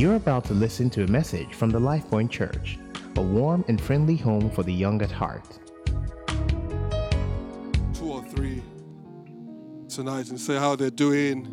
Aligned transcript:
You're 0.00 0.16
about 0.16 0.46
to 0.46 0.54
listen 0.54 0.88
to 0.90 1.04
a 1.04 1.06
message 1.08 1.52
from 1.52 1.68
the 1.68 1.78
LifePoint 1.78 2.30
Church, 2.30 2.78
a 3.16 3.20
warm 3.20 3.66
and 3.68 3.78
friendly 3.78 4.16
home 4.16 4.50
for 4.50 4.62
the 4.62 4.72
young 4.72 5.02
at 5.02 5.10
heart. 5.10 5.44
two 7.92 8.10
or 8.10 8.24
three 8.24 8.62
tonight 9.90 10.30
and 10.30 10.40
say 10.40 10.56
how 10.56 10.74
they're 10.74 10.88
doing. 10.88 11.44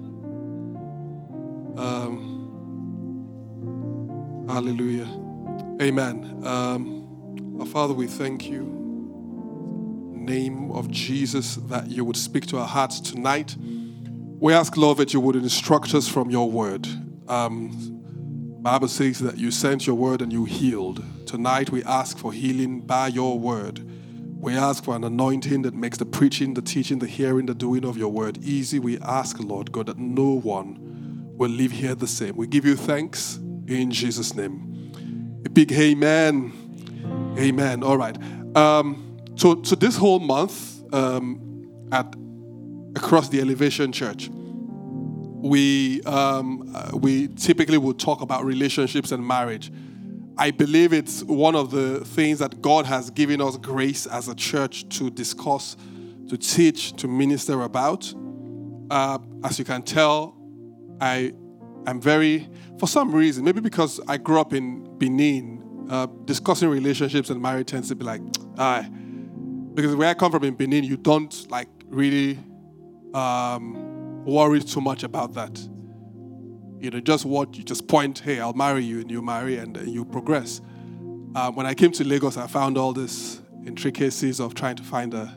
Um, 1.75 2.45
hallelujah. 4.47 5.09
Amen. 5.81 6.41
Um, 6.45 7.57
our 7.59 7.65
Father, 7.65 7.93
we 7.93 8.07
thank 8.07 8.49
you. 8.49 8.63
Name 10.15 10.71
of 10.71 10.89
Jesus, 10.89 11.55
that 11.67 11.89
you 11.89 12.05
would 12.05 12.15
speak 12.15 12.45
to 12.45 12.59
our 12.59 12.67
hearts 12.67 13.01
tonight. 13.01 13.57
We 13.59 14.53
ask, 14.53 14.77
Lord, 14.77 14.99
that 14.99 15.13
you 15.13 15.19
would 15.19 15.35
instruct 15.35 15.93
us 15.93 16.07
from 16.07 16.29
your 16.29 16.49
word. 16.49 16.87
Um, 17.27 17.96
Bible 18.67 18.89
says 18.89 19.19
that 19.19 19.37
you 19.37 19.49
sent 19.49 19.87
your 19.87 19.95
word 19.95 20.21
and 20.21 20.29
you 20.29 20.43
healed. 20.43 21.01
Tonight 21.25 21.69
we 21.69 21.85
ask 21.85 22.17
for 22.17 22.33
healing 22.33 22.81
by 22.81 23.07
your 23.07 23.39
word. 23.39 23.79
We 24.41 24.57
ask 24.57 24.83
for 24.83 24.93
an 24.93 25.05
anointing 25.05 25.61
that 25.61 25.73
makes 25.73 25.97
the 25.97 26.05
preaching, 26.05 26.53
the 26.53 26.61
teaching, 26.61 26.99
the 26.99 27.07
hearing, 27.07 27.45
the 27.45 27.55
doing 27.55 27.85
of 27.85 27.97
your 27.97 28.09
word 28.09 28.43
easy. 28.43 28.77
We 28.77 28.99
ask, 28.99 29.39
Lord 29.39 29.71
God, 29.71 29.85
that 29.85 29.97
no 29.97 30.31
one 30.41 30.77
will 31.37 31.49
leave 31.49 31.71
here 31.71 31.95
the 31.95 32.07
same. 32.07 32.35
We 32.35 32.45
give 32.45 32.65
you 32.65 32.75
thanks 32.75 33.37
in 33.67 33.89
Jesus' 33.89 34.35
name. 34.35 34.91
A 35.45 35.49
big 35.49 35.71
amen. 35.71 36.51
Amen. 37.39 37.83
All 37.83 37.97
right. 37.97 38.17
Um, 38.53 39.17
so, 39.37 39.63
so 39.63 39.77
this 39.77 39.95
whole 39.95 40.19
month 40.19 40.83
um, 40.93 41.71
at 41.93 42.13
across 42.97 43.29
the 43.29 43.39
Elevation 43.39 43.93
Church, 43.93 44.29
we 45.41 46.01
um, 46.03 46.71
uh, 46.73 46.91
we 46.97 47.27
typically 47.29 47.77
will 47.77 47.93
talk 47.93 48.21
about 48.21 48.43
relationships 48.43 49.11
and 49.11 49.25
marriage. 49.25 49.71
I 50.39 50.51
believe 50.51 50.93
it's 50.93 51.23
one 51.23 51.55
of 51.55 51.71
the 51.71 52.05
things 52.05 52.39
that 52.39 52.61
God 52.61 52.85
has 52.85 53.09
given 53.09 53.41
us 53.41 53.57
grace 53.57 54.05
as 54.05 54.27
a 54.27 54.35
church 54.35 54.87
to 54.97 55.09
discuss, 55.09 55.75
to 56.29 56.37
teach, 56.37 56.93
to 56.97 57.07
minister 57.07 57.61
about. 57.63 58.13
Uh, 58.89 59.17
as 59.43 59.57
you 59.57 59.65
can 59.65 59.81
tell, 59.81 60.37
I 61.01 61.33
am 61.87 61.99
very, 61.99 62.47
for 62.79 62.87
some 62.87 63.13
reason, 63.13 63.43
maybe 63.43 63.61
because 63.61 63.99
I 64.07 64.17
grew 64.17 64.39
up 64.39 64.53
in 64.53 64.97
Benin, 64.99 65.87
uh, 65.89 66.05
discussing 66.25 66.69
relationships 66.69 67.31
and 67.31 67.41
marriage 67.41 67.67
tends 67.67 67.89
to 67.89 67.95
be 67.95 68.05
like, 68.05 68.21
ah, 68.57 68.87
because 69.73 69.95
where 69.95 70.09
I 70.09 70.13
come 70.13 70.31
from 70.31 70.43
in 70.43 70.53
Benin, 70.55 70.83
you 70.83 70.97
don't 70.97 71.49
like 71.49 71.69
really 71.87 72.37
um, 73.13 73.86
worry 74.27 74.61
too 74.61 74.81
much 74.81 75.03
about 75.03 75.33
that. 75.33 75.57
You 76.79 76.91
know, 76.91 76.99
just 76.99 77.25
what 77.25 77.57
you 77.57 77.63
just 77.63 77.87
point, 77.87 78.19
hey, 78.19 78.39
I'll 78.39 78.53
marry 78.53 78.83
you, 78.83 78.99
and 78.99 79.09
you 79.09 79.21
marry, 79.21 79.57
and, 79.57 79.75
and 79.77 79.91
you 79.91 80.05
progress. 80.05 80.61
Um, 81.35 81.55
when 81.55 81.65
I 81.65 81.73
came 81.73 81.91
to 81.93 82.03
Lagos, 82.03 82.37
I 82.37 82.47
found 82.47 82.77
all 82.77 82.93
this 82.93 83.41
intricacies 83.65 84.39
of 84.39 84.53
trying 84.53 84.75
to 84.75 84.83
find 84.83 85.13
a 85.13 85.35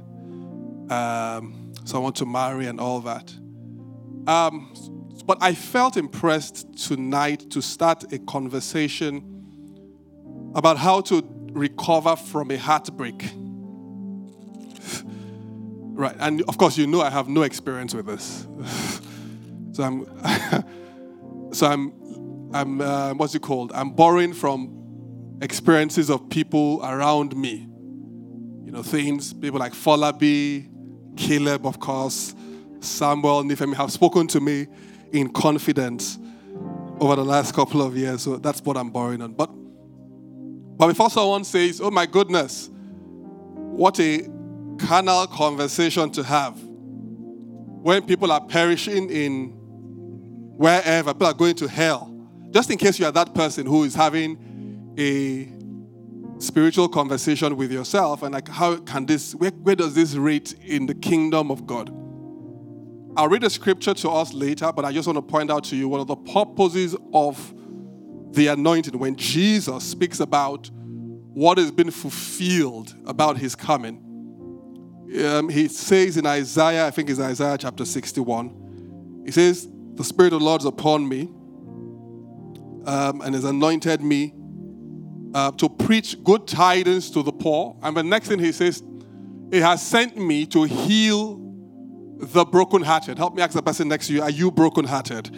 um, 0.92 1.72
someone 1.84 2.12
to 2.14 2.26
marry 2.26 2.66
and 2.66 2.80
all 2.80 3.00
that. 3.00 3.32
Um, 4.26 4.74
but 5.26 5.38
I 5.40 5.54
felt 5.54 5.96
impressed 5.96 6.76
tonight 6.76 7.50
to 7.50 7.62
start 7.62 8.12
a 8.12 8.18
conversation 8.18 10.50
about 10.54 10.76
how 10.76 11.00
to 11.02 11.22
recover 11.52 12.16
from 12.16 12.50
a 12.50 12.58
heartbreak. 12.58 13.32
Right, 16.00 16.16
and 16.18 16.42
of 16.42 16.58
course, 16.58 16.76
you 16.76 16.86
know 16.86 17.00
I 17.00 17.10
have 17.10 17.28
no 17.28 17.42
experience 17.42 17.94
with 17.94 18.06
this, 18.06 18.46
so 19.72 19.82
I'm. 19.82 20.64
so 21.52 21.66
I'm, 21.66 21.92
I'm, 22.52 22.80
uh, 22.80 23.14
what's 23.14 23.34
it 23.34 23.42
called? 23.42 23.72
I'm 23.74 23.90
borrowing 23.90 24.32
from 24.32 25.38
experiences 25.40 26.10
of 26.10 26.28
people 26.28 26.80
around 26.84 27.36
me. 27.36 27.66
You 28.64 28.72
know, 28.72 28.82
things 28.82 29.32
people 29.32 29.58
like 29.58 29.72
Folabi, 29.72 30.68
Caleb, 31.16 31.66
of 31.66 31.80
course, 31.80 32.34
Samuel, 32.80 33.44
Nifemi 33.44 33.74
have 33.74 33.92
spoken 33.92 34.26
to 34.28 34.40
me 34.40 34.66
in 35.12 35.32
confidence 35.32 36.18
over 37.00 37.16
the 37.16 37.24
last 37.24 37.54
couple 37.54 37.82
of 37.82 37.96
years. 37.96 38.22
So 38.22 38.36
that's 38.36 38.62
what 38.62 38.76
I'm 38.76 38.90
borrowing 38.90 39.22
on. 39.22 39.32
But, 39.32 39.50
but 39.52 40.88
before 40.88 41.10
someone 41.10 41.44
says, 41.44 41.80
"Oh 41.80 41.90
my 41.90 42.06
goodness, 42.06 42.70
what 42.72 43.98
a 44.00 44.28
carnal 44.86 45.26
conversation 45.26 46.10
to 46.10 46.22
have," 46.22 46.58
when 47.82 48.02
people 48.02 48.30
are 48.32 48.40
perishing 48.40 49.10
in 49.10 49.52
wherever, 50.56 51.14
people 51.14 51.26
are 51.26 51.34
going 51.34 51.54
to 51.56 51.68
hell. 51.68 52.14
Just 52.50 52.70
in 52.70 52.76
case 52.76 52.98
you 52.98 53.06
are 53.06 53.12
that 53.12 53.34
person 53.34 53.64
who 53.66 53.84
is 53.84 53.94
having 53.94 54.36
a 54.98 55.48
spiritual 56.40 56.88
conversation 56.88 57.56
with 57.56 57.70
yourself 57.70 58.22
and 58.22 58.34
like, 58.34 58.48
how 58.48 58.76
can 58.76 59.06
this, 59.06 59.34
where, 59.34 59.50
where 59.50 59.76
does 59.76 59.94
this 59.94 60.14
rate 60.14 60.54
in 60.64 60.86
the 60.86 60.94
kingdom 60.94 61.50
of 61.50 61.66
God? 61.66 61.90
I'll 63.16 63.28
read 63.28 63.44
a 63.44 63.50
scripture 63.50 63.94
to 63.94 64.10
us 64.10 64.32
later, 64.32 64.72
but 64.72 64.84
I 64.84 64.92
just 64.92 65.06
want 65.06 65.16
to 65.16 65.22
point 65.22 65.50
out 65.50 65.64
to 65.64 65.76
you 65.76 65.88
one 65.88 66.00
of 66.00 66.06
the 66.06 66.16
purposes 66.16 66.96
of 67.12 67.54
the 68.32 68.48
anointing 68.48 68.98
when 68.98 69.16
Jesus 69.16 69.84
speaks 69.84 70.20
about 70.20 70.70
what 70.74 71.58
has 71.58 71.70
been 71.70 71.90
fulfilled 71.90 72.94
about 73.06 73.36
his 73.38 73.54
coming. 73.54 74.02
Um, 75.18 75.48
he 75.48 75.66
says 75.68 76.16
in 76.16 76.26
Isaiah, 76.26 76.86
I 76.86 76.90
think 76.90 77.10
it's 77.10 77.18
Isaiah 77.18 77.58
chapter 77.58 77.84
61, 77.84 79.22
he 79.24 79.32
says, 79.32 79.68
the 79.94 80.04
Spirit 80.04 80.32
of 80.32 80.40
the 80.40 80.44
Lord 80.44 80.62
is 80.62 80.66
upon 80.66 81.08
me 81.08 81.22
um, 82.86 83.20
and 83.20 83.34
has 83.34 83.44
anointed 83.44 84.02
me 84.02 84.34
uh, 85.34 85.50
to 85.52 85.68
preach 85.68 86.22
good 86.24 86.46
tidings 86.46 87.10
to 87.10 87.22
the 87.22 87.32
poor. 87.32 87.76
And 87.82 87.96
the 87.96 88.02
next 88.02 88.28
thing 88.28 88.38
he 88.38 88.52
says, 88.52 88.82
He 89.50 89.58
has 89.58 89.84
sent 89.86 90.16
me 90.16 90.46
to 90.46 90.64
heal 90.64 91.38
the 92.18 92.44
brokenhearted. 92.44 93.18
Help 93.18 93.34
me 93.34 93.42
ask 93.42 93.54
the 93.54 93.62
person 93.62 93.88
next 93.88 94.08
to 94.08 94.14
you, 94.14 94.22
are 94.22 94.30
you 94.30 94.50
brokenhearted? 94.50 95.30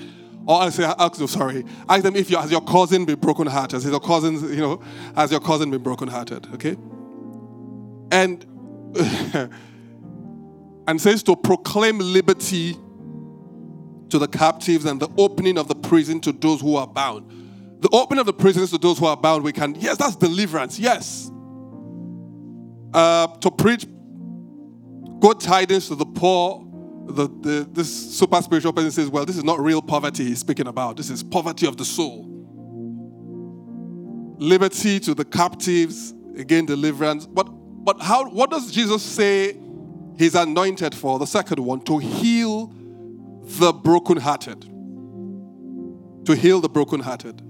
Or 0.47 0.62
I 0.62 0.71
say, 0.71 0.84
ask 0.84 1.19
them, 1.19 1.28
sorry, 1.28 1.65
ask 1.89 2.03
them 2.03 2.16
if 2.16 2.28
you, 2.28 2.37
has 2.37 2.50
your 2.50 2.62
cousin 2.62 3.04
been 3.04 3.19
brokenhearted? 3.21 3.72
Has 3.72 3.84
your 3.84 4.00
cousin, 4.00 4.34
you 4.53 4.60
know, 4.60 4.83
has 5.15 5.31
your 5.31 5.41
cousin 5.41 5.71
been 5.71 5.83
brokenhearted? 5.83 6.53
Okay? 6.54 6.77
And 8.10 8.44
and 10.86 11.00
says 11.00 11.22
to 11.25 11.36
proclaim 11.36 11.98
liberty 11.98 12.76
to 14.08 14.19
the 14.19 14.28
captives 14.28 14.84
and 14.84 15.00
the 15.00 15.08
opening 15.16 15.56
of 15.56 15.69
the 15.69 15.75
prison 15.75 16.20
to 16.20 16.32
those 16.32 16.60
who 16.60 16.76
are 16.76 16.86
bound. 16.86 17.30
The 17.80 17.88
opening 17.92 18.20
of 18.20 18.26
the 18.26 18.32
prisons 18.32 18.70
to 18.70 18.78
those 18.78 18.98
who 18.98 19.06
are 19.06 19.16
bound, 19.16 19.42
we 19.42 19.53
can, 19.53 19.75
yes, 19.75 19.97
that's 19.97 20.14
deliverance, 20.16 20.78
yes. 20.78 21.30
Uh, 22.94 23.26
to 23.38 23.50
preach 23.50 23.86
good 25.19 25.41
tidings 25.41 25.88
to 25.88 25.94
the 25.94 26.04
poor. 26.04 26.64
The, 27.06 27.26
the, 27.26 27.69
this 27.72 28.16
super 28.16 28.41
spiritual 28.42 28.72
person 28.72 28.91
says, 28.91 29.09
well, 29.09 29.24
this 29.24 29.36
is 29.36 29.44
not 29.44 29.59
real 29.59 29.82
poverty 29.82 30.24
he's 30.24 30.41
speaking 30.41 30.69
about. 30.69 30.97
This 30.97 31.10
is 31.10 31.22
poverty 31.22 31.66
of 31.66 31.76
the 31.76 31.84
soul. 31.84 32.28
Liberty 34.38 35.00
to 35.00 35.14
the 35.14 35.24
captives, 35.24 36.14
again, 36.36 36.66
deliverance. 36.66 37.26
But, 37.26 37.48
but 37.84 38.00
how, 38.00 38.28
what 38.28 38.50
does 38.50 38.70
Jesus 38.70 39.03
say 39.03 39.56
he's 40.16 40.34
anointed 40.34 40.94
for? 40.94 41.19
The 41.19 41.26
second 41.26 41.59
one, 41.59 41.81
to 41.82 41.98
heal 41.98 42.72
the 43.43 43.72
brokenhearted. 43.72 44.62
To 46.26 46.37
heal 46.37 46.60
the 46.60 46.69
brokenhearted. 46.69 47.42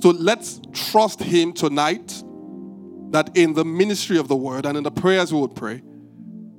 So 0.00 0.10
let's 0.10 0.60
trust 0.72 1.22
Him 1.22 1.52
tonight 1.52 2.22
that 3.10 3.30
in 3.36 3.54
the 3.54 3.64
ministry 3.64 4.18
of 4.18 4.28
the 4.28 4.36
word 4.36 4.66
and 4.66 4.76
in 4.76 4.82
the 4.82 4.90
prayers 4.90 5.32
we 5.32 5.40
would 5.40 5.54
pray, 5.54 5.82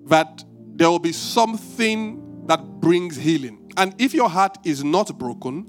that 0.06 0.44
there 0.76 0.90
will 0.90 1.00
be 1.00 1.12
something 1.12 2.46
that 2.48 2.64
brings 2.80 3.16
healing. 3.16 3.72
And 3.78 3.94
if 4.00 4.14
your 4.14 4.30
heart 4.30 4.58
is 4.64 4.84
not 4.84 5.18
broken, 5.18 5.68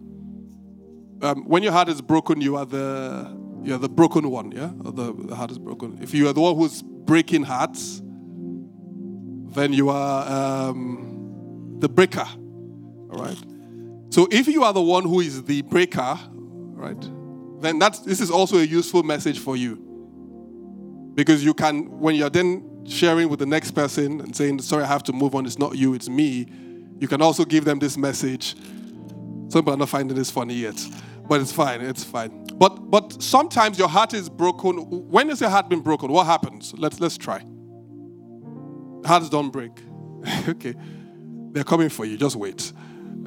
um, 1.22 1.44
when 1.44 1.62
your 1.62 1.72
heart 1.72 1.88
is 1.88 2.00
broken, 2.00 2.40
you 2.40 2.56
are 2.56 2.66
the 2.66 3.36
you 3.66 3.74
are 3.74 3.78
the 3.78 3.88
broken 3.88 4.30
one, 4.30 4.52
yeah. 4.52 4.70
The, 4.76 5.12
the 5.12 5.34
heart 5.34 5.50
is 5.50 5.58
broken. 5.58 5.98
If 6.00 6.14
you 6.14 6.28
are 6.28 6.32
the 6.32 6.40
one 6.40 6.54
who's 6.54 6.82
breaking 6.82 7.42
hearts, 7.42 8.00
then 9.54 9.72
you 9.72 9.88
are 9.88 10.68
um, 10.70 11.76
the 11.80 11.88
breaker. 11.88 12.26
All 12.26 13.18
right. 13.18 13.36
So 14.10 14.28
if 14.30 14.46
you 14.46 14.62
are 14.64 14.72
the 14.72 14.82
one 14.82 15.02
who 15.02 15.20
is 15.20 15.42
the 15.42 15.62
breaker, 15.62 16.18
right, 16.30 17.00
then 17.60 17.78
that's 17.78 18.00
this 18.00 18.20
is 18.20 18.30
also 18.30 18.58
a 18.58 18.62
useful 18.62 19.02
message 19.02 19.38
for 19.38 19.56
you. 19.56 19.82
Because 21.14 21.44
you 21.44 21.54
can, 21.54 21.98
when 21.98 22.14
you're 22.14 22.30
then 22.30 22.84
sharing 22.86 23.28
with 23.28 23.40
the 23.40 23.46
next 23.46 23.72
person 23.72 24.20
and 24.20 24.36
saying, 24.36 24.60
sorry, 24.60 24.84
I 24.84 24.86
have 24.86 25.02
to 25.04 25.12
move 25.12 25.34
on, 25.34 25.44
it's 25.44 25.58
not 25.58 25.76
you, 25.76 25.94
it's 25.94 26.08
me, 26.08 26.46
you 27.00 27.08
can 27.08 27.20
also 27.20 27.44
give 27.44 27.64
them 27.64 27.78
this 27.78 27.96
message. 27.96 28.54
Some 29.48 29.62
people 29.62 29.72
are 29.72 29.78
not 29.78 29.88
finding 29.88 30.16
this 30.16 30.30
funny 30.30 30.54
yet, 30.54 30.78
but 31.28 31.40
it's 31.40 31.52
fine, 31.52 31.80
it's 31.80 32.04
fine. 32.04 32.46
But 32.54 32.90
but 32.90 33.22
sometimes 33.22 33.78
your 33.78 33.88
heart 33.88 34.14
is 34.14 34.28
broken. 34.28 34.76
When 35.10 35.28
has 35.28 35.40
your 35.40 35.50
heart 35.50 35.68
been 35.68 35.80
broken? 35.80 36.10
What 36.10 36.26
happens? 36.26 36.74
Let's 36.76 37.00
let's 37.00 37.16
try. 37.16 37.44
Hearts 39.04 39.28
don't 39.28 39.50
break. 39.50 39.72
okay. 40.48 40.74
They're 41.52 41.64
coming 41.64 41.88
for 41.88 42.04
you, 42.04 42.16
just 42.18 42.36
wait. 42.36 42.72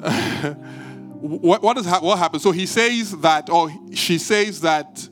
what, 1.20 1.62
what, 1.62 1.76
is 1.78 1.86
ha- 1.86 2.00
what 2.00 2.18
happens? 2.18 2.42
So 2.42 2.52
he 2.52 2.64
says 2.64 3.10
that, 3.18 3.50
or 3.50 3.70
she 3.92 4.18
says 4.18 4.60
that 4.60 5.08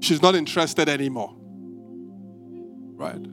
she's 0.00 0.20
not 0.20 0.34
interested 0.34 0.88
anymore. 0.88 1.34
Right? 2.94 3.26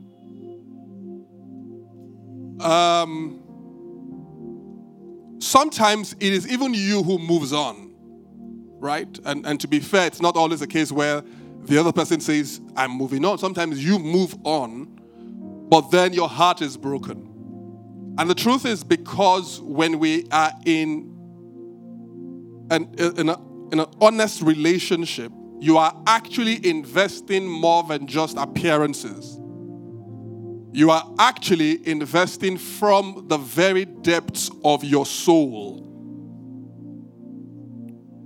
Um, 2.60 3.42
sometimes 5.40 6.14
it 6.14 6.32
is 6.32 6.50
even 6.50 6.74
you 6.74 7.02
who 7.02 7.18
moves 7.18 7.52
on, 7.52 7.89
right? 8.80 9.18
And, 9.24 9.46
and 9.46 9.60
to 9.60 9.68
be 9.68 9.78
fair, 9.78 10.06
it's 10.06 10.20
not 10.20 10.36
always 10.36 10.62
a 10.62 10.66
case 10.66 10.90
where 10.90 11.22
the 11.64 11.78
other 11.78 11.92
person 11.92 12.20
says, 12.20 12.60
I'm 12.74 12.92
moving 12.92 13.24
on. 13.24 13.38
Sometimes 13.38 13.84
you 13.84 13.98
move 13.98 14.34
on, 14.44 14.86
but 15.68 15.90
then 15.90 16.12
your 16.12 16.28
heart 16.28 16.62
is 16.62 16.76
broken. 16.76 17.26
And 18.18 18.28
the 18.28 18.34
truth 18.34 18.64
is 18.66 18.82
because 18.82 19.60
when 19.60 19.98
we 19.98 20.26
are 20.32 20.52
in 20.64 21.16
an, 22.70 22.94
in, 22.98 23.28
a, 23.28 23.40
in 23.72 23.80
an 23.80 23.86
honest 24.00 24.42
relationship, 24.42 25.32
you 25.60 25.76
are 25.76 25.94
actually 26.06 26.66
investing 26.66 27.46
more 27.46 27.82
than 27.82 28.06
just 28.06 28.36
appearances. 28.36 29.36
You 30.72 30.90
are 30.90 31.04
actually 31.18 31.86
investing 31.86 32.56
from 32.56 33.24
the 33.28 33.36
very 33.36 33.84
depths 33.84 34.50
of 34.64 34.84
your 34.84 35.04
soul. 35.04 35.89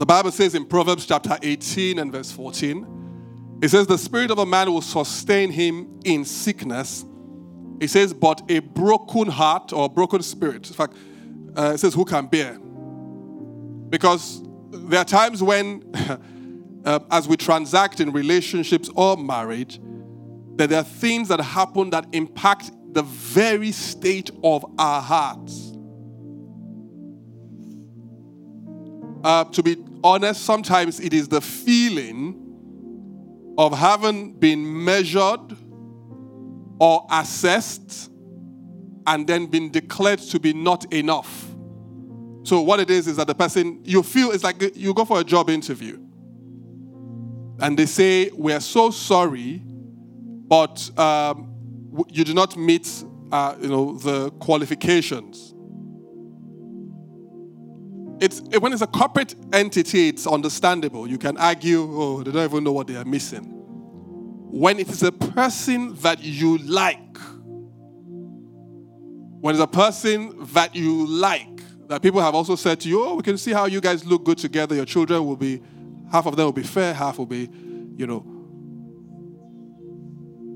The 0.04 0.08
Bible 0.08 0.32
says 0.32 0.54
in 0.54 0.66
Proverbs 0.66 1.06
chapter 1.06 1.38
18 1.40 1.98
and 1.98 2.12
verse 2.12 2.30
14, 2.30 3.58
it 3.62 3.70
says, 3.70 3.86
The 3.86 3.96
spirit 3.96 4.30
of 4.30 4.38
a 4.38 4.44
man 4.44 4.70
will 4.70 4.82
sustain 4.82 5.50
him 5.50 5.98
in 6.04 6.26
sickness. 6.26 7.06
It 7.80 7.88
says, 7.88 8.12
But 8.12 8.42
a 8.50 8.58
broken 8.58 9.28
heart 9.28 9.72
or 9.72 9.88
broken 9.88 10.22
spirit, 10.22 10.68
in 10.68 10.74
fact, 10.74 10.92
uh, 11.56 11.72
it 11.72 11.78
says, 11.78 11.94
Who 11.94 12.04
can 12.04 12.26
bear? 12.26 12.58
Because 13.88 14.42
there 14.72 15.00
are 15.00 15.06
times 15.06 15.42
when, 15.42 15.90
uh, 16.84 16.98
as 17.10 17.26
we 17.26 17.38
transact 17.38 17.98
in 17.98 18.12
relationships 18.12 18.90
or 18.94 19.16
marriage, 19.16 19.80
that 20.56 20.68
there 20.68 20.80
are 20.80 20.84
things 20.84 21.28
that 21.28 21.40
happen 21.40 21.88
that 21.88 22.08
impact 22.12 22.72
the 22.92 23.04
very 23.04 23.72
state 23.72 24.30
of 24.42 24.66
our 24.78 25.00
hearts. 25.00 25.70
Uh, 29.24 29.42
to 29.44 29.62
be 29.62 29.74
honest, 30.04 30.44
sometimes 30.44 31.00
it 31.00 31.12
is 31.12 31.28
the 31.28 31.40
feeling 31.40 32.40
of 33.58 33.76
having 33.76 34.34
been 34.34 34.84
measured 34.84 35.56
or 36.78 37.06
assessed 37.10 38.10
and 39.06 39.26
then 39.26 39.46
been 39.46 39.70
declared 39.70 40.18
to 40.18 40.38
be 40.38 40.52
not 40.52 40.92
enough. 40.92 41.46
So, 42.44 42.60
what 42.60 42.78
it 42.78 42.90
is 42.90 43.08
is 43.08 43.16
that 43.16 43.26
the 43.26 43.34
person, 43.34 43.80
you 43.84 44.02
feel 44.02 44.30
it's 44.30 44.44
like 44.44 44.76
you 44.76 44.94
go 44.94 45.04
for 45.04 45.18
a 45.20 45.24
job 45.24 45.48
interview 45.50 45.98
and 47.60 47.78
they 47.78 47.86
say, 47.86 48.30
We're 48.34 48.60
so 48.60 48.90
sorry 48.90 49.62
but 50.46 50.90
um, 50.98 51.50
you 52.10 52.24
do 52.24 52.34
not 52.34 52.56
meet, 52.56 52.88
uh, 53.32 53.56
you 53.60 53.68
know, 53.68 53.96
the 53.98 54.30
qualifications. 54.32 55.53
It's, 58.24 58.40
when 58.58 58.72
it's 58.72 58.80
a 58.80 58.86
corporate 58.86 59.34
entity, 59.52 60.08
it's 60.08 60.26
understandable. 60.26 61.06
You 61.06 61.18
can 61.18 61.36
argue, 61.36 61.82
oh, 61.82 62.22
they 62.22 62.32
don't 62.32 62.44
even 62.44 62.64
know 62.64 62.72
what 62.72 62.86
they 62.86 62.96
are 62.96 63.04
missing. 63.04 63.44
When 64.50 64.78
it 64.78 64.88
is 64.88 65.02
a 65.02 65.12
person 65.12 65.94
that 65.96 66.22
you 66.22 66.56
like, 66.56 67.18
when 69.40 69.54
it's 69.54 69.62
a 69.62 69.66
person 69.66 70.32
that 70.54 70.74
you 70.74 71.06
like, 71.06 71.60
that 71.88 72.00
people 72.00 72.22
have 72.22 72.34
also 72.34 72.56
said 72.56 72.80
to 72.80 72.88
you, 72.88 73.04
oh, 73.04 73.16
we 73.16 73.22
can 73.22 73.36
see 73.36 73.52
how 73.52 73.66
you 73.66 73.82
guys 73.82 74.06
look 74.06 74.24
good 74.24 74.38
together. 74.38 74.74
Your 74.74 74.86
children 74.86 75.26
will 75.26 75.36
be, 75.36 75.60
half 76.10 76.24
of 76.24 76.36
them 76.36 76.46
will 76.46 76.52
be 76.52 76.62
fair, 76.62 76.94
half 76.94 77.18
will 77.18 77.26
be, 77.26 77.50
you 77.96 78.06
know, 78.06 78.24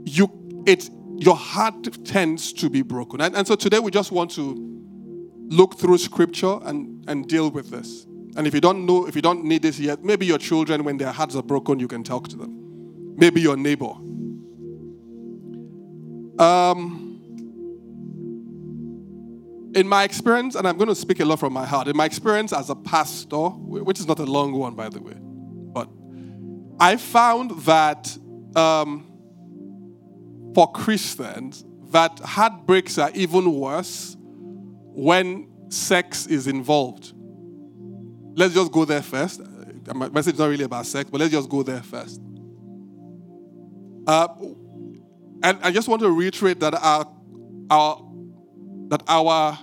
you 0.07 0.31
it 0.67 0.89
your 1.19 1.37
heart 1.37 2.05
tends 2.07 2.51
to 2.55 2.71
be 2.71 2.81
broken. 2.81 3.21
And, 3.21 3.37
and 3.37 3.47
so 3.47 3.57
today 3.57 3.79
we 3.79 3.91
just 3.91 4.11
want 4.11 4.31
to 4.33 4.55
look 5.49 5.79
through 5.79 5.99
scripture 5.99 6.59
and, 6.63 6.98
and 7.09 7.27
deal 7.27 7.51
with 7.51 7.71
this. 7.71 8.07
And 8.37 8.47
if 8.47 8.55
you 8.55 8.61
don't 8.61 8.87
know, 8.87 9.09
if 9.09 9.17
you 9.17 9.23
don't 9.23 9.45
need 9.45 9.63
this 9.63 9.81
yet, 9.81 10.05
maybe 10.05 10.27
your 10.27 10.39
children, 10.39 10.85
when 10.85 10.99
their 10.99 11.11
hearts 11.11 11.35
are 11.35 11.43
broken, 11.43 11.81
you 11.81 11.89
can 11.89 12.05
talk 12.05 12.29
to 12.29 12.37
them. 12.37 13.17
Maybe 13.17 13.41
your 13.41 13.57
neighbor. 13.57 13.95
Um, 16.39 17.09
in 19.75 19.89
my 19.89 20.05
experience, 20.05 20.55
and 20.55 20.69
I'm 20.69 20.77
going 20.77 20.89
to 20.89 20.95
speak 20.95 21.21
a 21.21 21.25
lot 21.25 21.41
from 21.41 21.53
my 21.53 21.67
heart, 21.67 21.89
in 21.89 21.97
my 21.97 22.05
experience 22.05 22.53
as 22.53 22.71
a 22.71 22.77
pastor, 22.77 23.49
which 23.49 23.99
is 23.99 24.07
not 24.07 24.19
a 24.21 24.25
long 24.25 24.53
one, 24.53 24.75
by 24.75 24.89
the 24.89 25.01
way, 25.01 25.15
but 25.19 25.89
I 26.79 26.97
found 26.97 27.63
that 27.63 28.17
um, 28.55 29.07
for 30.55 30.71
Christians 30.71 31.65
that 31.91 32.19
heartbreaks 32.21 32.99
are 32.99 33.11
even 33.15 33.53
worse 33.55 34.17
when 34.21 35.49
sex 35.69 36.27
is 36.27 36.47
involved. 36.47 37.13
Let's 38.35 38.55
just 38.55 38.73
go 38.73 38.85
there 38.85 39.03
first. 39.03 39.41
My 39.95 40.09
message 40.09 40.35
is 40.35 40.39
not 40.39 40.47
really 40.47 40.65
about 40.65 40.87
sex, 40.87 41.09
but 41.11 41.21
let's 41.21 41.33
just 41.33 41.49
go 41.49 41.63
there 41.63 41.83
first. 41.83 42.21
Uh, 44.07 44.29
and 45.43 45.59
I 45.63 45.71
just 45.71 45.89
want 45.89 46.03
to 46.03 46.11
reiterate 46.11 46.61
that 46.61 46.75
our, 46.75 47.07
our, 47.71 48.05
that 48.89 49.03
our 49.09 49.59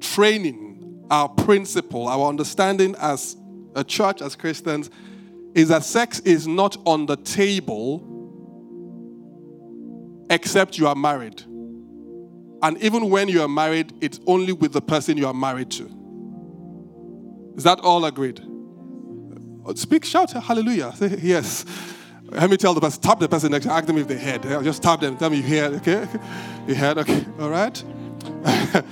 training, 0.00 1.06
our 1.10 1.28
principle, 1.28 2.08
our 2.08 2.28
understanding 2.28 2.94
as 3.00 3.36
a 3.74 3.84
church, 3.84 4.22
as 4.22 4.36
Christians, 4.36 4.90
is 5.54 5.68
that 5.68 5.84
sex 5.84 6.20
is 6.20 6.46
not 6.46 6.76
on 6.86 7.06
the 7.06 7.16
table 7.16 8.04
except 10.30 10.78
you 10.78 10.86
are 10.86 10.94
married. 10.94 11.42
And 12.62 12.76
even 12.78 13.10
when 13.10 13.28
you 13.28 13.42
are 13.42 13.48
married, 13.48 13.92
it's 14.00 14.18
only 14.26 14.52
with 14.52 14.72
the 14.72 14.80
person 14.82 15.16
you 15.16 15.26
are 15.26 15.34
married 15.34 15.70
to. 15.72 15.84
Is 17.56 17.64
that 17.64 17.80
all 17.80 18.04
agreed? 18.04 18.40
Uh, 19.64 19.74
speak, 19.74 20.04
shout 20.04 20.32
hallelujah. 20.32 20.92
Say 20.96 21.18
yes. 21.22 21.64
Let 22.30 22.50
me 22.50 22.56
tell 22.56 22.74
the 22.74 22.80
person, 22.80 23.00
tap 23.00 23.20
the 23.20 23.28
person 23.28 23.52
next 23.52 23.64
to 23.64 23.72
ask 23.72 23.86
them 23.86 23.96
if 23.96 24.06
they 24.06 24.18
heard. 24.18 24.42
Just 24.62 24.82
tap 24.82 25.00
them, 25.00 25.16
tell 25.16 25.30
me 25.30 25.38
you 25.38 25.42
heard, 25.42 25.74
okay? 25.76 26.06
You 26.68 26.74
heard, 26.74 26.98
okay, 26.98 27.24
all 27.40 27.48
right? 27.48 27.82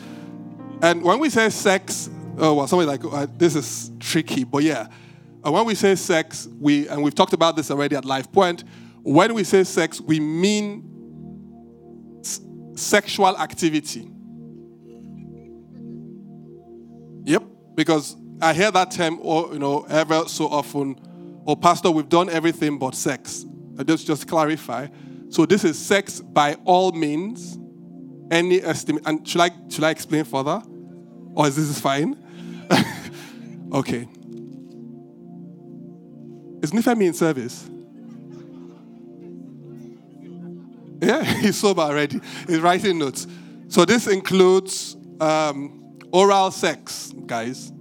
and 0.82 1.02
when 1.02 1.18
we 1.18 1.28
say 1.28 1.50
sex, 1.50 2.08
oh, 2.38 2.54
well, 2.54 2.66
somebody 2.66 2.88
like, 2.88 3.04
oh, 3.04 3.26
this 3.36 3.54
is 3.54 3.90
tricky, 4.00 4.44
but 4.44 4.62
yeah. 4.62 4.86
And 5.44 5.52
when 5.52 5.66
we 5.66 5.74
say 5.74 5.94
sex, 5.94 6.48
we, 6.58 6.88
and 6.88 7.02
we've 7.02 7.14
talked 7.14 7.34
about 7.34 7.54
this 7.54 7.70
already 7.70 7.94
at 7.94 8.06
Life 8.06 8.32
Point, 8.32 8.64
when 9.02 9.34
we 9.34 9.44
say 9.44 9.62
sex, 9.64 10.00
we 10.00 10.18
mean 10.18 10.95
sexual 12.76 13.36
activity. 13.38 14.10
Yep, 17.24 17.42
because 17.74 18.16
I 18.40 18.52
hear 18.54 18.70
that 18.70 18.90
term, 18.92 19.18
or 19.22 19.52
you 19.52 19.58
know, 19.58 19.84
ever 19.88 20.28
so 20.28 20.46
often. 20.46 21.00
Oh, 21.46 21.56
pastor, 21.56 21.90
we've 21.90 22.08
done 22.08 22.28
everything 22.28 22.78
but 22.78 22.94
sex. 22.94 23.44
I 23.78 23.82
just 23.82 24.06
just 24.06 24.28
clarify. 24.28 24.88
So 25.28 25.46
this 25.46 25.64
is 25.64 25.78
sex 25.78 26.20
by 26.20 26.54
all 26.64 26.92
means. 26.92 27.58
Any 28.30 28.62
estimate? 28.62 29.02
And 29.06 29.26
should 29.26 29.40
I 29.40 29.50
should 29.68 29.84
I 29.84 29.90
explain 29.90 30.24
further, 30.24 30.62
or 31.34 31.46
is 31.46 31.56
this 31.56 31.80
fine? 31.80 32.16
okay. 33.72 34.08
Is 36.62 36.72
Nifemi 36.72 37.06
in 37.06 37.14
service? 37.14 37.70
Yeah, 41.00 41.24
he's 41.40 41.58
sober 41.58 41.82
already. 41.82 42.20
He's 42.46 42.60
writing 42.60 42.98
notes. 42.98 43.26
So 43.68 43.84
this 43.84 44.06
includes 44.06 44.96
um, 45.20 45.98
oral 46.12 46.50
sex, 46.50 47.12
guys. 47.26 47.72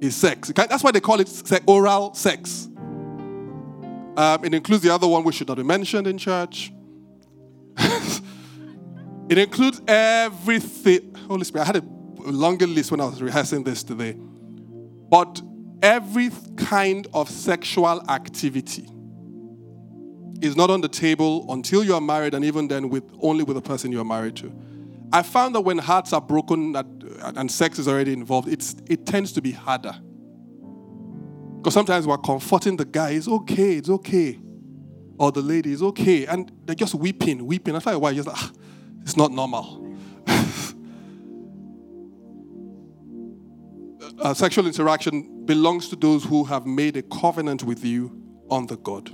Is 0.00 0.16
sex. 0.16 0.50
That's 0.56 0.82
why 0.82 0.92
they 0.92 1.00
call 1.00 1.20
it 1.20 1.28
se- 1.28 1.60
oral 1.66 2.14
sex. 2.14 2.68
Um, 4.16 4.44
it 4.44 4.54
includes 4.54 4.82
the 4.82 4.88
other 4.88 5.06
one 5.06 5.24
which 5.24 5.36
should 5.36 5.48
not 5.48 5.58
be 5.58 5.62
mentioned 5.62 6.06
in 6.06 6.16
church. 6.16 6.72
it 9.28 9.36
includes 9.36 9.82
everything. 9.86 11.14
Holy 11.28 11.44
Spirit, 11.44 11.64
I 11.64 11.66
had 11.66 11.76
a 11.76 11.82
longer 12.30 12.66
list 12.66 12.90
when 12.90 13.00
I 13.02 13.04
was 13.04 13.20
rehearsing 13.20 13.62
this 13.62 13.82
today. 13.82 14.16
But 15.10 15.42
every 15.82 16.30
kind 16.56 17.06
of 17.12 17.28
sexual 17.28 18.02
activity 18.10 18.88
is 20.42 20.56
not 20.56 20.70
on 20.70 20.80
the 20.80 20.88
table 20.88 21.46
until 21.52 21.84
you 21.84 21.94
are 21.94 22.00
married, 22.00 22.34
and 22.34 22.44
even 22.44 22.68
then, 22.68 22.88
with 22.88 23.04
only 23.20 23.44
with 23.44 23.56
the 23.56 23.62
person 23.62 23.92
you 23.92 24.00
are 24.00 24.04
married 24.04 24.36
to. 24.36 24.52
I 25.12 25.22
found 25.22 25.54
that 25.54 25.62
when 25.62 25.78
hearts 25.78 26.12
are 26.12 26.20
broken 26.20 26.76
and 26.76 27.50
sex 27.50 27.78
is 27.78 27.88
already 27.88 28.12
involved, 28.12 28.48
it's, 28.48 28.76
it 28.88 29.06
tends 29.06 29.32
to 29.32 29.42
be 29.42 29.52
harder. 29.52 29.94
Because 31.56 31.74
sometimes 31.74 32.06
we're 32.06 32.16
comforting 32.18 32.76
the 32.76 32.84
guy, 32.84 33.10
it's 33.10 33.28
okay, 33.28 33.76
it's 33.76 33.90
okay. 33.90 34.38
Or 35.18 35.32
the 35.32 35.42
lady, 35.42 35.72
is 35.72 35.82
okay. 35.82 36.26
And 36.26 36.50
they're 36.64 36.74
just 36.74 36.94
weeping, 36.94 37.44
weeping. 37.44 37.74
A 37.74 37.80
while, 37.98 38.12
you're 38.12 38.24
just 38.24 38.34
like, 38.34 38.38
ah, 38.38 38.52
it's 39.02 39.16
not 39.16 39.32
normal. 39.32 39.94
uh, 44.20 44.32
sexual 44.32 44.66
interaction 44.66 45.44
belongs 45.44 45.88
to 45.88 45.96
those 45.96 46.24
who 46.24 46.44
have 46.44 46.64
made 46.66 46.96
a 46.96 47.02
covenant 47.02 47.64
with 47.64 47.84
you 47.84 48.22
on 48.48 48.66
the 48.66 48.76
God. 48.78 49.10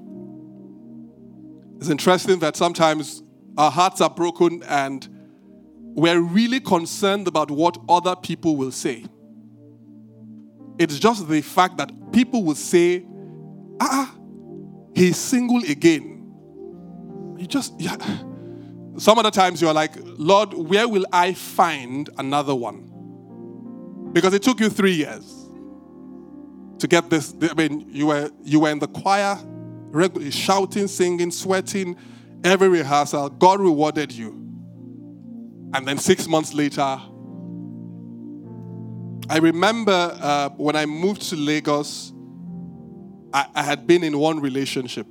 It's 1.79 1.89
interesting 1.89 2.39
that 2.41 2.57
sometimes 2.57 3.23
our 3.57 3.71
hearts 3.71 4.01
are 4.01 4.11
broken 4.11 4.63
and 4.65 5.07
we're 5.97 6.21
really 6.21 6.61
concerned 6.61 7.27
about 7.27 7.51
what 7.51 7.79
other 7.89 8.17
people 8.17 8.57
will 8.57 8.73
say. 8.73 9.05
It's 10.79 10.99
just 10.99 11.29
the 11.29 11.41
fact 11.41 11.79
that 11.79 11.91
people 12.13 12.45
will 12.45 12.55
say, 12.55 13.07
ah, 13.81 14.15
he's 14.95 15.17
single 15.17 15.63
again. 15.71 16.13
You 17.39 17.47
just, 17.47 17.75
yeah. 17.79 17.97
Some 18.99 19.19
other 19.19 19.31
times 19.31 19.61
you're 19.61 19.73
like, 19.75 19.93
Lord, 20.03 20.55
where 20.55 20.89
will 20.89 21.07
I 21.13 21.35
find 21.35 22.09
another 22.19 22.55
one? 22.55 24.11
Because 24.13 24.33
it 24.35 24.43
took 24.43 24.61
you 24.61 24.71
three 24.71 24.95
years 24.95 25.47
to 26.79 26.87
get 26.87 27.11
this. 27.11 27.35
I 27.43 27.55
mean, 27.55 27.87
you 27.91 28.07
were 28.07 28.31
you 28.43 28.61
were 28.61 28.71
in 28.71 28.79
the 28.79 28.89
choir, 28.89 29.39
regularly 29.97 30.31
shouting, 30.31 30.87
singing, 30.87 31.31
sweating, 31.31 31.97
every 32.45 32.69
rehearsal. 32.69 33.31
God 33.31 33.61
rewarded 33.61 34.13
you. 34.13 34.31
And 35.75 35.87
then 35.87 35.99
six 35.99 36.29
months 36.29 36.55
later, 36.55 37.01
I 39.29 39.39
remember 39.39 40.17
uh, 40.21 40.51
when 40.51 40.77
I 40.77 40.87
moved 40.87 41.23
to 41.31 41.37
Lagos, 41.37 42.13
I, 43.33 43.47
I 43.55 43.63
had 43.63 43.87
been 43.87 44.05
in 44.05 44.19
one 44.19 44.41
relationship. 44.41 45.07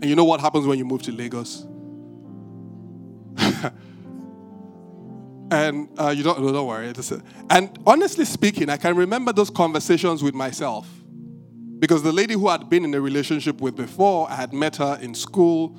And 0.00 0.04
you 0.04 0.16
know 0.16 0.24
what 0.24 0.40
happens 0.40 0.66
when 0.66 0.78
you 0.78 0.84
move 0.84 1.02
to 1.02 1.12
Lagos? 1.12 1.66
and 5.50 5.88
uh, 5.98 6.08
you 6.16 6.22
don't, 6.22 6.40
don't 6.40 6.66
worry. 6.66 6.92
And 7.50 7.78
honestly 7.86 8.24
speaking, 8.24 8.70
I 8.70 8.78
can 8.78 8.96
remember 8.96 9.32
those 9.32 9.50
conversations 9.50 10.22
with 10.22 10.34
myself. 10.34 10.88
Because 11.80 12.02
the 12.02 12.12
lady 12.12 12.34
who 12.34 12.46
I'd 12.48 12.68
been 12.68 12.84
in 12.84 12.92
a 12.94 13.00
relationship 13.00 13.60
with 13.62 13.74
before, 13.74 14.30
I 14.30 14.34
had 14.34 14.52
met 14.52 14.76
her 14.76 14.98
in 15.00 15.14
school, 15.14 15.74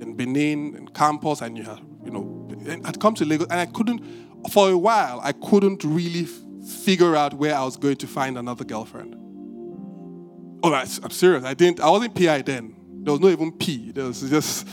in 0.00 0.16
Benin, 0.16 0.74
in 0.74 0.88
campus, 0.88 1.42
and 1.42 1.58
you 1.58 1.64
know, 2.10 2.48
I'd 2.84 2.98
come 2.98 3.14
to 3.16 3.24
Lagos, 3.26 3.46
and 3.50 3.60
I 3.60 3.66
couldn't, 3.66 4.02
for 4.50 4.70
a 4.70 4.78
while, 4.78 5.20
I 5.22 5.32
couldn't 5.32 5.84
really 5.84 6.26
figure 6.84 7.14
out 7.14 7.34
where 7.34 7.54
I 7.54 7.64
was 7.64 7.76
going 7.76 7.96
to 7.96 8.06
find 8.06 8.38
another 8.38 8.64
girlfriend. 8.64 9.14
Oh, 10.64 10.72
I'm 10.72 11.10
serious. 11.10 11.44
I 11.44 11.52
didn't. 11.52 11.80
I 11.80 11.90
wasn't 11.90 12.14
PI 12.14 12.42
then. 12.42 12.74
There 13.02 13.12
was 13.12 13.20
no 13.20 13.28
even 13.28 13.52
P. 13.52 13.92
There 13.92 14.04
was 14.04 14.20
just 14.30 14.66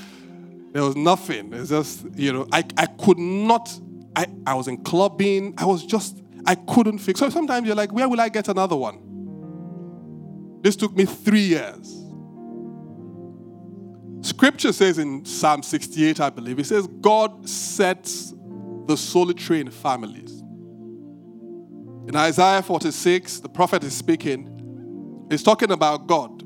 there 0.72 0.84
was 0.84 0.96
nothing. 0.96 1.52
It's 1.52 1.70
just 1.70 2.06
you 2.16 2.32
know 2.32 2.48
I 2.54 2.64
I 2.78 2.86
could 2.86 3.18
not. 3.18 3.70
I 4.16 4.28
I 4.46 4.54
was 4.54 4.68
in 4.68 4.84
clubbing. 4.84 5.56
I 5.58 5.66
was 5.66 5.84
just 5.84 6.22
I 6.46 6.56
couldn't 6.56 7.00
fix. 7.00 7.20
So 7.20 7.30
sometimes 7.30 7.66
you're 7.66 7.76
like, 7.76 7.92
where 7.92 8.08
will 8.08 8.22
I 8.22 8.30
get 8.30 8.48
another 8.50 8.76
one? 8.76 9.09
This 10.62 10.76
took 10.76 10.96
me 10.96 11.06
three 11.06 11.42
years. 11.42 11.96
Scripture 14.22 14.74
says 14.74 14.98
in 14.98 15.24
Psalm 15.26 15.64
68, 15.64 16.20
I 16.20 16.30
believe, 16.30 16.60
it 16.60 16.66
says, 16.66 16.88
God 16.88 17.48
sets 17.48 18.34
the 18.86 18.98
solitary 18.98 19.62
in 19.62 19.72
families. 19.72 20.42
In 22.08 22.16
Isaiah 22.16 22.62
46, 22.62 23.40
the 23.40 23.50
prophet 23.50 23.84
is 23.84 23.96
speaking. 23.96 25.28
He's 25.30 25.44
talking 25.44 25.72
about 25.72 26.08
God. 26.08 26.44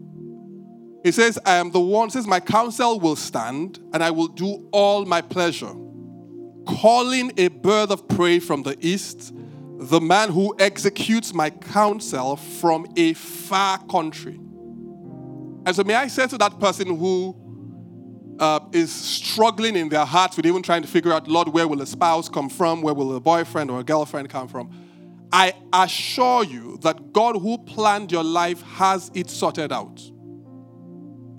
He 1.03 1.11
says, 1.11 1.39
I 1.45 1.55
am 1.55 1.71
the 1.71 1.79
one, 1.79 2.09
says, 2.09 2.27
My 2.27 2.39
counsel 2.39 2.99
will 2.99 3.15
stand, 3.15 3.79
and 3.93 4.03
I 4.03 4.11
will 4.11 4.27
do 4.27 4.69
all 4.71 5.05
my 5.05 5.21
pleasure. 5.21 5.73
Calling 6.67 7.31
a 7.37 7.47
bird 7.47 7.91
of 7.91 8.07
prey 8.07 8.39
from 8.39 8.63
the 8.63 8.77
east, 8.79 9.33
the 9.89 9.99
man 9.99 10.29
who 10.29 10.55
executes 10.59 11.33
my 11.33 11.49
counsel 11.49 12.35
from 12.35 12.87
a 12.95 13.13
far 13.13 13.77
country. 13.85 14.35
And 15.65 15.75
so, 15.75 15.83
may 15.83 15.95
I 15.95 16.07
say 16.07 16.27
to 16.27 16.37
that 16.37 16.59
person 16.59 16.87
who 16.97 17.35
uh, 18.39 18.59
is 18.71 18.91
struggling 18.91 19.75
in 19.75 19.89
their 19.89 20.05
hearts 20.05 20.37
with 20.37 20.45
even 20.45 20.61
trying 20.61 20.81
to 20.81 20.87
figure 20.87 21.11
out, 21.11 21.27
Lord, 21.27 21.49
where 21.49 21.67
will 21.67 21.81
a 21.81 21.85
spouse 21.85 22.29
come 22.29 22.49
from? 22.49 22.81
Where 22.81 22.93
will 22.93 23.15
a 23.15 23.19
boyfriend 23.19 23.71
or 23.71 23.79
a 23.79 23.83
girlfriend 23.83 24.29
come 24.29 24.47
from? 24.47 24.71
I 25.31 25.53
assure 25.71 26.43
you 26.43 26.77
that 26.81 27.11
God 27.11 27.37
who 27.37 27.57
planned 27.57 28.11
your 28.11 28.23
life 28.23 28.61
has 28.61 29.09
it 29.13 29.29
sorted 29.29 29.71
out. 29.71 30.01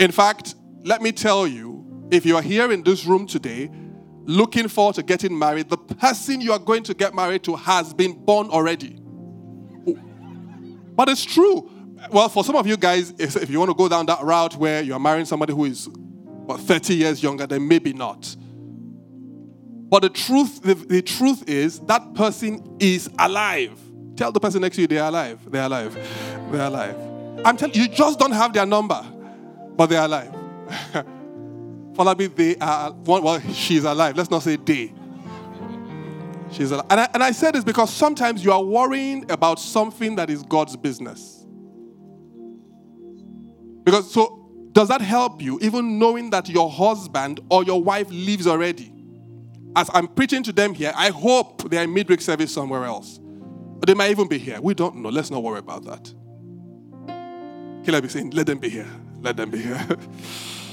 In 0.00 0.10
fact, 0.10 0.54
let 0.82 1.00
me 1.00 1.12
tell 1.12 1.46
you, 1.46 2.08
if 2.10 2.26
you 2.26 2.36
are 2.36 2.42
here 2.42 2.72
in 2.72 2.82
this 2.82 3.04
room 3.04 3.26
today 3.26 3.70
looking 4.26 4.68
forward 4.68 4.96
to 4.96 5.02
getting 5.02 5.38
married, 5.38 5.68
the 5.68 5.76
person 5.76 6.40
you 6.40 6.52
are 6.52 6.58
going 6.58 6.82
to 6.84 6.94
get 6.94 7.14
married 7.14 7.42
to 7.44 7.56
has 7.56 7.92
been 7.92 8.12
born 8.12 8.48
already. 8.48 8.98
But 10.96 11.08
it's 11.08 11.24
true. 11.24 11.70
Well, 12.10 12.28
for 12.28 12.44
some 12.44 12.56
of 12.56 12.66
you 12.66 12.76
guys, 12.76 13.12
if 13.18 13.50
you 13.50 13.58
want 13.58 13.70
to 13.70 13.74
go 13.74 13.88
down 13.88 14.06
that 14.06 14.22
route 14.22 14.56
where 14.56 14.82
you're 14.82 14.98
marrying 14.98 15.26
somebody 15.26 15.52
who 15.52 15.64
is 15.64 15.88
what, 15.88 16.60
30 16.60 16.94
years 16.94 17.22
younger, 17.22 17.46
then 17.46 17.66
maybe 17.66 17.92
not. 17.92 18.36
But 19.88 20.00
the 20.00 20.10
truth, 20.10 20.62
the, 20.62 20.74
the 20.74 21.02
truth 21.02 21.48
is 21.48 21.80
that 21.80 22.14
person 22.14 22.76
is 22.78 23.08
alive. 23.18 23.78
Tell 24.16 24.32
the 24.32 24.40
person 24.40 24.60
next 24.62 24.76
to 24.76 24.82
you 24.82 24.88
they're 24.88 25.04
alive. 25.04 25.40
They're 25.50 25.64
alive. 25.64 25.94
They're 26.50 26.66
alive. 26.66 26.96
I'm 27.44 27.56
telling 27.56 27.74
you, 27.74 27.82
you 27.82 27.88
just 27.88 28.18
don't 28.18 28.32
have 28.32 28.52
their 28.52 28.66
number, 28.66 29.04
but 29.76 29.86
they're 29.86 30.04
alive. 30.04 30.34
Follow 31.94 32.14
me, 32.14 32.26
they 32.26 32.56
are, 32.56 32.88
uh, 32.88 32.90
uh, 32.90 33.20
well, 33.20 33.40
she's 33.52 33.84
alive. 33.84 34.16
Let's 34.16 34.30
not 34.30 34.42
say 34.42 34.56
they. 34.56 34.92
She's 36.50 36.70
alive. 36.70 36.86
And 36.90 37.00
I, 37.00 37.08
and 37.14 37.22
I 37.22 37.30
said 37.30 37.54
this 37.54 37.64
because 37.64 37.92
sometimes 37.92 38.44
you 38.44 38.52
are 38.52 38.62
worrying 38.62 39.30
about 39.30 39.60
something 39.60 40.16
that 40.16 40.28
is 40.28 40.42
God's 40.42 40.76
business. 40.76 41.46
Because 43.84 44.10
so 44.12 44.44
does 44.72 44.88
that 44.88 45.00
help 45.00 45.40
you, 45.40 45.58
even 45.62 46.00
knowing 46.00 46.30
that 46.30 46.48
your 46.48 46.68
husband 46.68 47.40
or 47.48 47.62
your 47.62 47.80
wife 47.80 48.08
lives 48.10 48.46
already? 48.46 48.92
As 49.76 49.88
I'm 49.94 50.08
preaching 50.08 50.42
to 50.44 50.52
them 50.52 50.74
here, 50.74 50.92
I 50.96 51.10
hope 51.10 51.70
they 51.70 51.78
are 51.78 51.84
in 51.84 51.94
midweek 51.94 52.20
service 52.20 52.52
somewhere 52.52 52.84
else. 52.84 53.20
But 53.78 53.86
they 53.86 53.94
might 53.94 54.10
even 54.10 54.26
be 54.26 54.38
here. 54.38 54.60
We 54.60 54.74
don't 54.74 54.96
know. 54.96 55.10
Let's 55.10 55.30
not 55.30 55.42
worry 55.42 55.58
about 55.58 55.84
that. 55.84 56.12
Can 57.84 57.94
I 57.94 58.00
be 58.00 58.08
saying, 58.08 58.30
let 58.30 58.46
them 58.46 58.58
be 58.58 58.68
here. 58.68 58.90
Let 59.20 59.36
them 59.36 59.50
be 59.50 59.58
here. 59.58 59.86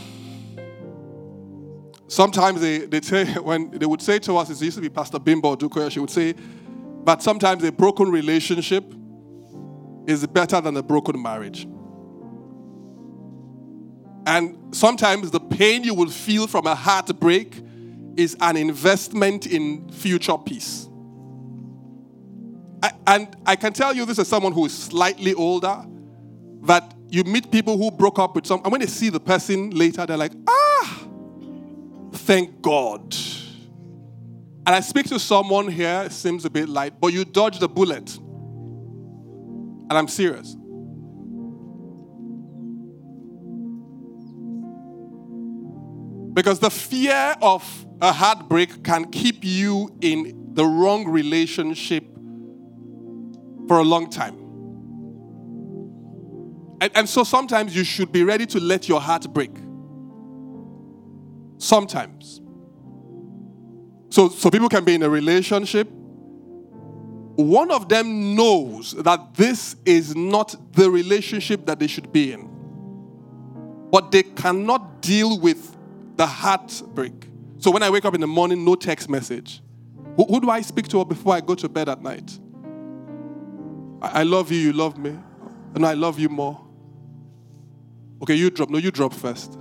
sometimes 2.12 2.62
they, 2.62 2.80
they 2.80 3.02
say, 3.02 3.26
when 3.42 3.72
they 3.72 3.86
would 3.86 4.02
say 4.02 4.20
to 4.20 4.38
us, 4.38 4.50
it 4.50 4.62
used 4.62 4.76
to 4.76 4.82
be 4.82 4.90
Pastor 4.90 5.20
Bimbo 5.20 5.56
Odukoya, 5.56 5.90
she 5.90 6.00
would 6.00 6.10
say, 6.10 6.34
but 7.04 7.24
sometimes 7.24 7.64
a 7.64 7.72
broken 7.72 8.12
relationship 8.12 8.84
is 10.06 10.26
better 10.28 10.62
than 10.62 10.78
a 10.78 10.84
broken 10.84 11.20
marriage. 11.22 11.68
And 14.28 14.76
sometimes 14.76 15.32
the 15.32 15.40
pain 15.40 15.84
you 15.84 15.96
will 15.96 16.10
feel 16.10 16.46
from 16.48 16.68
a 16.68 16.76
heartbreak 16.76 17.60
is 18.18 18.38
an 18.40 18.58
investment 18.58 19.48
in 19.48 19.90
future 19.90 20.38
peace. 20.38 20.88
I, 22.84 22.92
and 23.08 23.36
I 23.46 23.56
can 23.56 23.74
tell 23.74 23.96
you 23.96 24.06
this 24.06 24.20
as 24.20 24.28
someone 24.28 24.52
who 24.52 24.66
is 24.66 24.78
slightly 24.78 25.34
older 25.34 25.84
that 26.64 26.94
you 27.10 27.24
meet 27.24 27.52
people 27.52 27.78
who 27.78 27.90
broke 27.90 28.20
up 28.20 28.36
with 28.36 28.46
some, 28.46 28.62
and 28.64 28.72
when 28.72 28.82
they 28.82 28.88
see 28.88 29.10
the 29.10 29.20
person 29.20 29.72
later, 29.72 30.06
they're 30.06 30.18
like, 30.18 30.34
ah, 30.48 31.08
thank 32.12 32.62
God. 32.62 33.16
And 34.66 34.76
I 34.76 34.80
speak 34.80 35.08
to 35.08 35.20
someone 35.20 35.68
here, 35.68 36.04
it 36.06 36.12
seems 36.12 36.46
a 36.46 36.50
bit 36.50 36.70
light, 36.70 37.00
but 37.00 37.14
you 37.14 37.26
dodged 37.26 37.64
a 37.64 37.68
bullet. 37.68 38.16
And 38.16 39.94
I'm 39.94 40.08
serious. 40.08 40.56
Because 46.34 46.60
the 46.60 46.70
fear 46.70 47.36
of 47.42 47.86
a 48.02 48.14
heartbreak 48.14 48.84
can 48.84 49.12
keep 49.12 49.44
you 49.44 49.96
in 50.02 50.52
the 50.54 50.66
wrong 50.66 51.08
relationship 51.08 52.04
for 53.68 53.80
a 53.80 53.84
long 53.84 54.10
time. 54.10 54.38
And, 56.82 56.92
and, 56.96 57.10
so 57.10 57.24
sometimes 57.24 57.76
you 57.76 57.84
should 57.84 58.12
be 58.12 58.24
ready 58.24 58.46
to 58.48 58.60
let 58.60 58.90
your 58.90 59.00
heart 59.00 59.32
break. 59.34 59.52
Sometimes. 61.62 62.42
So, 64.10 64.30
so 64.30 64.50
people 64.50 64.68
can 64.68 64.84
be 64.84 64.96
in 64.96 65.04
a 65.04 65.10
relationship. 65.10 65.88
One 65.92 67.70
of 67.70 67.88
them 67.88 68.36
knows 68.36 68.94
that 68.94 69.36
this 69.36 69.76
is 69.86 70.16
not 70.16 70.74
the 70.74 70.90
relationship 70.90 71.68
that 71.68 71.78
they 71.78 71.86
should 71.86 72.12
be 72.12 72.34
in. 72.34 72.50
But 73.92 74.12
they 74.12 74.24
cannot 74.24 75.04
deal 75.04 75.40
with 75.40 75.78
the 76.16 76.26
heartbreak. 76.26 77.30
So 77.60 77.70
when 77.70 77.84
I 77.84 77.92
wake 77.92 78.06
up 78.06 78.16
in 78.16 78.22
the 78.22 78.28
morning, 78.28 78.66
no 78.66 78.74
text 78.74 79.08
message. 79.08 79.62
Who, 80.16 80.26
who 80.26 80.42
do 80.42 80.50
I 80.50 80.62
speak 80.62 80.88
to 80.88 81.06
before 81.06 81.36
I 81.36 81.42
go 81.42 81.54
to 81.54 81.70
bed 81.70 81.90
at 81.90 82.02
night? 82.02 82.40
I, 84.02 84.22
I 84.22 84.24
love 84.24 84.52
you, 84.52 84.58
you 84.58 84.74
love 84.74 84.98
me. 84.98 85.16
And 85.76 85.86
I 85.86 85.94
love 85.94 86.18
you 86.18 86.28
more. 86.28 86.60
Okay, 88.24 88.34
you 88.34 88.50
drop. 88.50 88.72
No, 88.72 88.80
you 88.80 88.90
drop 88.90 89.14
first. 89.14 89.60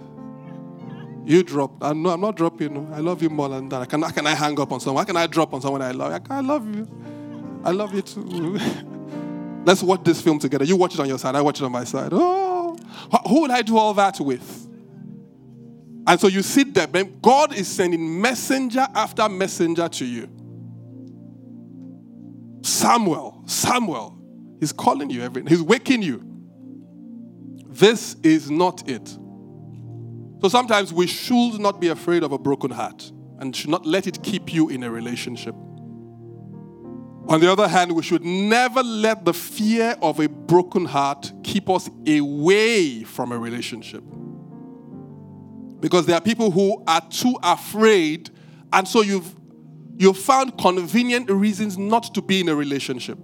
You 1.25 1.43
drop. 1.43 1.83
I, 1.83 1.93
no, 1.93 2.11
I'm 2.11 2.21
not 2.21 2.37
dropping. 2.37 2.93
I 2.93 3.01
love 3.01 3.23
you 3.23 3.31
more 3.31 3.49
than 3.49 3.69
that. 3.69 3.89
Can, 3.89 4.03
can 4.03 4.27
I 4.27 4.35
hang 4.35 4.59
up 4.59 4.73
on 4.73 4.81
someone? 4.81 5.05
Can 5.05 5.17
I 5.17 5.27
drop 5.27 5.53
on 5.53 5.61
someone 5.61 5.83
I 5.83 5.93
love? 5.93 6.13
I, 6.13 6.39
I 6.39 6.41
love 6.41 6.75
you. 6.75 6.89
I 7.65 7.71
love 7.71 7.95
you 7.95 8.03
too. 8.03 8.59
Let's 9.65 9.83
watch 9.83 10.05
this 10.05 10.21
film 10.21 10.39
together. 10.39 10.65
You 10.65 10.77
watch 10.77 10.95
it 10.95 11.01
on 11.01 11.09
your 11.09 11.19
side, 11.19 11.35
I 11.35 11.43
watch 11.43 11.61
it 11.61 11.65
on 11.65 11.73
my 11.73 11.85
side. 11.85 12.11
Oh, 12.13 12.77
who 13.29 13.43
would 13.43 13.51
I 13.51 13.63
do 13.63 13.77
all 13.77 13.93
that 13.95 14.19
with? 14.19 14.69
And 16.07 16.19
so 16.19 16.29
you 16.29 16.43
sit 16.43 16.73
there, 16.75 16.87
God 16.87 17.55
is 17.55 17.69
sending 17.69 18.21
messenger 18.21 18.87
after 18.95 19.29
messenger 19.29 19.89
to 19.89 20.05
you. 20.05 20.29
Samuel, 22.63 23.43
Samuel, 23.47 24.19
he's 24.59 24.73
calling 24.73 25.11
you 25.11 25.23
every 25.23 25.45
he's 25.47 25.63
waking 25.63 26.03
you. 26.03 26.25
This 27.67 28.17
is 28.23 28.51
not 28.51 28.89
it. 28.89 29.17
So 30.41 30.49
sometimes 30.49 30.93
we 30.93 31.07
should 31.07 31.61
not 31.61 31.81
be 31.81 31.89
afraid 31.89 32.23
of 32.23 32.33
a 32.33 32.39
broken 32.39 32.71
heart 32.71 33.13
and 33.39 33.55
should 33.55 33.71
not 33.71 33.85
let 33.85 34.07
it 34.07 34.23
keep 34.23 34.53
you 34.53 34.69
in 34.71 34.83
a 34.83 34.91
relationship. 34.91 35.55
On 37.29 37.41
the 37.41 37.53
other 37.53 37.69
hand, 37.69 37.93
we 37.93 38.03
should 38.03 38.25
never 38.25 38.83
let 38.83 39.25
the 39.25 39.35
fear 39.35 39.97
of 40.03 40.19
a 40.19 40.29
broken 40.29 40.85
heart 40.87 41.31
keep 41.45 41.69
us 41.69 41.89
away 42.07 43.05
from 43.05 43.33
a 43.33 43.39
relationship. 43.39 44.03
Because 45.81 46.07
there 46.07 46.17
are 46.17 46.21
people 46.21 46.51
who 46.51 46.83
are 46.87 47.03
too 47.09 47.37
afraid, 47.43 48.31
and 48.73 48.89
so 48.89 49.03
you've 49.03 49.35
you've 49.97 50.19
found 50.19 50.59
convenient 50.59 51.31
reasons 51.31 51.79
not 51.79 52.15
to 52.15 52.23
be 52.23 52.41
in 52.41 52.49
a 52.49 52.55
relationship. 52.55 53.19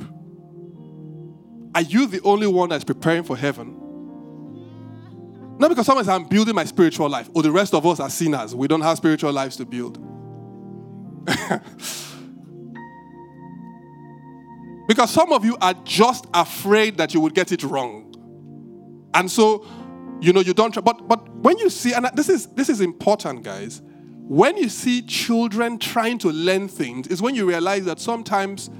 Are 1.75 1.83
you 1.83 2.07
the 2.07 2.21
only 2.23 2.47
one 2.47 2.69
that's 2.69 2.85
preparing 2.85 3.25
for 3.25 3.37
heaven? 3.37 3.86
Not 5.59 5.69
because 5.69 5.87
someone 5.87 6.05
says, 6.05 6.15
I'm 6.15 6.25
building 6.25 6.55
my 6.55 6.65
spiritual 6.65 7.09
life, 7.09 7.31
or 7.35 7.43
the 7.43 7.53
rest 7.53 7.75
of 7.75 7.87
us 7.87 8.01
are 8.01 8.11
sinners. 8.11 8.55
We 8.55 8.69
don't 8.69 8.83
have 8.83 8.97
spiritual 8.99 9.33
lives 9.33 9.57
to 9.57 9.65
build. 9.65 9.99
Because 14.87 15.11
some 15.11 15.33
of 15.33 15.45
you 15.45 15.57
are 15.61 15.75
just 15.85 16.27
afraid 16.33 16.97
that 16.99 17.13
you 17.13 17.21
would 17.21 17.35
get 17.35 17.51
it 17.53 17.63
wrong. 17.65 18.13
And 19.15 19.31
so, 19.31 19.67
you 20.21 20.33
know, 20.33 20.41
you 20.41 20.55
don't 20.55 20.73
try. 20.73 20.83
But 20.83 21.09
but 21.09 21.29
when 21.37 21.59
you 21.59 21.71
see, 21.71 21.93
and 21.93 22.09
this 22.15 22.29
is 22.29 22.47
this 22.49 22.69
is 22.69 22.81
important, 22.81 23.43
guys. 23.43 23.83
When 24.29 24.57
you 24.57 24.69
see 24.69 25.03
children 25.03 25.79
trying 25.79 26.19
to 26.19 26.31
learn 26.31 26.69
things, 26.69 27.07
is 27.09 27.23
when 27.23 27.35
you 27.35 27.47
realize 27.47 27.85
that 27.85 28.01
sometimes 28.01 28.71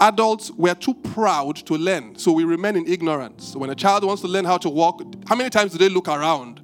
adults 0.00 0.50
were 0.52 0.74
too 0.74 0.94
proud 0.94 1.56
to 1.56 1.74
learn. 1.74 2.16
So 2.16 2.32
we 2.32 2.44
remain 2.44 2.76
in 2.76 2.86
ignorance. 2.86 3.48
So 3.48 3.58
when 3.58 3.70
a 3.70 3.74
child 3.74 4.04
wants 4.04 4.22
to 4.22 4.28
learn 4.28 4.44
how 4.44 4.58
to 4.58 4.68
walk, 4.68 5.02
how 5.28 5.34
many 5.34 5.50
times 5.50 5.72
do 5.72 5.78
they 5.78 5.88
look 5.88 6.08
around 6.08 6.60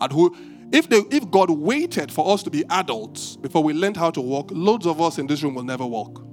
at 0.00 0.12
who 0.12 0.36
if 0.70 0.88
they 0.88 0.98
if 1.10 1.30
God 1.30 1.50
waited 1.50 2.12
for 2.12 2.32
us 2.32 2.42
to 2.42 2.50
be 2.50 2.64
adults 2.68 3.36
before 3.36 3.62
we 3.62 3.72
learned 3.72 3.96
how 3.96 4.10
to 4.10 4.20
walk, 4.20 4.50
loads 4.52 4.86
of 4.86 5.00
us 5.00 5.18
in 5.18 5.26
this 5.26 5.42
room 5.42 5.54
will 5.54 5.62
never 5.62 5.86
walk. 5.86 6.24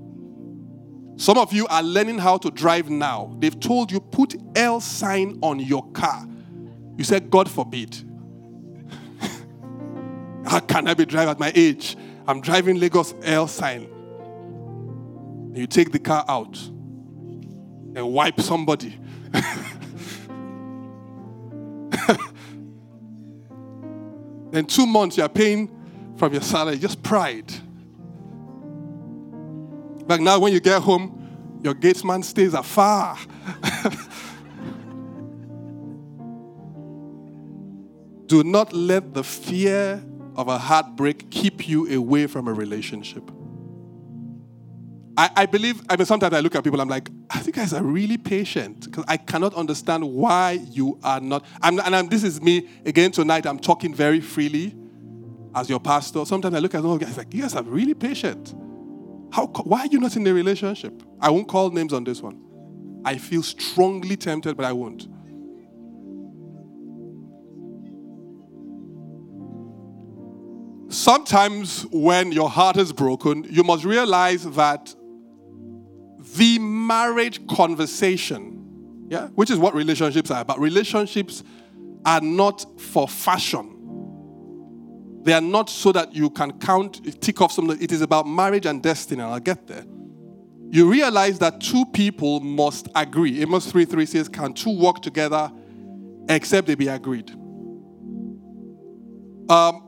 Some 1.18 1.38
of 1.38 1.54
you 1.54 1.66
are 1.68 1.82
learning 1.82 2.18
how 2.18 2.38
to 2.38 2.52
drive 2.52 2.90
now. 2.90 3.34
They've 3.40 3.58
told 3.58 3.92
you 3.92 4.02
put 4.02 4.36
L 4.56 4.82
sign 4.82 5.40
on 5.42 5.60
your 5.60 5.90
car. 5.92 6.28
You 6.98 7.06
said, 7.06 7.30
God 7.30 7.50
forbid. 7.50 7.96
how 10.46 10.60
can 10.60 10.88
I 10.88 10.94
be 10.94 11.06
driving 11.06 11.32
at 11.32 11.40
my 11.40 11.54
age? 11.56 11.96
I'm 12.28 12.42
driving 12.42 12.80
Lagos 12.80 13.14
L 13.24 13.48
sign. 13.48 13.90
You 15.56 15.68
take 15.68 15.92
the 15.94 16.00
car 16.00 16.26
out 16.28 16.58
and 17.96 18.12
wipe 18.12 18.42
somebody. 18.42 19.00
then 24.52 24.66
two 24.66 24.86
months 24.86 25.16
you're 25.16 25.30
paying 25.30 25.70
from 26.18 26.34
your 26.34 26.42
salary, 26.42 26.78
just 26.78 27.02
pride. 27.02 27.54
Like 30.08 30.20
now, 30.20 30.40
when 30.40 30.52
you 30.52 30.60
get 30.60 30.82
home, 30.82 31.60
your 31.64 31.74
gatesman 31.74 32.22
stays 32.22 32.54
afar. 32.54 33.18
Do 38.28 38.44
not 38.44 38.74
let 38.74 39.14
the 39.14 39.24
fear 39.24 40.04
of 40.36 40.50
a 40.50 40.58
heartbreak 40.58 41.32
keep 41.32 41.68
you 41.68 41.90
away 41.96 42.28
from 42.28 42.48
a 42.48 42.54
relationship. 42.54 43.32
I, 45.18 45.30
I, 45.36 45.46
believe, 45.46 45.82
I 45.90 45.96
mean, 45.96 46.06
sometimes 46.06 46.34
I 46.34 46.42
look 46.42 46.56
at 46.56 46.64
people, 46.64 46.82
I'm 46.82 46.90
like, 46.90 47.10
ah, 47.30 47.38
I 47.38 47.40
think 47.40 47.56
guys 47.56 47.74
are 47.74 47.84
really 47.84 48.18
patient 48.18 48.86
because 48.86 49.06
I 49.08 49.16
cannot 49.16 49.54
understand 49.54 50.04
why 50.04 50.60
you 50.72 51.00
are 51.04 51.22
not. 51.22 51.46
I'm, 51.62 51.80
and 51.80 51.96
I'm, 51.96 52.10
this 52.10 52.24
is 52.24 52.42
me 52.42 52.68
again 52.86 53.12
tonight. 53.12 53.46
I'm 53.46 53.60
talking 53.60 53.94
very 53.94 54.20
freely 54.20 54.76
as 55.54 55.70
your 55.70 55.80
pastor. 55.80 56.26
Sometimes 56.26 56.54
I 56.54 56.60
look 56.60 56.76
at 56.76 56.84
those 56.84 57.00
guys 57.00 57.18
like, 57.18 57.34
you 57.34 57.44
guys 57.44 57.56
are 57.56 57.64
really 57.64 57.94
patient. 57.94 58.54
How, 59.32 59.48
why 59.48 59.82
are 59.82 59.88
you 59.88 60.00
not 60.00 60.16
in 60.18 60.28
a 60.28 60.34
relationship? 60.34 61.02
I 61.22 61.30
won't 61.30 61.48
call 61.48 61.70
names 61.70 61.94
on 61.94 62.04
this 62.04 62.22
one. 62.22 62.42
I 63.06 63.18
feel 63.18 63.44
strongly 63.44 64.18
tempted, 64.18 64.58
but 64.58 64.66
I 64.66 64.74
won't. 64.74 65.08
Sometimes, 70.94 71.86
when 71.92 72.32
your 72.32 72.50
heart 72.50 72.78
is 72.78 72.92
broken, 72.92 73.46
you 73.50 73.64
must 73.64 73.86
realize 73.86 74.44
that 74.44 74.96
the 76.38 76.60
marriage 76.60 77.46
conversation, 77.48 79.08
yeah, 79.10 79.28
which 79.30 79.50
is 79.50 79.58
what 79.58 79.74
relationships 79.74 80.32
are 80.32 80.42
about, 80.42 80.60
relationships 80.60 81.44
are 82.06 82.22
not 82.22 82.80
for 82.80 83.08
fashion. 83.08 83.72
They 85.24 85.34
are 85.34 85.42
not 85.42 85.70
so 85.70 85.92
that 85.92 86.14
you 86.16 86.30
can 86.30 86.60
count, 86.60 87.20
tick 87.22 87.42
off 87.42 87.52
something. 87.52 87.82
It 87.82 87.92
is 87.92 88.02
about 88.02 88.28
marriage 88.28 88.68
and 88.68 88.82
destiny, 88.82 89.24
and 89.24 89.34
I'll 89.34 89.40
get 89.40 89.66
there. 89.66 89.84
You 90.70 90.90
realize 90.90 91.40
that 91.40 91.62
two 91.62 91.86
people 91.88 92.40
must 92.42 92.88
agree. 92.96 93.42
Amos 93.42 93.72
3 93.72 93.86
3 93.86 94.06
says, 94.06 94.30
Can 94.30 94.54
two 94.54 94.78
walk 94.78 95.02
together 95.02 95.52
except 96.30 96.68
they 96.68 96.76
be 96.76 96.88
agreed? 96.88 97.32
Um, 99.50 99.85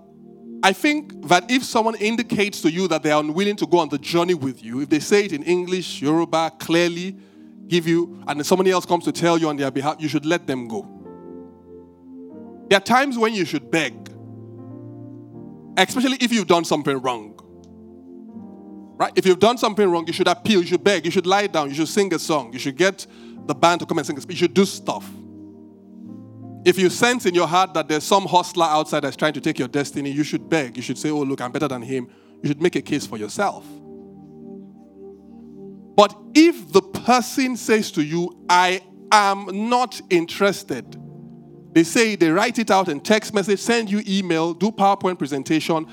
I 0.64 0.74
think 0.74 1.28
that 1.28 1.50
if 1.50 1.64
someone 1.64 1.96
indicates 1.96 2.62
to 2.62 2.72
you 2.72 2.88
that 2.88 3.04
they 3.04 3.12
are 3.12 3.22
unwilling 3.22 3.56
to 3.58 3.68
go 3.68 3.80
on 3.80 3.90
the 3.90 3.98
journey 3.98 4.34
with 4.34 4.64
you, 4.64 4.82
if 4.82 4.90
they 4.90 5.00
say 5.00 5.26
it 5.26 5.34
in 5.34 5.44
English, 5.44 6.02
Yoruba, 6.02 6.52
clearly, 6.60 7.16
give 7.68 7.88
you, 7.88 8.24
and 8.28 8.44
somebody 8.46 8.72
else 8.72 8.86
comes 8.86 9.06
to 9.06 9.12
tell 9.12 9.38
you 9.38 9.50
on 9.50 9.58
their 9.58 9.72
behalf, 9.72 9.98
you 10.00 10.08
should 10.08 10.26
let 10.26 10.48
them 10.48 10.68
go. 10.68 10.88
There 12.70 12.78
are 12.78 12.82
times 12.82 13.18
when 13.18 13.34
you 13.34 13.46
should 13.46 13.70
beg 13.72 14.08
especially 15.78 16.18
if 16.20 16.32
you've 16.34 16.48
done 16.48 16.66
something 16.66 16.98
wrong. 17.00 17.34
Right? 18.98 19.12
If 19.16 19.26
you've 19.28 19.40
done 19.40 19.60
something 19.60 19.88
wrong, 19.90 20.08
you 20.08 20.14
should 20.14 20.28
appeal, 20.28 20.62
you 20.62 20.68
should 20.68 20.84
beg, 20.84 21.06
you 21.06 21.12
should 21.12 21.28
lie 21.28 21.48
down, 21.48 21.70
you 21.70 21.76
should 21.76 21.88
sing 21.88 22.12
a 22.14 22.20
song, 22.20 22.52
you 22.52 22.60
should 22.60 22.76
get 22.76 23.06
the 23.46 23.54
band 23.54 23.82
to 23.82 23.86
come 23.86 24.00
and 24.00 24.08
sing 24.08 24.18
a 24.18 24.22
speech, 24.22 24.38
you 24.38 24.40
should 24.40 24.56
do 24.56 24.66
stuff. 24.66 25.08
If 26.68 26.78
you 26.78 26.90
sense 26.90 27.26
in 27.26 27.34
your 27.34 27.48
heart 27.48 27.74
that 27.76 27.88
there's 27.88 28.04
some 28.04 28.26
hustler 28.26 28.66
outside 28.66 29.00
that's 29.00 29.16
trying 29.16 29.32
to 29.32 29.40
take 29.40 29.58
your 29.58 29.70
destiny, 29.70 30.12
you 30.12 30.26
should 30.26 30.50
beg. 30.50 30.76
You 30.76 30.84
should 30.84 30.98
say, 30.98 31.10
Oh, 31.10 31.22
look, 31.22 31.40
I'm 31.40 31.54
better 31.54 31.70
than 31.70 31.82
him. 31.82 32.10
You 32.44 32.50
should 32.50 32.62
make 32.62 32.76
a 32.76 32.82
case 32.82 33.08
for 33.08 33.18
yourself. 33.18 33.66
But 35.96 36.14
if 36.34 36.74
the 36.74 36.82
person 36.82 37.56
says 37.56 37.90
to 37.94 38.04
you, 38.04 38.46
I 38.50 38.82
am 39.14 39.70
not 39.70 40.02
interested, 40.10 40.98
they 41.72 41.86
say 41.86 42.18
they 42.18 42.32
write 42.32 42.60
it 42.60 42.70
out 42.70 42.90
in 42.90 43.00
text 43.00 43.34
message, 43.34 43.62
send 43.62 43.90
you 43.90 44.04
email, 44.06 44.54
do 44.54 44.70
PowerPoint 44.70 45.18
presentation. 45.18 45.88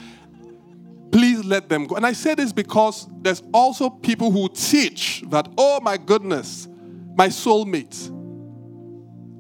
Please 1.13 1.45
let 1.45 1.69
them 1.69 1.87
go. 1.87 1.95
And 1.95 2.05
I 2.05 2.15
say 2.15 2.35
this 2.35 2.53
because 2.53 3.07
there's 3.23 3.45
also 3.53 3.91
people 3.91 4.33
who 4.33 4.49
teach 4.49 5.23
that, 5.29 5.49
oh 5.57 5.79
my 5.81 5.97
goodness, 5.99 6.67
my 7.15 7.29
soulmate. 7.29 8.11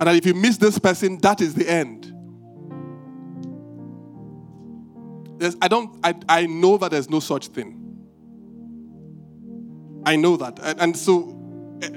And 0.04 0.10
that 0.10 0.16
if 0.16 0.26
you 0.26 0.34
miss 0.34 0.58
this 0.58 0.78
person, 0.78 1.16
that 1.22 1.40
is 1.40 1.54
the 1.54 1.66
end. 1.66 2.12
There's, 5.40 5.56
I 5.62 5.68
don't 5.68 5.98
I, 6.04 6.14
I 6.28 6.44
know 6.44 6.76
that 6.76 6.90
there's 6.90 7.08
no 7.08 7.20
such 7.20 7.46
thing. 7.46 7.80
I 10.04 10.16
know 10.16 10.36
that. 10.36 10.58
And, 10.62 10.78
and 10.78 10.94
so 10.94 11.30
uh, 11.82 11.88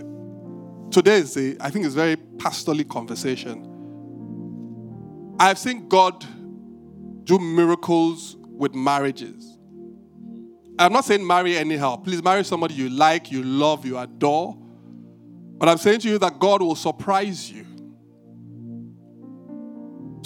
today 0.89 1.17
is 1.17 1.35
a, 1.35 1.57
I 1.59 1.69
think 1.69 1.85
it's 1.85 1.95
very 1.95 2.15
pastorally 2.15 2.87
conversation. 2.87 3.67
I've 5.37 5.57
seen 5.57 5.89
God 5.89 6.25
do 7.25 7.39
miracles 7.39 8.37
with 8.39 8.73
marriages. 8.73 9.57
I'm 10.79 10.93
not 10.93 11.03
saying 11.03 11.27
marry 11.27 11.57
anyhow. 11.57 11.97
Please 11.97 12.23
marry 12.23 12.45
somebody 12.45 12.73
you 12.73 12.87
like, 12.87 13.33
you 13.33 13.43
love, 13.43 13.85
you 13.85 13.97
adore. 13.97 14.57
But 15.57 15.67
I'm 15.67 15.77
saying 15.77 15.99
to 15.99 16.09
you 16.09 16.17
that 16.19 16.39
God 16.39 16.61
will 16.61 16.77
surprise 16.77 17.51
you. 17.51 17.65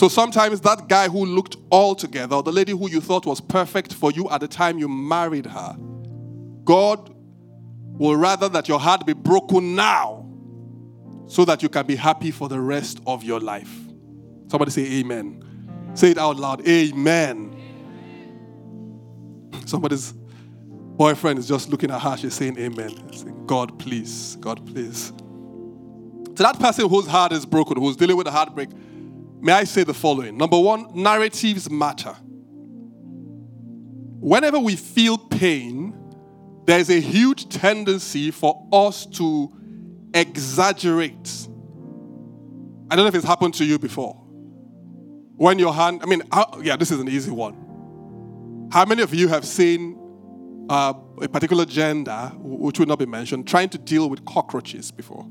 So 0.01 0.07
sometimes 0.07 0.61
that 0.61 0.87
guy 0.87 1.09
who 1.09 1.27
looked 1.27 1.57
all 1.69 1.93
together, 1.93 2.37
or 2.37 2.41
the 2.41 2.51
lady 2.51 2.71
who 2.71 2.89
you 2.89 3.01
thought 3.01 3.23
was 3.27 3.39
perfect 3.39 3.93
for 3.93 4.11
you 4.11 4.27
at 4.31 4.41
the 4.41 4.47
time 4.47 4.79
you 4.79 4.89
married 4.89 5.45
her, 5.45 5.75
God 6.63 7.13
will 7.99 8.15
rather 8.15 8.49
that 8.49 8.67
your 8.67 8.79
heart 8.79 9.05
be 9.05 9.13
broken 9.13 9.75
now 9.75 10.27
so 11.27 11.45
that 11.45 11.61
you 11.61 11.69
can 11.69 11.85
be 11.85 11.95
happy 11.95 12.31
for 12.31 12.49
the 12.49 12.59
rest 12.59 12.99
of 13.05 13.23
your 13.23 13.39
life. 13.39 13.71
Somebody 14.47 14.71
say 14.71 14.91
amen. 15.01 15.91
Say 15.93 16.09
it 16.09 16.17
out 16.17 16.35
loud. 16.35 16.67
Amen. 16.67 17.55
Somebody's 19.67 20.15
boyfriend 20.97 21.37
is 21.37 21.47
just 21.47 21.69
looking 21.69 21.91
at 21.91 22.01
her. 22.01 22.17
She's 22.17 22.33
saying 22.33 22.57
amen. 22.57 23.13
Saying, 23.13 23.45
God, 23.45 23.77
please. 23.77 24.35
God, 24.37 24.65
please. 24.65 25.11
To 25.11 26.41
that 26.41 26.57
person 26.59 26.89
whose 26.89 27.05
heart 27.05 27.33
is 27.33 27.45
broken, 27.45 27.77
who's 27.77 27.97
dealing 27.97 28.17
with 28.17 28.25
a 28.25 28.31
heartbreak, 28.31 28.69
may 29.41 29.53
I 29.53 29.63
say 29.65 29.83
the 29.83 29.93
following. 29.93 30.37
Number 30.37 30.59
one, 30.59 30.87
narratives 30.93 31.69
matter. 31.69 32.15
Whenever 34.19 34.59
we 34.59 34.75
feel 34.75 35.17
pain, 35.17 35.97
there's 36.65 36.89
a 36.89 36.99
huge 36.99 37.49
tendency 37.49 38.31
for 38.31 38.67
us 38.71 39.05
to 39.07 39.51
exaggerate. 40.13 41.47
I 42.89 42.95
don't 42.95 43.05
know 43.05 43.07
if 43.07 43.15
it's 43.15 43.25
happened 43.25 43.55
to 43.55 43.65
you 43.65 43.79
before. 43.79 44.13
When 45.37 45.57
your 45.57 45.73
hand, 45.73 46.01
I 46.03 46.05
mean, 46.05 46.21
yeah, 46.61 46.75
this 46.75 46.91
is 46.91 46.99
an 46.99 47.09
easy 47.09 47.31
one. 47.31 48.69
How 48.71 48.85
many 48.85 49.01
of 49.01 49.13
you 49.13 49.27
have 49.27 49.43
seen 49.43 49.97
uh, 50.69 50.93
a 51.21 51.27
particular 51.27 51.65
gender, 51.65 52.31
which 52.37 52.79
will 52.79 52.85
not 52.85 52.99
be 52.99 53.05
mentioned, 53.07 53.47
trying 53.47 53.69
to 53.69 53.77
deal 53.77 54.09
with 54.09 54.23
cockroaches 54.25 54.91
before? 54.91 55.27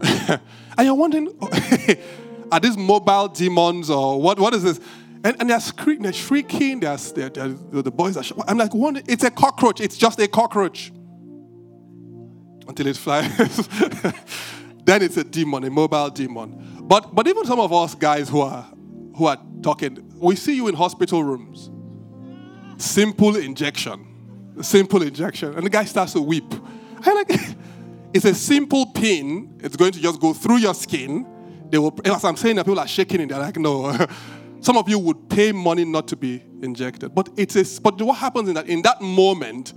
and 0.78 0.86
you're 0.86 0.94
wondering, 0.94 1.36
are 2.52 2.60
these 2.60 2.76
mobile 2.76 3.28
demons 3.28 3.90
or 3.90 4.20
what? 4.20 4.38
What 4.38 4.54
is 4.54 4.62
this? 4.62 4.80
And, 5.24 5.36
and 5.40 5.50
they're, 5.50 5.60
screaming, 5.60 6.02
they're 6.02 6.12
shrieking. 6.12 6.80
They're, 6.80 6.96
they're, 6.96 7.28
they're, 7.30 7.82
the 7.82 7.90
boys 7.90 8.16
are. 8.16 8.22
Sh- 8.22 8.32
I'm 8.46 8.58
like, 8.58 8.74
one, 8.74 9.02
it's 9.06 9.24
a 9.24 9.30
cockroach. 9.30 9.80
It's 9.80 9.96
just 9.96 10.20
a 10.20 10.28
cockroach. 10.28 10.92
Until 12.68 12.86
it 12.86 12.96
flies. 12.96 13.36
then 14.84 15.02
it's 15.02 15.16
a 15.16 15.24
demon, 15.24 15.64
a 15.64 15.70
mobile 15.70 16.10
demon. 16.10 16.78
But 16.82 17.14
but 17.14 17.26
even 17.26 17.44
some 17.46 17.60
of 17.60 17.72
us 17.72 17.94
guys 17.94 18.28
who 18.28 18.40
are 18.40 18.66
who 19.16 19.26
are 19.26 19.38
talking, 19.62 20.12
we 20.16 20.36
see 20.36 20.56
you 20.56 20.68
in 20.68 20.74
hospital 20.74 21.24
rooms. 21.24 21.70
Simple 22.76 23.36
injection. 23.36 24.54
Simple 24.60 25.02
injection. 25.02 25.54
And 25.54 25.64
the 25.64 25.70
guy 25.70 25.84
starts 25.84 26.12
to 26.12 26.20
weep. 26.20 26.52
I 27.02 27.12
like 27.12 27.28
it's 28.14 28.24
a 28.24 28.34
simple 28.34 28.86
pin. 28.86 29.58
It's 29.60 29.74
going 29.74 29.90
to 29.90 30.00
just 30.00 30.20
go 30.20 30.32
through 30.32 30.58
your 30.58 30.72
skin. 30.72 31.26
They 31.68 31.78
will, 31.78 31.92
as 32.04 32.24
I'm 32.24 32.36
saying, 32.36 32.56
that 32.56 32.64
people 32.64 32.78
are 32.78 32.86
shaking 32.86 33.20
and 33.20 33.30
they're 33.30 33.40
like, 33.40 33.56
no. 33.56 34.06
Some 34.60 34.78
of 34.78 34.88
you 34.88 35.00
would 35.00 35.28
pay 35.28 35.50
money 35.50 35.84
not 35.84 36.06
to 36.08 36.16
be 36.16 36.42
injected. 36.62 37.12
But 37.12 37.28
it's 37.36 37.56
a, 37.56 37.80
but 37.82 38.00
what 38.00 38.16
happens 38.16 38.48
in 38.48 38.54
that 38.54 38.68
in 38.68 38.82
that 38.82 39.02
moment, 39.02 39.74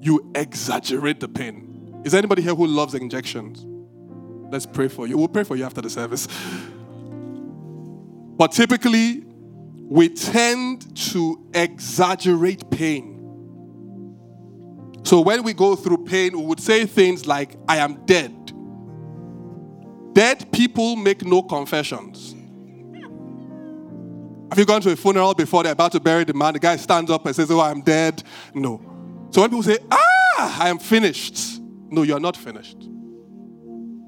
you 0.00 0.30
exaggerate 0.34 1.20
the 1.20 1.28
pain. 1.28 2.02
Is 2.04 2.12
there 2.12 2.18
anybody 2.18 2.42
here 2.42 2.54
who 2.54 2.66
loves 2.66 2.94
injections? 2.94 3.64
Let's 4.52 4.66
pray 4.66 4.88
for 4.88 5.06
you. 5.06 5.16
We'll 5.16 5.28
pray 5.28 5.44
for 5.44 5.56
you 5.56 5.64
after 5.64 5.80
the 5.80 5.88
service. 5.88 6.26
But 8.36 8.52
typically, 8.52 9.24
we 9.88 10.08
tend 10.08 10.94
to 11.12 11.48
exaggerate 11.54 12.68
pain. 12.70 13.15
So 15.06 15.20
when 15.20 15.44
we 15.44 15.52
go 15.52 15.76
through 15.76 15.98
pain, 15.98 16.36
we 16.36 16.44
would 16.44 16.58
say 16.58 16.84
things 16.84 17.28
like, 17.28 17.56
I 17.68 17.76
am 17.76 18.04
dead. 18.06 18.52
Dead 20.14 20.50
people 20.50 20.96
make 20.96 21.24
no 21.24 21.44
confessions. 21.44 22.34
Have 24.50 24.58
you 24.58 24.64
gone 24.64 24.80
to 24.80 24.90
a 24.90 24.96
funeral 24.96 25.32
before 25.32 25.62
they're 25.62 25.70
about 25.70 25.92
to 25.92 26.00
bury 26.00 26.24
the 26.24 26.34
man? 26.34 26.54
The 26.54 26.58
guy 26.58 26.74
stands 26.74 27.08
up 27.08 27.24
and 27.24 27.36
says, 27.36 27.52
Oh, 27.52 27.60
I'm 27.60 27.82
dead. 27.82 28.24
No. 28.52 28.80
So 29.30 29.42
when 29.42 29.50
people 29.50 29.62
say, 29.62 29.78
Ah, 29.92 30.64
I 30.64 30.68
am 30.68 30.80
finished. 30.80 31.60
No, 31.88 32.02
you're 32.02 32.18
not 32.18 32.36
finished. 32.36 32.88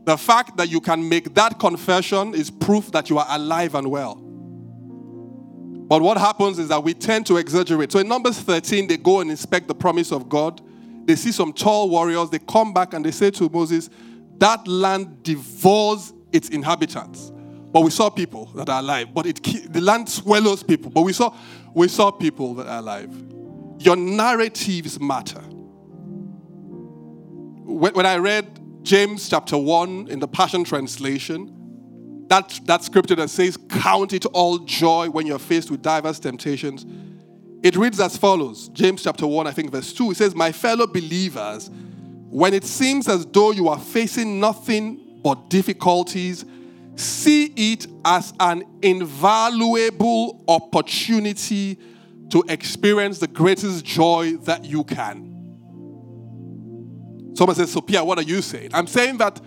The 0.05 0.17
fact 0.19 0.57
that 0.57 0.69
you 0.69 0.81
can 0.81 1.09
make 1.09 1.33
that 1.35 1.61
confession 1.61 2.35
is 2.35 2.51
proof 2.51 2.91
that 2.91 3.09
you 3.09 3.19
are 3.19 3.27
alive 3.29 3.77
and 3.77 3.89
well. 3.89 4.17
But 5.87 6.03
what 6.03 6.19
happens 6.19 6.59
is 6.59 6.67
that 6.71 6.83
we 6.83 6.93
tend 6.93 7.25
to 7.27 7.37
exaggerate. 7.37 7.93
So 7.93 8.01
in 8.01 8.09
Numbers 8.09 8.41
13, 8.41 8.89
they 8.89 8.97
go 8.97 9.21
and 9.21 9.31
inspect 9.31 9.69
the 9.69 9.77
promise 9.77 10.11
of 10.11 10.29
God 10.29 10.61
they 11.09 11.17
see 11.17 11.33
some 11.33 11.55
tall 11.55 11.89
warriors, 11.89 12.29
they 12.29 12.39
come 12.39 12.75
back 12.75 12.93
and 12.93 13.03
they 13.03 13.11
say 13.11 13.31
to 13.31 13.49
Moses, 13.49 13.89
That 14.37 14.69
land 14.69 15.23
devours 15.23 16.13
its 16.33 16.51
inhabitants. 16.51 17.33
But 17.73 17.81
we 17.81 17.89
saw 17.91 18.11
people 18.11 18.45
that 18.57 18.69
are 18.69 18.81
alive. 18.81 19.15
But 19.15 19.25
it, 19.25 19.43
the 19.73 19.81
land 19.81 20.11
swallows 20.11 20.63
people. 20.63 20.91
But 20.91 21.01
we 21.03 21.15
saw, 21.15 21.35
we 21.73 21.89
saw 21.89 22.11
people 22.11 22.53
that 22.57 22.67
are 22.67 22.81
alive. 22.81 23.11
Your 23.79 23.97
narratives 23.97 25.01
matter. 25.01 25.41
When, 27.65 27.95
when 27.95 28.05
I 28.05 28.19
read 28.19 28.85
James 28.85 29.31
chapter 29.31 29.57
1 29.57 30.09
in 30.09 30.21
the 30.21 30.29
Passion 30.29 30.63
Translation, 30.63 32.27
that, 32.29 32.61
that 32.65 32.85
scripture 32.85 33.15
that 33.15 33.31
says, 33.31 33.57
Count 33.71 34.13
it 34.13 34.27
all 34.27 34.59
joy 34.59 35.09
when 35.09 35.27
you're 35.27 35.39
faced 35.39 35.71
with 35.71 35.81
diverse 35.81 36.19
temptations 36.19 36.85
it 37.63 37.77
reads 37.77 37.99
as 38.01 38.17
follows 38.17 38.69
James 38.69 39.03
chapter 39.03 39.27
1, 39.27 39.47
I 39.47 39.51
think, 39.51 39.71
verse 39.71 39.93
2. 39.93 40.13
It 40.13 40.17
says, 40.17 40.35
My 40.35 40.53
fellow 40.53 40.87
believers, 40.87 41.71
when 42.31 42.55
it 42.55 42.65
seems 42.65 43.09
as 43.09 43.27
though 43.27 43.51
you 43.51 43.69
are 43.69 43.79
facing 43.79 44.39
nothing 44.39 45.21
but 45.23 45.51
difficulties, 45.51 46.45
see 46.95 47.53
it 47.57 47.87
as 48.05 48.33
an 48.39 48.65
invaluable 48.83 50.45
opportunity 50.47 51.79
to 52.31 52.45
experience 52.49 53.19
the 53.19 53.27
greatest 53.27 53.85
joy 53.85 54.37
that 54.43 54.65
you 54.65 54.85
can. 54.85 55.27
Someone 57.35 57.57
says, 57.57 57.73
Sophia, 57.73 58.05
what 58.05 58.19
are 58.19 58.23
you 58.23 58.43
saying? 58.43 58.71
I'm 58.75 58.87
saying 58.87 59.19
that 59.19 59.41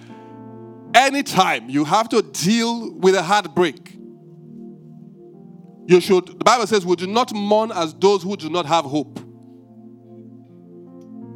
anytime 0.93 1.69
you 1.69 1.85
have 1.85 2.09
to 2.09 2.21
deal 2.21 2.93
with 2.93 3.15
a 3.15 3.21
heartbreak, 3.21 3.97
you 5.91 5.99
should, 5.99 6.27
the 6.27 6.45
Bible 6.45 6.65
says, 6.67 6.85
we 6.85 6.95
do 6.95 7.05
not 7.05 7.33
mourn 7.33 7.71
as 7.71 7.93
those 7.95 8.23
who 8.23 8.37
do 8.37 8.49
not 8.49 8.65
have 8.65 8.85
hope. 8.85 9.19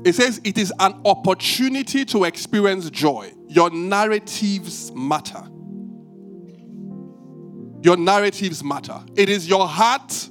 It 0.05 0.13
says 0.13 0.39
it 0.43 0.57
is 0.57 0.71
an 0.79 1.01
opportunity 1.03 2.05
to 2.05 2.23
experience 2.23 2.89
joy. 2.89 3.33
Your 3.47 3.69
narratives 3.69 4.93
matter. 4.93 5.43
Your 7.81 7.97
narratives 7.97 8.63
matter. 8.63 9.03
It 9.15 9.29
is 9.29 9.49
your 9.49 9.67
heart 9.67 10.29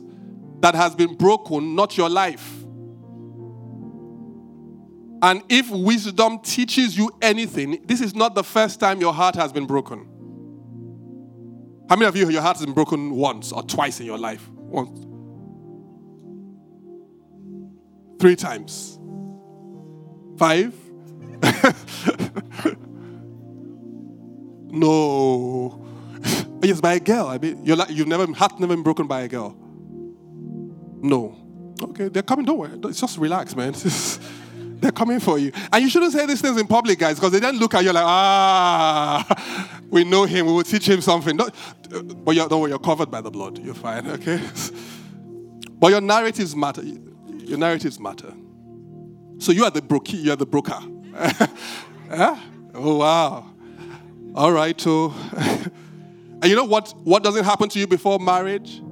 that 0.60 0.74
has 0.74 0.94
been 0.94 1.16
broken, 1.16 1.74
not 1.74 1.98
your 1.98 2.08
life. 2.08 2.62
And 5.22 5.42
if 5.48 5.70
wisdom 5.70 6.38
teaches 6.38 6.96
you 6.96 7.10
anything, 7.20 7.82
this 7.84 8.00
is 8.00 8.14
not 8.14 8.34
the 8.34 8.44
first 8.44 8.80
time 8.80 9.00
your 9.00 9.12
heart 9.12 9.34
has 9.34 9.52
been 9.52 9.66
broken. 9.66 10.08
How 11.88 11.96
many 11.96 12.06
of 12.06 12.16
you, 12.16 12.28
your 12.30 12.42
heart 12.42 12.56
has 12.56 12.64
been 12.64 12.74
broken 12.74 13.10
once 13.10 13.52
or 13.52 13.62
twice 13.62 14.00
in 14.00 14.06
your 14.06 14.18
life? 14.18 14.48
Once. 14.50 15.00
Three 18.20 18.36
times. 18.36 18.98
Five? 20.38 20.74
no. 24.70 25.84
yes, 26.62 26.80
by 26.80 26.94
a 26.94 27.00
girl. 27.00 27.26
I 27.26 27.36
mean, 27.38 27.64
like, 27.64 27.90
you've 27.90 28.08
never, 28.08 28.32
heart 28.32 28.58
never 28.58 28.74
been 28.74 28.82
broken 28.82 29.06
by 29.06 29.20
a 29.22 29.28
girl. 29.28 29.54
No. 31.02 31.36
Okay, 31.82 32.08
they're 32.08 32.22
coming. 32.22 32.46
Don't 32.46 32.58
worry. 32.58 32.78
Just 32.92 33.18
relax, 33.18 33.54
man. 33.54 33.74
They're 34.80 34.92
coming 34.92 35.18
for 35.18 35.38
you. 35.38 35.50
And 35.72 35.82
you 35.82 35.88
shouldn't 35.88 36.12
say 36.12 36.26
these 36.26 36.42
things 36.42 36.60
in 36.60 36.66
public, 36.66 36.98
guys, 36.98 37.14
because 37.14 37.32
they 37.32 37.40
then 37.40 37.56
look 37.58 37.74
at 37.74 37.84
you 37.84 37.92
like, 37.92 38.04
ah, 38.04 39.73
we 39.94 40.02
know 40.02 40.24
him. 40.24 40.46
We 40.46 40.52
will 40.52 40.64
teach 40.64 40.88
him 40.88 41.00
something. 41.00 41.36
Don't, 41.36 41.54
but 42.24 42.34
you're, 42.34 42.48
don't 42.48 42.60
worry, 42.60 42.70
you're 42.70 42.80
covered 42.80 43.12
by 43.12 43.20
the 43.20 43.30
blood. 43.30 43.60
You're 43.60 43.74
fine, 43.74 44.10
okay? 44.10 44.42
but 45.78 45.92
your 45.92 46.00
narratives 46.00 46.56
matter. 46.56 46.82
Your 46.82 47.58
narratives 47.58 48.00
matter. 48.00 48.34
So 49.38 49.52
you 49.52 49.62
are 49.62 49.70
the 49.70 49.80
broker. 49.80 50.16
You 50.16 50.32
are 50.32 50.36
the 50.36 50.46
broker. 50.46 50.80
yeah? 52.10 52.40
Oh, 52.74 52.96
wow. 52.96 53.46
All 54.34 54.50
right, 54.50 54.78
so. 54.80 55.14
and 55.36 56.44
you 56.44 56.56
know 56.56 56.64
what, 56.64 56.92
what 57.04 57.22
doesn't 57.22 57.44
happen 57.44 57.68
to 57.68 57.78
you 57.78 57.86
before 57.86 58.18
marriage? 58.18 58.82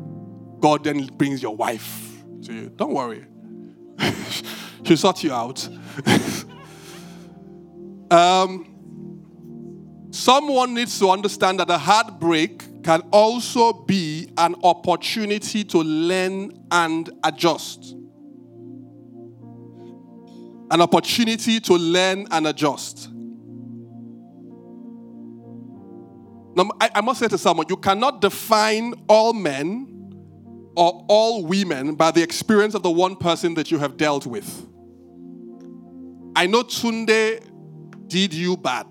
God 0.60 0.84
then 0.84 1.04
brings 1.06 1.42
your 1.42 1.56
wife 1.56 2.22
to 2.44 2.54
you. 2.54 2.68
Don't 2.68 2.94
worry. 2.94 3.26
She'll 4.84 4.96
sort 4.96 5.24
you 5.24 5.32
out. 5.32 5.68
um, 8.08 8.71
someone 10.12 10.74
needs 10.74 10.98
to 10.98 11.08
understand 11.08 11.58
that 11.58 11.70
a 11.70 11.78
heartbreak 11.78 12.82
can 12.84 13.00
also 13.10 13.72
be 13.72 14.30
an 14.36 14.54
opportunity 14.62 15.64
to 15.64 15.78
learn 15.78 16.52
and 16.70 17.10
adjust. 17.24 17.94
An 20.70 20.80
opportunity 20.80 21.60
to 21.60 21.74
learn 21.74 22.26
and 22.30 22.46
adjust. 22.46 23.08
Now, 26.54 26.70
I, 26.80 26.90
I 26.96 27.00
must 27.00 27.18
say 27.18 27.28
to 27.28 27.38
someone, 27.38 27.66
you 27.70 27.76
cannot 27.76 28.20
define 28.20 28.94
all 29.08 29.32
men 29.32 29.88
or 30.76 31.04
all 31.08 31.46
women 31.46 31.94
by 31.94 32.10
the 32.10 32.22
experience 32.22 32.74
of 32.74 32.82
the 32.82 32.90
one 32.90 33.16
person 33.16 33.54
that 33.54 33.70
you 33.70 33.78
have 33.78 33.96
dealt 33.96 34.26
with. 34.26 34.68
I 36.36 36.46
know 36.46 36.62
Tunde 36.62 37.40
did 38.08 38.34
you 38.34 38.56
bad. 38.58 38.86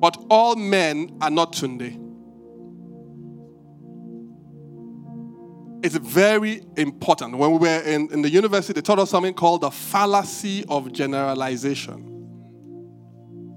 But 0.00 0.16
all 0.30 0.56
men 0.56 1.16
are 1.20 1.30
not 1.30 1.52
Tunde. 1.52 2.06
It's 5.82 5.96
very 5.96 6.62
important. 6.76 7.36
When 7.36 7.52
we 7.52 7.58
were 7.58 7.80
in, 7.82 8.12
in 8.12 8.22
the 8.22 8.30
university, 8.30 8.74
they 8.74 8.82
taught 8.82 8.98
us 8.98 9.10
something 9.10 9.34
called 9.34 9.62
the 9.62 9.70
fallacy 9.70 10.64
of 10.68 10.92
generalization. 10.92 12.10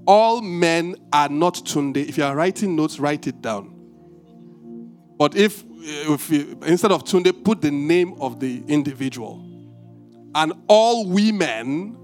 all 0.05 0.41
men 0.41 0.95
are 1.11 1.29
not 1.29 1.55
Tunde. 1.55 1.97
If 1.97 2.17
you 2.17 2.23
are 2.23 2.35
writing 2.35 2.75
notes, 2.75 2.99
write 2.99 3.27
it 3.27 3.41
down. 3.41 3.73
But 5.17 5.35
if, 5.35 5.63
if 5.79 6.29
you, 6.29 6.57
instead 6.65 6.91
of 6.91 7.03
Tunde, 7.03 7.43
put 7.43 7.61
the 7.61 7.71
name 7.71 8.13
of 8.19 8.39
the 8.39 8.63
individual. 8.67 9.49
And 10.35 10.53
all 10.67 11.07
women 11.07 11.95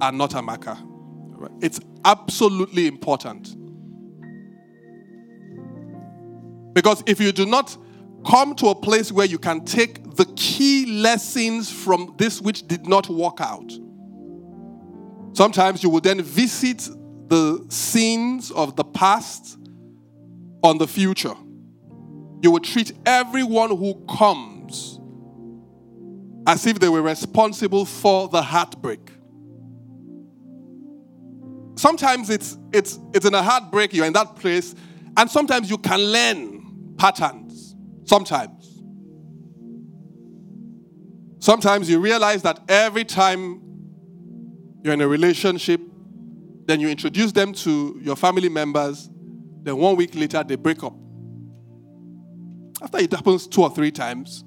are 0.00 0.12
not 0.12 0.30
Amaka. 0.30 0.78
It's 1.62 1.80
absolutely 2.04 2.86
important. 2.86 3.54
Because 6.78 7.02
if 7.06 7.20
you 7.20 7.32
do 7.32 7.44
not 7.44 7.76
come 8.24 8.54
to 8.54 8.68
a 8.68 8.74
place 8.76 9.10
where 9.10 9.26
you 9.26 9.36
can 9.36 9.64
take 9.64 10.14
the 10.14 10.24
key 10.36 10.86
lessons 10.86 11.68
from 11.68 12.14
this 12.18 12.40
which 12.40 12.68
did 12.68 12.86
not 12.86 13.08
work 13.08 13.40
out, 13.40 13.72
sometimes 15.32 15.82
you 15.82 15.90
will 15.90 16.00
then 16.00 16.22
visit 16.22 16.88
the 17.26 17.66
sins 17.68 18.52
of 18.52 18.76
the 18.76 18.84
past 18.84 19.58
on 20.62 20.78
the 20.78 20.86
future. 20.86 21.34
You 22.42 22.52
will 22.52 22.60
treat 22.60 22.92
everyone 23.04 23.70
who 23.70 23.94
comes 24.08 25.00
as 26.46 26.64
if 26.64 26.78
they 26.78 26.88
were 26.88 27.02
responsible 27.02 27.86
for 27.86 28.28
the 28.28 28.40
heartbreak. 28.40 29.10
Sometimes 31.74 32.30
it's, 32.30 32.56
it's, 32.72 33.00
it's 33.14 33.26
in 33.26 33.34
a 33.34 33.42
heartbreak, 33.42 33.92
you're 33.92 34.06
in 34.06 34.12
that 34.12 34.36
place, 34.36 34.76
and 35.16 35.28
sometimes 35.28 35.68
you 35.68 35.78
can 35.78 35.98
learn 35.98 36.57
patterns. 36.98 37.76
Sometimes. 38.04 38.82
Sometimes 41.40 41.88
you 41.88 42.00
realize 42.00 42.42
that 42.42 42.60
every 42.68 43.04
time 43.04 43.62
you're 44.82 44.94
in 44.94 45.00
a 45.00 45.08
relationship, 45.08 45.80
then 46.66 46.80
you 46.80 46.88
introduce 46.88 47.32
them 47.32 47.52
to 47.52 47.98
your 48.02 48.16
family 48.16 48.48
members, 48.48 49.08
then 49.62 49.76
one 49.76 49.96
week 49.96 50.14
later 50.14 50.42
they 50.44 50.56
break 50.56 50.82
up. 50.82 50.94
After 52.82 52.98
it 52.98 53.12
happens 53.12 53.46
two 53.46 53.62
or 53.62 53.70
three 53.70 53.90
times, 53.90 54.44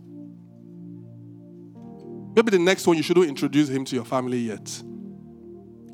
maybe 2.36 2.52
the 2.52 2.60
next 2.60 2.86
one 2.88 2.98
you 2.98 3.04
shouldn't 3.04 3.28
introduce 3.28 3.70
him 3.70 3.86
to 3.86 3.96
your 3.96 4.06
family 4.06 4.38
yet. 4.38 4.84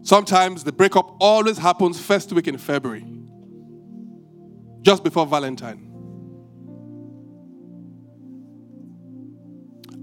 Sometimes 0.03 0.63
the 0.63 0.71
breakup 0.71 1.17
always 1.19 1.57
happens 1.57 1.99
first 1.99 2.31
week 2.31 2.47
in 2.47 2.57
February, 2.57 3.05
just 4.81 5.03
before 5.03 5.25
Valentine. 5.25 5.86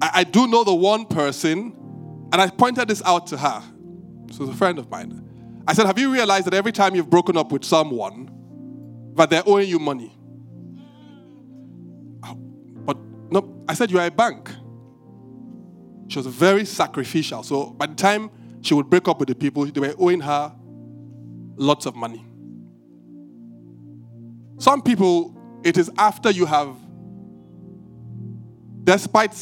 I, 0.01 0.11
I 0.15 0.25
do 0.25 0.47
know 0.47 0.65
the 0.65 0.75
one 0.75 1.07
person, 1.07 1.75
and 2.33 2.41
I 2.41 2.49
pointed 2.49 2.89
this 2.89 3.03
out 3.05 3.27
to 3.29 3.37
her. 3.37 3.63
This 4.27 4.39
was 4.39 4.49
a 4.49 4.55
friend 4.55 4.79
of 4.79 4.91
mine. 4.91 5.25
I 5.67 5.73
said, 5.73 5.87
Have 5.87 5.99
you 5.99 6.13
realized 6.13 6.47
that 6.47 6.55
every 6.55 6.73
time 6.73 6.95
you've 6.95 7.11
broken 7.11 7.37
up 7.37 7.53
with 7.53 7.65
someone, 7.65 8.31
that 9.15 9.31
they're 9.31 9.43
owing 9.47 9.69
you 9.69 9.79
money? 9.79 10.17
Uh, 12.23 12.35
but 12.35 12.99
no, 13.31 13.65
I 13.69 13.75
said, 13.75 13.91
You're 13.91 14.05
a 14.05 14.11
bank. 14.11 14.51
She 16.09 16.19
was 16.19 16.27
very 16.27 16.65
sacrificial. 16.65 17.43
So 17.43 17.71
by 17.71 17.87
the 17.87 17.95
time 17.95 18.31
she 18.61 18.75
would 18.75 18.91
break 18.91 19.09
up 19.09 19.21
with 19.21 19.29
the 19.29 19.35
people, 19.35 19.65
they 19.65 19.81
were 19.81 19.95
owing 19.99 20.21
her 20.21 20.55
lots 21.57 21.87
of 21.87 21.97
money. 21.97 22.25
Some 24.59 24.83
people, 24.83 25.37
it 25.65 25.79
is 25.79 25.91
after 25.99 26.31
you 26.31 26.47
have, 26.47 26.77
despite 28.85 29.35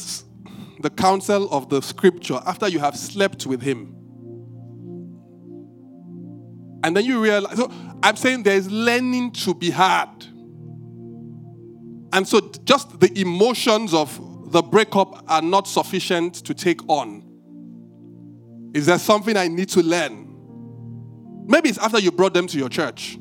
the 0.83 0.89
counsel 0.89 1.49
of 1.49 1.69
the 1.69 1.81
scripture, 1.81 2.41
after 2.45 2.67
you 2.67 2.77
have 2.77 2.97
slept 2.97 3.47
with 3.47 3.61
him, 3.61 3.95
and 6.83 6.95
then 6.95 7.05
you 7.05 7.23
realize, 7.23 7.55
so 7.55 7.71
I'm 8.03 8.17
saying 8.17 8.43
there's 8.43 8.69
learning 8.69 9.31
to 9.31 9.53
be 9.53 9.69
had. 9.69 10.09
And 12.11 12.27
so 12.27 12.51
just 12.65 12.99
the 12.99 13.17
emotions 13.17 13.93
of 13.93 14.51
the 14.51 14.61
breakup 14.61 15.23
are 15.31 15.41
not 15.41 15.69
sufficient 15.69 16.35
to 16.45 16.53
take 16.53 16.81
on. 16.89 17.23
Is 18.73 18.85
there 18.85 18.99
something 18.99 19.37
I 19.37 19.47
need 19.47 19.69
to 19.69 19.81
learn? 19.81 20.27
Maybe 21.47 21.69
it's 21.69 21.77
after 21.77 21.99
you 21.99 22.11
brought 22.11 22.33
them 22.33 22.47
to 22.47 22.57
your 22.57 22.69
church. 22.69 23.17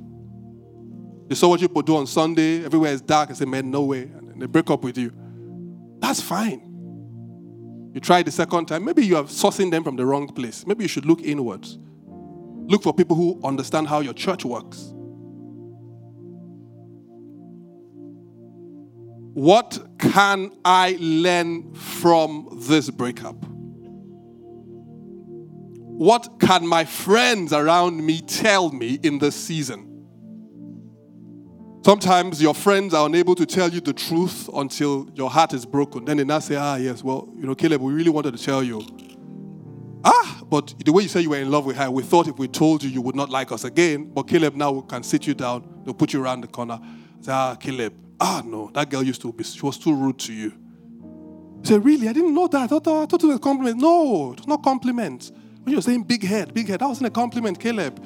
You 1.29 1.37
saw 1.37 1.49
what 1.49 1.61
you 1.61 1.69
do 1.69 1.97
on 1.97 2.09
Sunday, 2.09 2.65
everywhere 2.65 2.93
is 2.93 3.01
dark, 3.01 3.29
and 3.29 3.39
say, 3.39 3.45
man, 3.45 3.71
no 3.71 3.85
way. 3.85 4.03
And 4.03 4.43
they 4.43 4.47
break 4.47 4.69
up 4.69 4.83
with 4.83 4.99
you. 4.99 5.13
That's 6.01 6.21
fine. 6.21 6.72
You 7.93 8.01
try 8.01 8.23
the 8.23 8.31
second 8.31 8.67
time. 8.67 8.85
Maybe 8.85 9.05
you 9.05 9.17
are 9.17 9.25
sourcing 9.25 9.71
them 9.71 9.85
from 9.85 9.97
the 9.97 10.07
wrong 10.07 10.27
place. 10.29 10.67
Maybe 10.67 10.85
you 10.85 10.89
should 10.89 11.05
look 11.05 11.21
inwards. 11.21 11.79
Look 12.67 12.83
for 12.83 12.95
people 12.95 13.17
who 13.17 13.41
understand 13.45 13.89
how 13.89 14.01
your 14.01 14.15
church 14.15 14.45
works. 14.45 14.93
What 19.35 19.79
can 19.99 20.53
I 20.65 20.97
learn 21.01 21.75
from 21.75 22.49
this 22.63 22.89
breakup? 22.91 23.37
What 26.03 26.41
can 26.41 26.67
my 26.67 26.85
friends 26.85 27.53
around 27.53 28.05
me 28.05 28.21
tell 28.21 28.71
me 28.71 28.99
in 29.03 29.19
this 29.19 29.37
season? 29.37 29.92
Sometimes 31.85 32.41
your 32.41 32.55
friends 32.55 32.95
are 32.95 33.07
unable 33.07 33.35
to 33.35 33.45
tell 33.45 33.69
you 33.69 33.81
the 33.81 33.93
truth 33.93 34.49
until 34.55 35.11
your 35.17 35.29
heart 35.29 35.53
is 35.53 35.67
broken. 35.67 36.05
Then 36.05 36.17
they 36.17 36.25
now 36.25 36.39
say, 36.39 36.55
Ah, 36.55 36.77
yes, 36.77 37.03
well, 37.03 37.29
you 37.37 37.45
know, 37.45 37.57
Caleb, 37.57 37.81
we 37.81 37.93
really 37.93 38.11
wanted 38.11 38.37
to 38.37 38.43
tell 38.43 38.63
you. 38.63 38.83
Ah, 40.05 40.43
but 40.49 40.75
the 40.85 40.93
way 40.93 41.03
you 41.03 41.09
say 41.09 41.23
you 41.23 41.31
were 41.31 41.39
in 41.39 41.51
love 41.51 41.67
with 41.67 41.77
her, 41.77 41.91
we 41.91 42.05
thought 42.05 42.29
if 42.29 42.39
we 42.39 42.47
told 42.47 42.85
you, 42.85 42.91
you 42.91 43.03
would 43.03 43.17
not 43.17 43.31
like 43.31 43.51
us 43.51 43.65
again. 43.65 44.05
But 44.05 44.29
Caleb 44.29 44.55
now 44.55 44.81
can 44.83 45.03
sit 45.03 45.27
you 45.27 45.35
down, 45.35 45.83
they'll 45.85 45.93
put 45.93 46.13
you 46.13 46.23
around 46.23 46.43
the 46.43 46.47
corner. 46.47 46.79
Say, 47.21 47.33
ah, 47.33 47.57
Caleb, 47.57 47.95
ah, 48.21 48.43
no, 48.45 48.71
that 48.75 48.89
girl 48.89 49.03
used 49.03 49.21
to 49.23 49.33
be, 49.33 49.43
she 49.43 49.61
was 49.61 49.77
too 49.77 49.93
rude 49.93 50.21
to 50.21 50.33
you. 50.33 50.53
You 50.53 51.65
say, 51.65 51.79
really? 51.79 52.09
I 52.09 52.13
didn't 52.13 52.33
know 52.33 52.47
that. 52.47 52.61
I 52.61 52.67
thought, 52.69 52.87
I 52.87 53.07
thought 53.07 53.25
it 53.25 53.27
was 53.27 53.37
a 53.37 53.41
compliment. 53.41 53.81
No, 53.81 54.33
it 54.35 54.39
was 54.39 54.47
not 54.47 54.63
compliment. 54.63 55.33
When 55.65 55.73
you 55.73 55.79
were 55.79 55.83
saying 55.83 56.05
big 56.05 56.23
head, 56.23 56.55
big 56.55 56.69
head, 56.69 56.79
that 56.79 56.89
wasn't 56.89 57.09
a 57.09 57.11
compliment, 57.11 57.59
Caleb. 57.59 58.01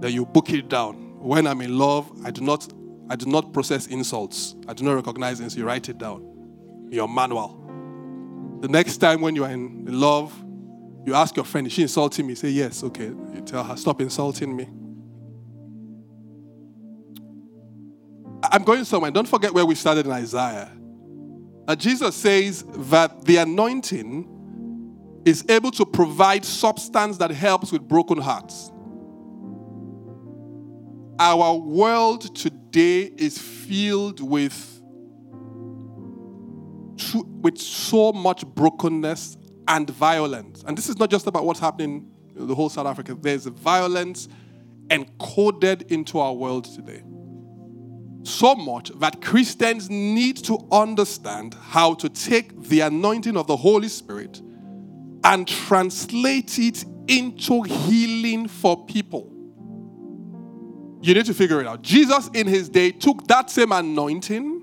Then 0.00 0.12
you 0.12 0.26
book 0.26 0.50
it 0.50 0.68
down. 0.68 1.18
When 1.18 1.46
I'm 1.46 1.60
in 1.60 1.78
love, 1.78 2.10
I 2.24 2.30
do 2.30 2.42
not, 2.42 2.70
I 3.08 3.16
do 3.16 3.26
not 3.26 3.52
process 3.52 3.86
insults. 3.86 4.54
I 4.68 4.74
do 4.74 4.84
not 4.84 4.94
recognize 4.94 5.40
insults. 5.40 5.56
You 5.56 5.66
write 5.66 5.88
it 5.88 5.98
down 5.98 6.34
your 6.94 7.08
manual. 7.08 7.60
The 8.60 8.68
next 8.68 8.98
time 8.98 9.20
when 9.20 9.34
you 9.34 9.44
are 9.44 9.50
in 9.50 9.84
love, 9.86 10.32
you 11.04 11.14
ask 11.14 11.36
your 11.36 11.44
friend, 11.44 11.66
is 11.66 11.72
she 11.72 11.82
insulting 11.82 12.26
me? 12.26 12.34
Say, 12.34 12.50
yes, 12.50 12.82
okay. 12.82 13.06
You 13.06 13.42
tell 13.44 13.64
her, 13.64 13.76
stop 13.76 14.00
insulting 14.00 14.56
me. 14.56 14.68
I'm 18.50 18.62
going 18.62 18.84
somewhere. 18.84 19.10
Don't 19.10 19.28
forget 19.28 19.52
where 19.52 19.66
we 19.66 19.74
started 19.74 20.06
in 20.06 20.12
Isaiah. 20.12 20.70
Jesus 21.76 22.14
says 22.14 22.64
that 22.90 23.24
the 23.24 23.38
anointing 23.38 24.30
is 25.24 25.44
able 25.48 25.70
to 25.72 25.86
provide 25.86 26.44
substance 26.44 27.16
that 27.18 27.30
helps 27.30 27.72
with 27.72 27.82
broken 27.82 28.18
hearts. 28.18 28.70
Our 31.18 31.54
world 31.54 32.34
today 32.34 33.02
is 33.16 33.38
filled 33.38 34.20
with 34.20 34.70
with 37.40 37.58
so 37.58 38.12
much 38.12 38.46
brokenness 38.46 39.36
and 39.68 39.88
violence. 39.90 40.64
And 40.66 40.76
this 40.76 40.88
is 40.88 40.98
not 40.98 41.10
just 41.10 41.26
about 41.26 41.44
what's 41.44 41.60
happening 41.60 42.10
in 42.34 42.46
the 42.46 42.54
whole 42.54 42.68
South 42.68 42.86
Africa. 42.86 43.14
There's 43.14 43.46
violence 43.46 44.28
encoded 44.88 45.90
into 45.90 46.18
our 46.18 46.32
world 46.32 46.64
today. 46.64 47.02
So 48.22 48.54
much 48.54 48.90
that 49.00 49.20
Christians 49.20 49.90
need 49.90 50.38
to 50.44 50.58
understand 50.72 51.54
how 51.54 51.94
to 51.94 52.08
take 52.08 52.60
the 52.62 52.80
anointing 52.80 53.36
of 53.36 53.46
the 53.46 53.56
Holy 53.56 53.88
Spirit 53.88 54.40
and 55.22 55.46
translate 55.46 56.58
it 56.58 56.84
into 57.06 57.62
healing 57.62 58.48
for 58.48 58.84
people. 58.86 59.33
You 61.06 61.14
need 61.14 61.26
to 61.26 61.34
figure 61.34 61.60
it 61.60 61.66
out. 61.66 61.82
Jesus, 61.82 62.30
in 62.32 62.46
his 62.46 62.68
day, 62.68 62.90
took 62.90 63.26
that 63.26 63.50
same 63.50 63.72
anointing 63.72 64.54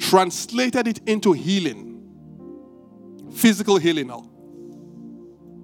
translated 0.00 0.88
it 0.88 1.00
into 1.06 1.32
healing, 1.32 2.02
physical 3.32 3.76
healing 3.76 4.08
now. 4.08 4.28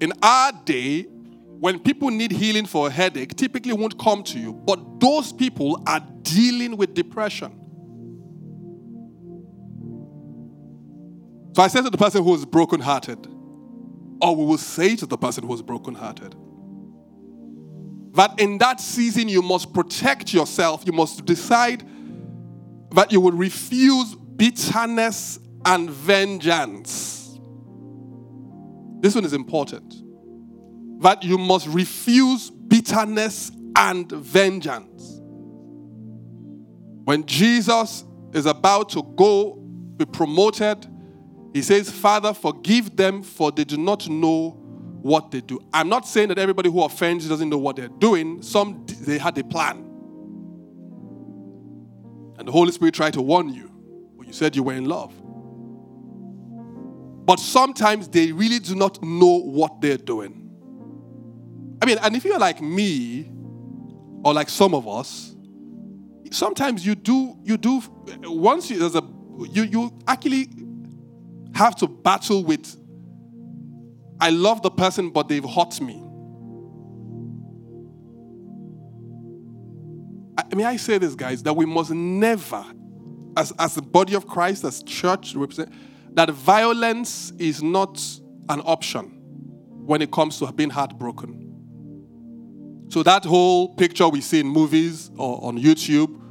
In 0.01 0.13
our 0.23 0.53
day, 0.65 1.03
when 1.03 1.79
people 1.79 2.11
need 2.11 2.31
healing 2.31 2.67
for 2.67 2.89
a 2.89 2.91
headache, 2.91 3.35
typically 3.35 3.73
won't 3.73 3.99
come 3.99 4.23
to 4.25 4.39
you, 4.39 4.53
but 4.53 5.01
those 5.01 5.33
people 5.33 5.83
are 5.87 6.01
dealing 6.23 6.77
with 6.77 6.93
depression. 6.93 7.53
So 11.55 11.63
I 11.63 11.69
said 11.69 11.85
to 11.85 11.91
the 11.91 11.97
person 11.97 12.23
who 12.23 12.35
is 12.35 12.45
brokenhearted, 12.45 13.27
or 14.21 14.37
we 14.37 14.45
will 14.45 14.59
say 14.59 14.97
to 14.97 15.07
the 15.07 15.17
person 15.17 15.45
who 15.45 15.55
is 15.55 15.63
brokenhearted, 15.63 16.35
that 18.17 18.41
in 18.41 18.59
that 18.59 18.81
season 18.81 19.29
you 19.29 19.43
must 19.43 19.73
protect 19.73 20.35
yourself, 20.35 20.83
you 20.87 20.93
must 20.93 21.25
decide 21.25 21.85
that 22.93 23.13
you 23.13 23.21
will 23.21 23.33
refuse 23.33 24.15
bitterness 24.15 25.39
and 25.65 25.91
vengeance. 25.91 27.39
This 29.01 29.15
one 29.15 29.25
is 29.25 29.33
important. 29.33 29.95
that 31.01 31.23
you 31.23 31.39
must 31.39 31.67
refuse 31.69 32.51
bitterness 32.51 33.53
and 33.77 34.11
vengeance. 34.11 35.21
When 37.05 37.25
Jesus 37.27 38.05
is 38.33 38.47
about 38.47 38.89
to 38.91 39.03
go 39.03 39.55
be 39.97 40.05
promoted, 40.05 40.87
he 41.53 41.63
says, 41.63 41.91
Father, 41.91 42.35
forgive 42.35 42.97
them, 42.97 43.23
for 43.23 43.53
they 43.53 43.65
do 43.65 43.77
not 43.77 44.09
know 44.09 44.56
what 45.07 45.31
they 45.31 45.41
do. 45.41 45.61
I'm 45.73 45.89
not 45.89 46.07
saying 46.07 46.29
that 46.29 46.39
everybody 46.39 46.71
who 46.71 46.83
offends 46.83 47.29
doesn't 47.29 47.49
know 47.49 47.59
what 47.59 47.77
they're 47.77 47.89
doing. 47.89 48.43
Some 48.43 48.85
they 49.01 49.19
had 49.19 49.39
a 49.39 49.45
plan. 49.45 49.79
And 52.39 52.47
the 52.47 52.53
Holy 52.53 52.73
Spirit 52.73 52.95
tried 52.95 53.15
to 53.15 53.23
warn 53.23 53.49
you, 53.49 53.71
but 54.17 54.27
you 54.27 54.33
said 54.33 54.55
you 54.55 54.63
were 54.63 54.75
in 54.75 54.85
love. 54.85 55.15
But 57.25 57.41
sometimes 57.41 58.09
they 58.09 58.31
really 58.31 58.59
do 58.59 58.75
not 58.75 59.03
know 59.03 59.41
what 59.41 59.81
they're 59.81 59.97
doing. 59.97 60.43
I 61.83 61.87
mean, 61.87 61.99
and 62.03 62.15
if 62.15 62.25
you're 62.25 62.39
like 62.39 62.61
me, 62.61 63.31
or 64.25 64.33
like 64.35 64.49
some 64.49 64.75
of 64.75 64.87
us, 64.89 65.35
sometimes 66.31 66.85
you 66.85 66.95
do, 66.95 67.37
you 67.43 67.57
do, 67.57 67.83
once 68.23 68.71
you, 68.71 68.79
there's 68.79 68.95
a, 68.95 69.03
you, 69.51 69.63
you 69.63 69.99
actually 70.07 70.49
have 71.55 71.77
to 71.77 71.87
battle 71.87 72.45
with, 72.45 72.77
I 74.21 74.31
love 74.31 74.63
the 74.63 74.71
person, 74.71 75.11
but 75.11 75.29
they've 75.29 75.45
hurt 75.45 75.81
me. 75.81 76.03
I 80.39 80.55
mean, 80.55 80.67
I 80.67 80.77
say 80.77 80.99
this, 80.99 81.15
guys, 81.15 81.43
that 81.43 81.55
we 81.55 81.67
must 81.67 81.91
never, 81.91 82.65
as, 83.37 83.53
as 83.59 83.75
the 83.75 83.83
body 83.83 84.15
of 84.15 84.27
Christ, 84.27 84.65
as 84.65 84.83
church, 84.83 85.35
represent 85.35 85.73
that 86.15 86.31
violence 86.31 87.33
is 87.39 87.63
not 87.63 88.03
an 88.49 88.61
option 88.61 89.13
when 89.87 90.01
it 90.03 90.11
comes 90.11 90.39
to 90.39 90.51
being 90.53 90.71
heartbroken. 90.71 91.43
So 92.89 93.03
that 93.03 93.25
whole 93.25 93.75
picture 93.75 94.09
we 94.09 94.21
see 94.21 94.41
in 94.41 94.47
movies 94.47 95.11
or 95.17 95.45
on 95.45 95.59
YouTube, 95.59 96.23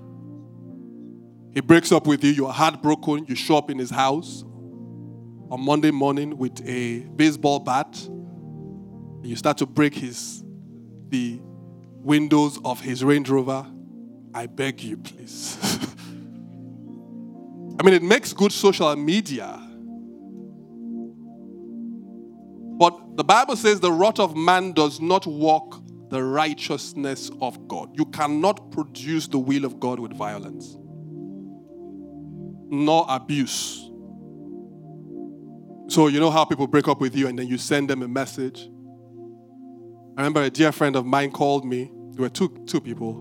he 1.54 1.62
breaks 1.62 1.91
up 1.91 2.08
with 2.08 2.24
you, 2.24 2.32
you're 2.32 2.52
heartbroken, 2.52 3.26
you 3.28 3.36
show 3.36 3.58
up 3.58 3.69
in 3.69 3.78
his 3.78 3.89
house 3.89 4.43
on 5.49 5.63
Monday 5.63 5.91
morning 5.91 6.38
with 6.38 6.62
a 6.67 6.99
baseball 7.15 7.60
bat, 7.60 7.95
you 9.23 9.36
start 9.36 9.58
to 9.60 9.65
break 9.65 9.93
his 9.93 10.43
the 11.10 11.39
windows 11.41 12.60
of 12.63 12.81
his 12.81 13.03
Range 13.03 13.29
Rover. 13.29 13.65
I 14.34 14.47
beg 14.47 14.81
you, 14.81 14.97
please. 14.97 15.58
I 17.79 17.84
mean, 17.84 17.93
it 17.93 18.03
makes 18.03 18.34
good 18.34 18.51
social 18.51 18.95
media. 18.95 19.62
But 22.77 23.15
the 23.15 23.23
Bible 23.23 23.55
says 23.55 23.79
the 23.79 23.91
wrath 23.91 24.19
of 24.19 24.36
man 24.36 24.73
does 24.73 24.99
not 24.99 25.25
walk 25.25 25.81
the 26.10 26.21
righteousness 26.23 27.31
of 27.41 27.67
God. 27.67 27.89
You 27.97 28.05
cannot 28.08 28.71
produce 28.71 29.27
the 29.27 29.39
will 29.39 29.65
of 29.65 29.79
God 29.79 29.99
with 29.99 30.13
violence, 30.13 30.75
nor 32.69 33.05
abuse. 33.08 33.89
So, 35.88 36.08
you 36.08 36.19
know 36.19 36.32
how 36.32 36.45
people 36.45 36.67
break 36.67 36.88
up 36.88 37.00
with 37.00 37.15
you 37.15 37.28
and 37.28 37.38
then 37.38 37.48
you 37.48 37.58
send 37.58 37.89
them 37.89 38.02
a 38.02 38.08
message? 38.08 38.69
I 40.17 40.21
remember 40.21 40.41
a 40.41 40.50
dear 40.50 40.71
friend 40.71 40.95
of 40.95 41.06
mine 41.06 41.32
called 41.32 41.65
me. 41.65 41.91
There 42.12 42.21
were 42.21 42.30
two, 42.30 42.50
two 42.65 42.82
people. 42.82 43.13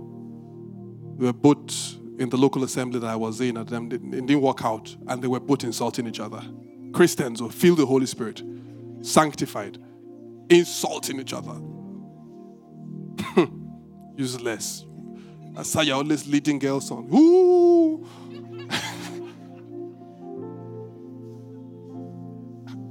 They 1.18 1.26
were 1.26 1.32
both 1.32 1.96
in 2.18 2.28
the 2.28 2.36
local 2.36 2.62
assembly 2.64 3.00
that 3.00 3.08
I 3.08 3.16
was 3.16 3.40
in, 3.40 3.56
and 3.56 3.68
them 3.68 3.90
it 3.90 4.00
didn't 4.26 4.40
work 4.40 4.64
out, 4.64 4.94
and 5.08 5.20
they 5.22 5.26
were 5.26 5.40
both 5.40 5.64
insulting 5.64 6.06
each 6.06 6.20
other. 6.20 6.42
Christians 6.92 7.40
who 7.40 7.50
feel 7.50 7.74
the 7.74 7.84
Holy 7.84 8.06
Spirit, 8.06 8.42
sanctified, 9.02 9.78
insulting 10.48 11.20
each 11.20 11.32
other. 11.32 11.60
Useless. 14.16 14.84
That's 15.52 15.74
how 15.74 15.82
you're 15.82 15.96
always 15.96 16.26
leading 16.26 16.58
girls 16.58 16.90
on. 16.90 17.08
Ooh. 17.12 18.06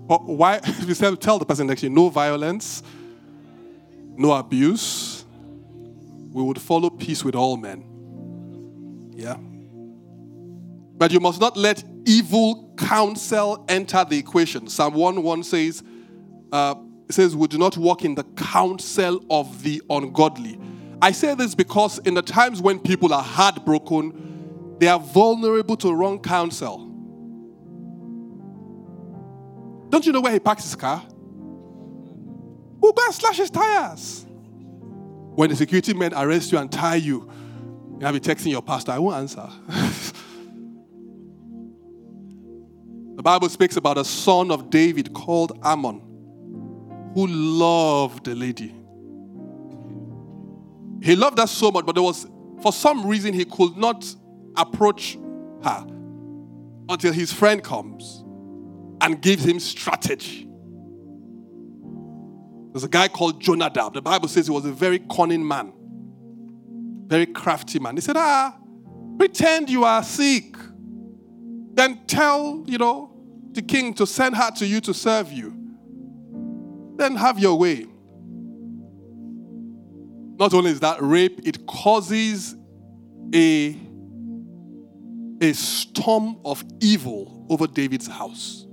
but 0.07 0.23
why? 0.25 0.59
We 0.87 0.93
said, 0.93 1.19
tell 1.21 1.39
the 1.39 1.45
person 1.45 1.67
next 1.67 1.81
to 1.81 1.87
you, 1.87 1.93
no 1.93 2.09
violence, 2.09 2.83
no 4.15 4.33
abuse. 4.33 5.25
We 6.31 6.41
would 6.43 6.59
follow 6.59 6.89
peace 6.89 7.23
with 7.23 7.35
all 7.35 7.57
men. 7.57 9.11
Yeah. 9.15 9.37
But 10.97 11.11
you 11.11 11.19
must 11.19 11.39
not 11.39 11.55
let 11.55 11.83
evil 12.05 12.73
counsel 12.77 13.65
enter 13.69 14.03
the 14.03 14.17
equation. 14.17 14.67
Psalm 14.67 14.93
1 14.93 15.21
1 15.21 15.43
says, 15.43 15.83
uh, 16.51 16.75
it 17.07 17.13
says, 17.13 17.35
We 17.35 17.47
do 17.47 17.57
not 17.57 17.77
walk 17.77 18.03
in 18.03 18.15
the 18.15 18.23
counsel 18.23 19.23
of 19.29 19.63
the 19.63 19.81
ungodly. 19.89 20.59
I 21.01 21.11
say 21.11 21.35
this 21.35 21.53
because 21.55 21.99
in 21.99 22.13
the 22.13 22.21
times 22.21 22.61
when 22.61 22.79
people 22.79 23.13
are 23.13 23.23
heartbroken, 23.23 24.77
they 24.79 24.87
are 24.87 24.99
vulnerable 24.99 25.75
to 25.77 25.93
wrong 25.93 26.19
counsel. 26.19 26.92
Don't 29.93 30.03
you 30.07 30.11
know 30.11 30.21
where 30.21 30.33
he 30.33 30.39
parks 30.39 30.63
his 30.63 30.73
car? 30.75 31.03
We'll 32.79 32.93
go 32.93 33.05
and 33.05 33.13
slash 33.13 33.37
his 33.37 33.51
tires. 33.51 34.25
When 35.35 35.51
the 35.51 35.55
security 35.55 35.93
men 35.93 36.15
arrest 36.15 36.51
you 36.51 36.57
and 36.57 36.71
tie 36.71 36.95
you, 36.95 37.29
You'll 37.99 38.11
be 38.11 38.19
texting 38.19 38.49
your 38.49 38.63
pastor, 38.63 38.91
I 38.91 38.97
won't 38.97 39.17
answer. 39.17 39.47
the 43.15 43.21
Bible 43.21 43.47
speaks 43.49 43.77
about 43.77 43.99
a 43.99 44.03
son 44.03 44.49
of 44.49 44.71
David 44.71 45.13
called 45.13 45.59
Amnon 45.63 46.01
who 47.13 47.27
loved 47.27 48.27
a 48.29 48.33
lady. 48.33 48.73
He 51.03 51.15
loved 51.15 51.37
her 51.37 51.45
so 51.45 51.69
much, 51.69 51.85
but 51.85 51.93
there 51.93 52.01
was, 52.01 52.25
for 52.63 52.73
some 52.73 53.05
reason, 53.05 53.31
he 53.31 53.45
could 53.45 53.77
not 53.77 54.03
approach 54.57 55.19
her 55.63 55.85
until 56.89 57.13
his 57.13 57.31
friend 57.31 57.63
comes 57.63 58.22
and 59.03 59.21
gives 59.21 59.45
him 59.45 59.59
strategy. 59.59 60.49
There's 62.71 62.83
a 62.83 62.89
guy 62.89 63.07
called 63.07 63.39
Jonadab. 63.39 63.93
The 63.93 64.01
Bible 64.01 64.27
says 64.27 64.47
he 64.47 64.51
was 64.51 64.65
a 64.65 64.71
very 64.71 64.97
cunning 64.97 65.47
man 65.47 65.73
very 67.13 67.27
crafty 67.27 67.77
man. 67.77 67.95
He 67.95 68.01
said, 68.01 68.17
Ah, 68.17 68.57
pretend 69.19 69.69
you 69.69 69.83
are 69.83 70.01
sick. 70.03 70.55
Then 71.75 72.05
tell, 72.07 72.63
you 72.65 72.79
know, 72.79 73.11
the 73.51 73.61
king 73.61 73.93
to 73.95 74.07
send 74.07 74.35
her 74.35 74.49
to 74.51 74.65
you 74.65 74.81
to 74.81 74.93
serve 74.95 75.31
you. 75.31 75.53
Then 76.97 77.15
have 77.15 77.37
your 77.37 77.57
way. 77.57 77.85
Not 80.39 80.55
only 80.55 80.71
is 80.71 80.79
that 80.79 80.97
rape, 81.01 81.41
it 81.43 81.67
causes 81.67 82.55
a, 83.33 83.77
a 85.41 85.53
storm 85.53 86.37
of 86.43 86.63
evil 86.81 87.45
over 87.49 87.67
David's 87.67 88.07
house. 88.07 88.65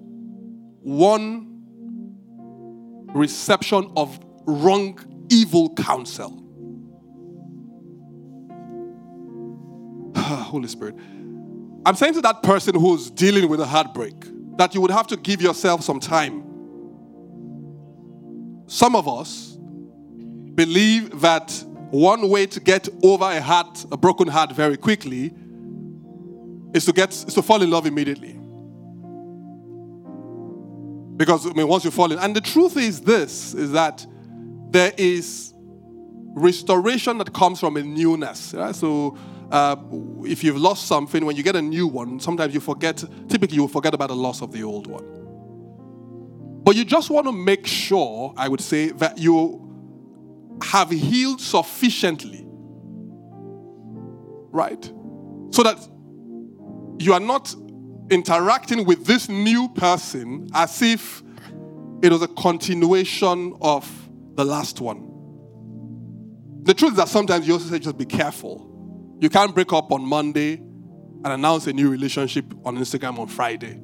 One 0.82 1.46
reception 3.14 3.92
of 3.96 4.18
wrong, 4.46 4.98
evil 5.30 5.74
counsel. 5.74 6.42
Holy 10.16 10.68
Spirit. 10.68 10.96
I'm 11.84 11.94
saying 11.94 12.14
to 12.14 12.20
that 12.22 12.42
person 12.42 12.74
who's 12.74 13.10
dealing 13.10 13.48
with 13.48 13.60
a 13.60 13.66
heartbreak 13.66 14.14
that 14.56 14.74
you 14.74 14.80
would 14.80 14.90
have 14.90 15.06
to 15.08 15.16
give 15.16 15.40
yourself 15.40 15.82
some 15.82 16.00
time. 16.00 16.44
Some 18.66 18.94
of 18.94 19.08
us 19.08 19.58
believe 20.54 21.20
that 21.20 21.50
one 21.90 22.28
way 22.28 22.46
to 22.46 22.60
get 22.60 22.88
over 23.02 23.24
a 23.24 23.40
heart, 23.40 23.84
a 23.90 23.96
broken 23.96 24.28
heart 24.28 24.52
very 24.52 24.76
quickly 24.76 25.32
is 26.72 26.84
to 26.84 26.92
get 26.92 27.10
is 27.10 27.34
to 27.34 27.42
fall 27.42 27.62
in 27.62 27.70
love 27.70 27.86
immediately. 27.86 28.39
Because 31.20 31.46
I 31.46 31.52
mean 31.52 31.68
once 31.68 31.84
you 31.84 31.90
fall 31.90 32.10
in 32.10 32.18
and 32.18 32.34
the 32.34 32.40
truth 32.40 32.78
is 32.78 33.02
this 33.02 33.52
is 33.52 33.72
that 33.72 34.06
there 34.70 34.90
is 34.96 35.52
restoration 36.34 37.18
that 37.18 37.34
comes 37.34 37.60
from 37.60 37.76
a 37.76 37.82
newness. 37.82 38.54
Right? 38.54 38.74
So 38.74 39.18
uh, 39.50 39.76
if 40.24 40.42
you've 40.42 40.56
lost 40.56 40.86
something, 40.86 41.26
when 41.26 41.36
you 41.36 41.42
get 41.42 41.56
a 41.56 41.60
new 41.60 41.86
one, 41.86 42.20
sometimes 42.20 42.54
you 42.54 42.60
forget, 42.60 43.04
typically 43.28 43.56
you 43.56 43.68
forget 43.68 43.92
about 43.92 44.08
the 44.08 44.16
loss 44.16 44.40
of 44.40 44.50
the 44.50 44.62
old 44.62 44.86
one. 44.86 45.04
But 46.64 46.74
you 46.74 46.86
just 46.86 47.10
want 47.10 47.26
to 47.26 47.32
make 47.32 47.66
sure, 47.66 48.32
I 48.34 48.48
would 48.48 48.62
say, 48.62 48.88
that 48.92 49.18
you 49.18 50.56
have 50.62 50.88
healed 50.88 51.42
sufficiently. 51.42 52.46
Right? 54.52 54.82
So 55.50 55.64
that 55.64 55.86
you 56.98 57.12
are 57.12 57.20
not 57.20 57.54
interacting 58.10 58.84
with 58.84 59.06
this 59.06 59.28
new 59.28 59.68
person 59.70 60.48
as 60.54 60.82
if 60.82 61.22
it 62.02 62.10
was 62.10 62.22
a 62.22 62.28
continuation 62.28 63.56
of 63.60 63.88
the 64.34 64.44
last 64.44 64.80
one. 64.80 65.06
The 66.62 66.74
truth 66.74 66.92
is 66.92 66.96
that 66.98 67.08
sometimes 67.08 67.46
you 67.46 67.54
also 67.54 67.68
say, 67.70 67.78
just 67.78 67.96
be 67.96 68.06
careful 68.06 68.70
you 69.20 69.28
can't 69.28 69.54
break 69.54 69.72
up 69.72 69.92
on 69.92 70.02
Monday 70.02 70.54
and 70.54 71.26
announce 71.26 71.66
a 71.66 71.72
new 71.74 71.90
relationship 71.90 72.46
on 72.64 72.78
Instagram 72.78 73.18
on 73.18 73.28
Friday. 73.28 73.80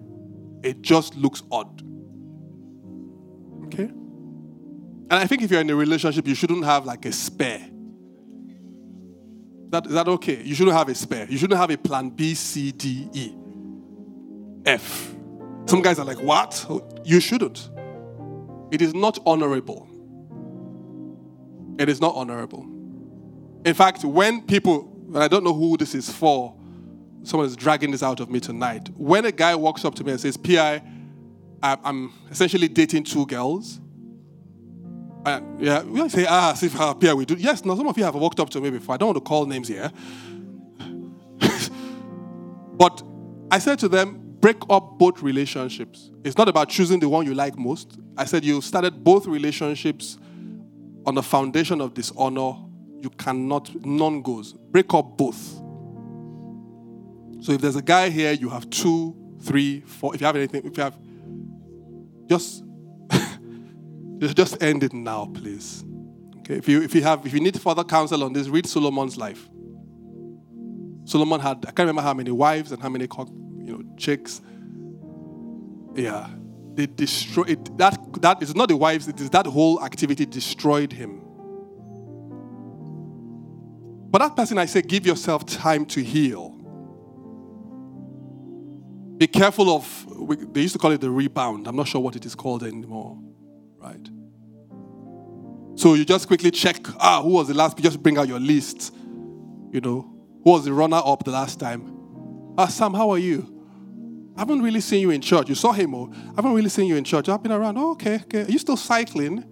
It 0.63 0.81
just 0.81 1.15
looks 1.15 1.43
odd. 1.53 1.83
Okay? 3.67 3.85
And 3.85 5.13
I 5.13 5.27
think 5.27 5.43
if 5.43 5.51
you're 5.51 5.61
in 5.61 5.69
a 5.69 5.77
relationship, 5.77 6.27
you 6.27 6.35
shouldn't 6.35 6.65
have 6.65 6.87
like 6.87 7.05
a 7.05 7.13
spare. 7.13 7.69
That, 9.69 9.87
is 9.87 9.93
that 9.93 10.09
okay? 10.09 10.43
You 10.43 10.55
shouldn't 10.55 10.77
have 10.77 10.89
a 10.89 10.95
spare. 10.95 11.27
You 11.29 11.37
shouldn't 11.37 11.61
have 11.61 11.71
a 11.71 11.77
plan 11.77 12.09
B, 12.09 12.35
C, 12.35 12.73
D, 12.73 13.07
E, 13.13 13.35
F. 14.67 15.15
Some 15.67 15.83
guys 15.83 15.99
are 15.99 16.05
like, 16.05 16.21
what? 16.21 16.67
You 17.05 17.21
shouldn't. 17.21 17.71
It 18.71 18.83
is 18.83 18.95
not 18.95 19.19
honorable. 19.25 19.89
It 21.79 21.89
is 21.89 22.01
not 22.01 22.15
honorable. 22.15 22.63
In 23.65 23.75
fact, 23.75 24.05
when 24.05 24.43
people, 24.43 24.93
and 25.07 25.19
I 25.19 25.29
don't 25.29 25.45
know 25.45 25.55
who 25.55 25.77
this 25.77 25.95
is 25.95 26.11
for, 26.11 26.55
someone 27.23 27.47
is 27.47 27.57
dragging 27.57 27.91
this 27.91 28.03
out 28.03 28.21
of 28.21 28.31
me 28.31 28.41
tonight. 28.41 28.89
When 28.97 29.25
a 29.25 29.33
guy 29.33 29.55
walks 29.55 29.85
up 29.85 29.95
to 29.97 30.05
me 30.05 30.13
and 30.13 30.21
says, 30.21 30.37
PI, 30.37 30.83
I'm 31.63 32.13
essentially 32.31 32.69
dating 32.69 33.05
two 33.05 33.27
girls. 33.27 33.81
Yeah, 35.59 35.83
we 35.83 36.09
say, 36.09 36.27
ah, 36.29 36.55
see 36.55 36.69
how 36.69 36.95
PI 36.95 37.15
we 37.15 37.25
do. 37.25 37.35
Yes, 37.35 37.65
now 37.65 37.75
some 37.75 37.89
of 37.89 37.99
you 37.99 38.05
have 38.05 38.15
walked 38.15 38.39
up 38.39 38.51
to 38.51 38.61
me 38.61 38.71
before. 38.71 38.95
I 38.95 38.99
don't 38.99 39.09
want 39.09 39.17
to 39.17 39.29
call 39.29 39.47
names 39.47 39.67
here. 39.67 39.91
but 42.79 43.03
I 43.51 43.59
said 43.59 43.81
to 43.81 43.89
them, 43.89 44.26
break 44.47 44.63
up 44.71 44.97
both 44.97 45.23
relationships. 45.23 46.13
It's 46.23 46.39
not 46.39 46.49
about 46.49 46.69
choosing 46.69 47.01
the 47.01 47.09
one 47.09 47.27
you 47.27 47.35
like 47.35 47.59
most. 47.59 47.99
I 48.17 48.27
said 48.27 48.45
you 48.45 48.61
started 48.61 49.03
both 49.03 49.27
relationships 49.27 50.19
on 51.05 51.17
the 51.17 51.23
foundation 51.25 51.81
of 51.81 51.95
dishonor. 51.95 52.55
You 53.01 53.11
cannot, 53.19 53.75
none 53.85 54.23
goes. 54.23 54.53
Break 54.53 54.95
up 54.95 55.17
both. 55.17 55.37
So 57.41 57.55
if 57.55 57.61
there's 57.61 57.75
a 57.75 57.83
guy 57.83 58.09
here, 58.09 58.31
you 58.35 58.49
have 58.51 58.71
two, 58.71 59.17
three, 59.41 59.81
four. 59.81 60.15
If 60.15 60.21
you 60.21 60.29
have 60.29 60.37
anything, 60.37 60.65
if 60.65 60.77
you 60.77 60.83
have, 60.85 60.97
just, 62.29 62.63
just 64.37 64.63
end 64.63 64.85
it 64.85 64.93
now, 64.93 65.25
please. 65.25 65.85
Okay. 66.39 66.55
If 66.55 66.69
you 66.69 66.83
if 66.83 66.95
you 66.95 67.03
have 67.03 67.27
if 67.27 67.35
you 67.35 67.41
need 67.41 67.61
further 67.61 67.83
counsel 67.83 68.23
on 68.23 68.33
this, 68.33 68.47
read 68.47 68.69
Solomon's 68.69 69.17
life. 69.17 69.49
Solomon 71.05 71.41
had 71.41 71.67
I 71.67 71.73
can't 71.73 71.89
remember 71.89 72.03
how 72.03 72.15
many 72.15 72.31
wives 72.31 72.71
and 72.71 72.81
how 72.81 72.89
many 72.89 73.09
chicks. 73.97 74.41
Yeah, 75.95 76.29
they 76.75 76.87
destroyed 76.87 77.79
that. 77.79 77.99
That 78.21 78.43
is 78.43 78.55
not 78.55 78.69
the 78.69 78.77
wives. 78.77 79.09
It 79.09 79.21
is 79.21 79.31
that 79.31 79.47
whole 79.47 79.83
activity 79.83 80.27
destroyed 80.27 80.93
him. 80.93 81.23
But 84.11 84.19
that 84.19 84.37
person, 84.37 84.59
I 84.59 84.67
say, 84.67 84.83
give 84.83 85.07
yourself 85.07 85.45
time 85.47 85.85
to 85.87 86.03
heal. 86.03 86.51
Be 89.19 89.27
careful 89.27 89.75
of. 89.75 90.07
They 90.53 90.63
used 90.63 90.75
to 90.75 90.79
call 90.79 90.93
it 90.93 91.01
the 91.01 91.11
rebound. 91.11 91.67
I'm 91.67 91.77
not 91.77 91.89
sure 91.89 92.01
what 92.01 92.17
it 92.17 92.27
is 92.27 92.35
called 92.35 92.63
anymore, 92.63 93.19
right? 93.79 94.09
So 95.77 95.95
you 95.95 96.05
just 96.05 96.27
quickly 96.27 96.51
check. 96.51 96.79
Ah, 96.99 97.23
who 97.23 97.31
was 97.31 97.49
the 97.49 97.55
last? 97.55 97.79
Just 97.79 98.03
bring 98.03 98.19
out 98.19 98.29
your 98.29 98.41
list. 98.41 98.95
You 99.73 99.81
know, 99.81 100.15
who 100.45 100.51
was 100.51 100.65
the 100.65 100.73
runner 100.73 101.01
up 101.03 101.25
the 101.25 101.31
last 101.31 101.59
time? 101.59 101.93
Ah, 102.59 102.67
Sam, 102.67 102.95
how 102.95 103.11
are 103.11 103.19
you? 103.19 103.56
I 104.37 104.41
haven't 104.41 104.63
really 104.63 104.81
seen 104.81 105.01
you 105.01 105.11
in 105.11 105.23
church. 105.23 105.49
You 105.49 105.55
saw 105.55 105.73
him, 105.73 105.95
oh, 105.95 106.13
I 106.13 106.37
haven't 106.37 106.53
really 106.53 106.69
seen 106.69 106.87
you 106.87 106.97
in 106.97 107.05
church. 107.05 107.29
I've 107.29 107.43
been 107.43 107.53
around. 107.53 107.79
Oh, 107.79 107.93
okay, 107.93 108.17
okay. 108.17 108.43
Are 108.43 108.51
you 108.51 108.59
still 108.59 108.77
cycling? 108.77 109.45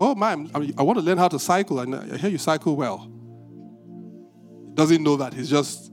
Oh, 0.00 0.14
man, 0.14 0.50
I, 0.54 0.82
want 0.82 0.98
to 0.98 1.04
learn 1.04 1.16
how 1.16 1.28
to 1.28 1.38
cycle. 1.38 1.80
and 1.80 1.94
I 1.94 2.18
hear 2.18 2.28
you 2.28 2.38
cycle 2.38 2.76
well. 2.76 3.10
He 4.68 4.74
Doesn't 4.74 5.02
know 5.02 5.16
that. 5.16 5.32
He's 5.32 5.48
just 5.48 5.92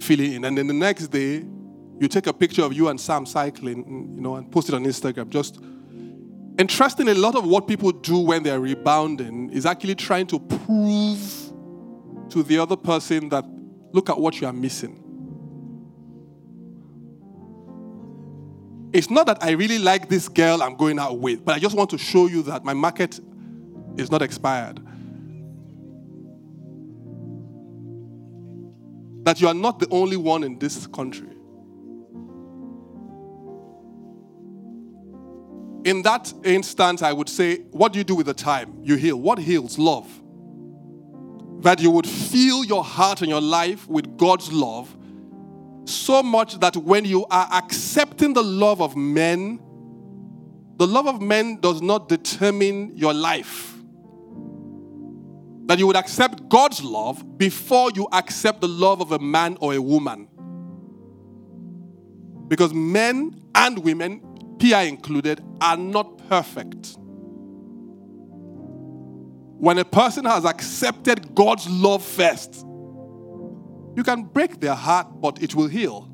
feeling 0.00 0.34
in. 0.34 0.44
And 0.44 0.56
then 0.56 0.68
the 0.68 0.74
next 0.74 1.08
day, 1.08 1.44
you 1.98 2.08
take 2.08 2.28
a 2.28 2.32
picture 2.32 2.62
of 2.62 2.72
you 2.72 2.88
and 2.88 3.00
Sam 3.00 3.26
cycling, 3.26 4.14
you 4.14 4.20
know, 4.20 4.36
and 4.36 4.50
post 4.50 4.68
it 4.68 4.74
on 4.74 4.84
Instagram. 4.84 5.28
Just 5.28 5.58
interesting. 6.58 7.08
A 7.08 7.14
lot 7.14 7.34
of 7.34 7.44
what 7.44 7.66
people 7.66 7.90
do 7.90 8.18
when 8.18 8.44
they're 8.44 8.60
rebounding 8.60 9.50
is 9.50 9.66
actually 9.66 9.96
trying 9.96 10.28
to 10.28 10.38
prove 10.38 11.52
to 12.30 12.42
the 12.44 12.58
other 12.58 12.76
person 12.76 13.28
that 13.30 13.44
look 13.92 14.10
at 14.10 14.18
what 14.18 14.40
you 14.40 14.46
are 14.46 14.52
missing. 14.52 15.01
It's 18.92 19.08
not 19.08 19.26
that 19.26 19.42
I 19.42 19.52
really 19.52 19.78
like 19.78 20.08
this 20.08 20.28
girl 20.28 20.62
I'm 20.62 20.76
going 20.76 20.98
out 20.98 21.18
with, 21.18 21.44
but 21.44 21.54
I 21.54 21.58
just 21.58 21.74
want 21.74 21.90
to 21.90 21.98
show 21.98 22.26
you 22.26 22.42
that 22.42 22.64
my 22.64 22.74
market 22.74 23.18
is 23.96 24.10
not 24.10 24.20
expired. 24.20 24.80
That 29.24 29.40
you 29.40 29.48
are 29.48 29.54
not 29.54 29.78
the 29.78 29.88
only 29.90 30.16
one 30.16 30.44
in 30.44 30.58
this 30.58 30.86
country. 30.86 31.28
In 35.84 36.02
that 36.02 36.32
instance, 36.44 37.02
I 37.02 37.12
would 37.12 37.28
say, 37.28 37.58
what 37.70 37.92
do 37.92 37.98
you 37.98 38.04
do 38.04 38.14
with 38.14 38.26
the 38.26 38.34
time? 38.34 38.78
You 38.82 38.96
heal. 38.96 39.16
What 39.16 39.38
heals? 39.38 39.78
Love. 39.78 40.08
That 41.62 41.80
you 41.80 41.90
would 41.90 42.06
fill 42.06 42.64
your 42.64 42.84
heart 42.84 43.22
and 43.22 43.30
your 43.30 43.40
life 43.40 43.88
with 43.88 44.18
God's 44.18 44.52
love 44.52 44.94
so 45.84 46.22
much 46.22 46.58
that 46.60 46.76
when 46.76 47.04
you 47.04 47.26
are 47.26 47.48
accepting 47.52 48.32
the 48.32 48.42
love 48.42 48.80
of 48.80 48.96
men, 48.96 49.60
the 50.76 50.86
love 50.86 51.06
of 51.06 51.20
men 51.20 51.60
does 51.60 51.82
not 51.82 52.08
determine 52.08 52.96
your 52.96 53.14
life. 53.14 53.74
That 55.66 55.78
you 55.78 55.86
would 55.86 55.96
accept 55.96 56.48
God's 56.48 56.82
love 56.82 57.38
before 57.38 57.90
you 57.94 58.08
accept 58.12 58.60
the 58.60 58.68
love 58.68 59.00
of 59.00 59.12
a 59.12 59.18
man 59.18 59.56
or 59.60 59.74
a 59.74 59.80
woman. 59.80 60.28
Because 62.48 62.74
men 62.74 63.40
and 63.54 63.78
women, 63.78 64.20
PI 64.58 64.82
included, 64.82 65.42
are 65.60 65.76
not 65.76 66.18
perfect. 66.28 66.96
When 69.58 69.78
a 69.78 69.84
person 69.84 70.24
has 70.24 70.44
accepted 70.44 71.34
God's 71.34 71.68
love 71.68 72.04
first, 72.04 72.66
you 73.96 74.02
can 74.02 74.24
break 74.24 74.60
their 74.60 74.74
heart, 74.74 75.20
but 75.20 75.42
it 75.42 75.54
will 75.54 75.68
heal. 75.68 76.08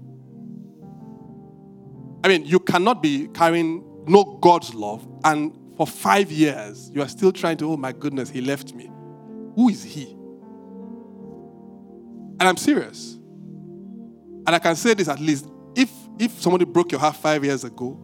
I 2.25 2.29
mean, 2.29 2.45
you 2.45 2.59
cannot 2.59 3.03
be 3.03 3.29
carrying 3.29 3.85
no 4.07 4.39
God's 4.41 4.75
love, 4.75 5.07
and 5.25 5.57
for 5.77 5.87
five 5.87 6.33
years, 6.33 6.91
you 6.93 7.03
are 7.03 7.09
still 7.09 7.31
trying 7.31 7.57
to, 7.59 7.71
oh 7.73 7.77
my 7.77 7.93
goodness, 7.93 8.29
he 8.29 8.41
left 8.41 8.75
me. 8.75 8.91
Who 9.55 9.69
is 9.69 9.85
he? 9.85 10.11
And 12.41 12.43
I'm 12.43 12.57
serious. 12.57 13.15
And 14.47 14.51
I 14.51 14.59
can 14.59 14.77
say 14.77 14.95
this 14.95 15.09
at 15.09 15.21
least 15.21 15.47
if 15.77 15.91
if 16.19 16.41
somebody 16.41 16.65
broke 16.65 16.91
your 16.91 17.01
heart 17.01 17.17
five 17.17 17.45
years 17.45 17.65
ago, 17.65 17.99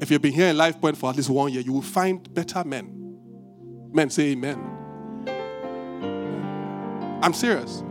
if 0.00 0.10
you've 0.10 0.22
been 0.22 0.32
here 0.32 0.48
in 0.48 0.56
Life 0.56 0.80
Point 0.80 0.96
for 0.96 1.10
at 1.10 1.16
least 1.16 1.28
one 1.28 1.52
year, 1.52 1.60
you 1.60 1.72
will 1.72 1.82
find 1.82 2.32
better 2.32 2.64
men. 2.64 3.18
Men 3.92 4.08
say 4.08 4.30
amen. 4.30 4.58
I'm 7.22 7.34
serious. 7.34 7.82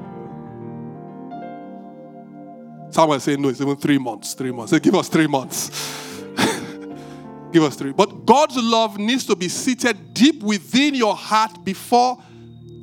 Someone 2.99 3.21
say, 3.21 3.37
no, 3.37 3.47
it's 3.47 3.61
even 3.61 3.77
three 3.77 3.97
months. 3.97 4.33
Three 4.33 4.51
months. 4.51 4.71
Say, 4.71 4.79
give 4.79 4.93
us 4.93 5.07
three 5.07 5.25
months. 5.25 5.69
give 7.53 7.63
us 7.63 7.77
three. 7.77 7.93
But 7.93 8.25
God's 8.25 8.57
love 8.57 8.97
needs 8.97 9.25
to 9.27 9.37
be 9.37 9.47
seated 9.47 10.13
deep 10.13 10.43
within 10.43 10.95
your 10.95 11.15
heart 11.15 11.63
before 11.63 12.21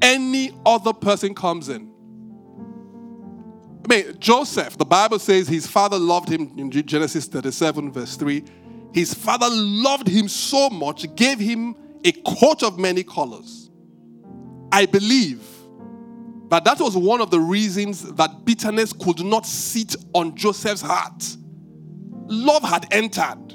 any 0.00 0.58
other 0.64 0.94
person 0.94 1.34
comes 1.34 1.68
in. 1.68 1.92
I 3.84 3.94
mean, 3.94 4.16
Joseph, 4.18 4.78
the 4.78 4.86
Bible 4.86 5.18
says 5.18 5.48
his 5.48 5.66
father 5.66 5.98
loved 5.98 6.30
him 6.30 6.50
in 6.56 6.70
Genesis 6.70 7.26
37, 7.26 7.92
verse 7.92 8.16
3. 8.16 8.42
His 8.94 9.12
father 9.12 9.48
loved 9.50 10.08
him 10.08 10.28
so 10.28 10.70
much, 10.70 11.14
gave 11.14 11.38
him 11.38 11.76
a 12.06 12.12
coat 12.12 12.62
of 12.62 12.78
many 12.78 13.02
colors. 13.02 13.68
I 14.72 14.86
believe 14.86 15.46
but 16.48 16.64
that 16.64 16.78
was 16.80 16.96
one 16.96 17.20
of 17.20 17.30
the 17.30 17.40
reasons 17.40 18.02
that 18.14 18.44
bitterness 18.44 18.92
could 18.92 19.24
not 19.24 19.46
sit 19.46 19.96
on 20.14 20.36
Joseph's 20.36 20.80
heart. 20.80 21.36
Love 22.28 22.62
had 22.62 22.86
entered. 22.92 23.54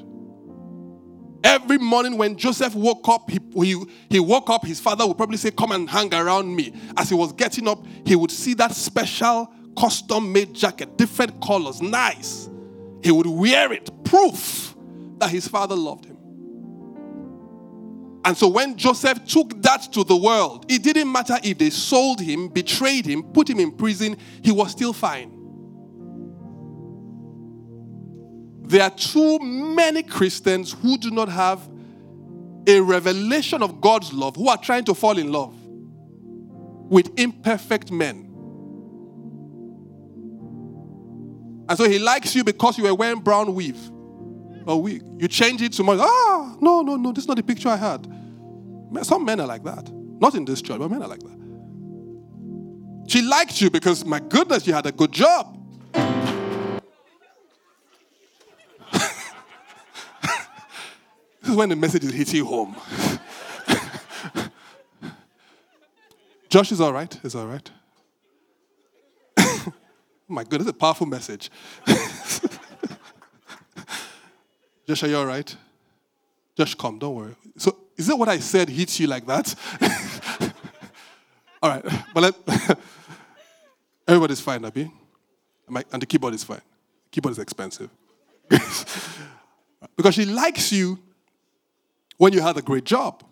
Every 1.43 1.77
morning 1.77 2.17
when 2.17 2.37
Joseph 2.37 2.75
woke 2.75 3.07
up, 3.09 3.29
he, 3.29 3.39
he, 3.55 3.83
he 4.09 4.19
woke 4.19 4.49
up, 4.49 4.65
his 4.65 4.79
father 4.79 5.07
would 5.07 5.17
probably 5.17 5.37
say, 5.37 5.51
Come 5.51 5.71
and 5.71 5.89
hang 5.89 6.13
around 6.13 6.55
me. 6.55 6.73
As 6.97 7.09
he 7.09 7.15
was 7.15 7.31
getting 7.31 7.67
up, 7.67 7.85
he 8.05 8.15
would 8.15 8.31
see 8.31 8.53
that 8.55 8.73
special 8.73 9.51
custom 9.77 10.31
made 10.31 10.53
jacket, 10.53 10.97
different 10.97 11.41
colors, 11.41 11.81
nice. 11.81 12.49
He 13.03 13.11
would 13.11 13.25
wear 13.25 13.73
it, 13.73 13.89
proof 14.03 14.75
that 15.17 15.29
his 15.29 15.47
father 15.47 15.75
loved 15.75 16.05
him. 16.05 16.10
And 18.23 18.37
so 18.37 18.47
when 18.47 18.77
Joseph 18.77 19.25
took 19.25 19.61
that 19.63 19.91
to 19.93 20.03
the 20.03 20.15
world, 20.15 20.65
it 20.69 20.83
didn't 20.83 21.11
matter 21.11 21.37
if 21.43 21.57
they 21.57 21.71
sold 21.71 22.19
him, 22.19 22.49
betrayed 22.49 23.05
him, 23.05 23.23
put 23.23 23.49
him 23.49 23.59
in 23.59 23.71
prison, 23.71 24.15
he 24.43 24.51
was 24.51 24.71
still 24.71 24.93
fine. 24.93 25.37
There 28.61 28.83
are 28.83 28.91
too 28.91 29.39
many 29.39 30.03
Christians 30.03 30.71
who 30.71 30.97
do 30.97 31.11
not 31.11 31.29
have 31.29 31.67
a 32.67 32.79
revelation 32.79 33.63
of 33.63 33.81
God's 33.81 34.13
love, 34.13 34.35
who 34.35 34.47
are 34.47 34.57
trying 34.57 34.85
to 34.85 34.93
fall 34.93 35.17
in 35.17 35.31
love 35.31 35.55
with 35.65 37.11
imperfect 37.17 37.91
men. 37.91 38.27
And 41.67 41.77
so 41.77 41.89
he 41.89 41.99
likes 41.99 42.35
you 42.35 42.43
because 42.43 42.77
you 42.77 42.83
were 42.83 42.93
wearing 42.93 43.19
brown 43.21 43.55
weave. 43.55 43.90
A 44.67 44.77
week. 44.77 45.01
You 45.17 45.27
change 45.27 45.61
it 45.61 45.73
tomorrow. 45.73 45.99
Ah, 46.01 46.55
no, 46.61 46.81
no, 46.81 46.95
no, 46.95 47.11
this 47.11 47.23
is 47.23 47.27
not 47.27 47.37
the 47.37 47.43
picture 47.43 47.69
I 47.69 47.77
had. 47.77 48.07
Some 49.03 49.25
men 49.25 49.39
are 49.39 49.47
like 49.47 49.63
that. 49.63 49.89
Not 49.91 50.35
in 50.35 50.45
this 50.45 50.61
church, 50.61 50.77
but 50.77 50.89
men 50.89 51.01
are 51.01 51.07
like 51.07 51.21
that. 51.21 51.37
She 53.07 53.21
liked 53.21 53.61
you 53.61 53.69
because, 53.69 54.05
my 54.05 54.19
goodness, 54.19 54.67
you 54.67 54.73
had 54.73 54.85
a 54.85 54.91
good 54.91 55.11
job. 55.11 55.57
this 55.93 56.81
is 61.43 61.55
when 61.55 61.69
the 61.69 61.75
message 61.75 62.03
is 62.03 62.13
hitting 62.13 62.45
home. 62.45 62.75
Josh 66.49 66.71
is 66.71 66.81
all 66.81 66.93
right. 66.93 67.17
Is 67.23 67.33
all 67.33 67.47
right. 67.47 67.71
oh 69.39 69.73
my 70.27 70.43
goodness, 70.43 70.69
a 70.69 70.73
powerful 70.73 71.07
message. 71.07 71.49
Josh, 74.91 75.03
are 75.03 75.07
you 75.07 75.15
all 75.15 75.25
right? 75.25 75.55
Josh, 76.57 76.75
come, 76.75 76.99
don't 76.99 77.15
worry. 77.15 77.33
So, 77.55 77.77
is 77.95 78.07
that 78.07 78.17
what 78.17 78.27
I 78.27 78.39
said 78.39 78.67
hits 78.67 78.99
you 78.99 79.07
like 79.07 79.25
that? 79.25 79.55
all 81.63 81.69
right, 81.69 81.85
but 82.13 82.23
let, 82.23 82.35
everybody's 84.05 84.41
fine, 84.41 84.65
Abby. 84.65 84.91
And 85.69 86.01
the 86.01 86.05
keyboard 86.05 86.33
is 86.33 86.43
fine. 86.43 86.59
The 87.05 87.09
keyboard 87.09 87.31
is 87.31 87.39
expensive. 87.39 87.89
because 89.95 90.13
she 90.13 90.25
likes 90.25 90.73
you 90.73 90.99
when 92.17 92.33
you 92.33 92.41
had 92.41 92.57
a 92.57 92.61
great 92.61 92.83
job. 92.83 93.23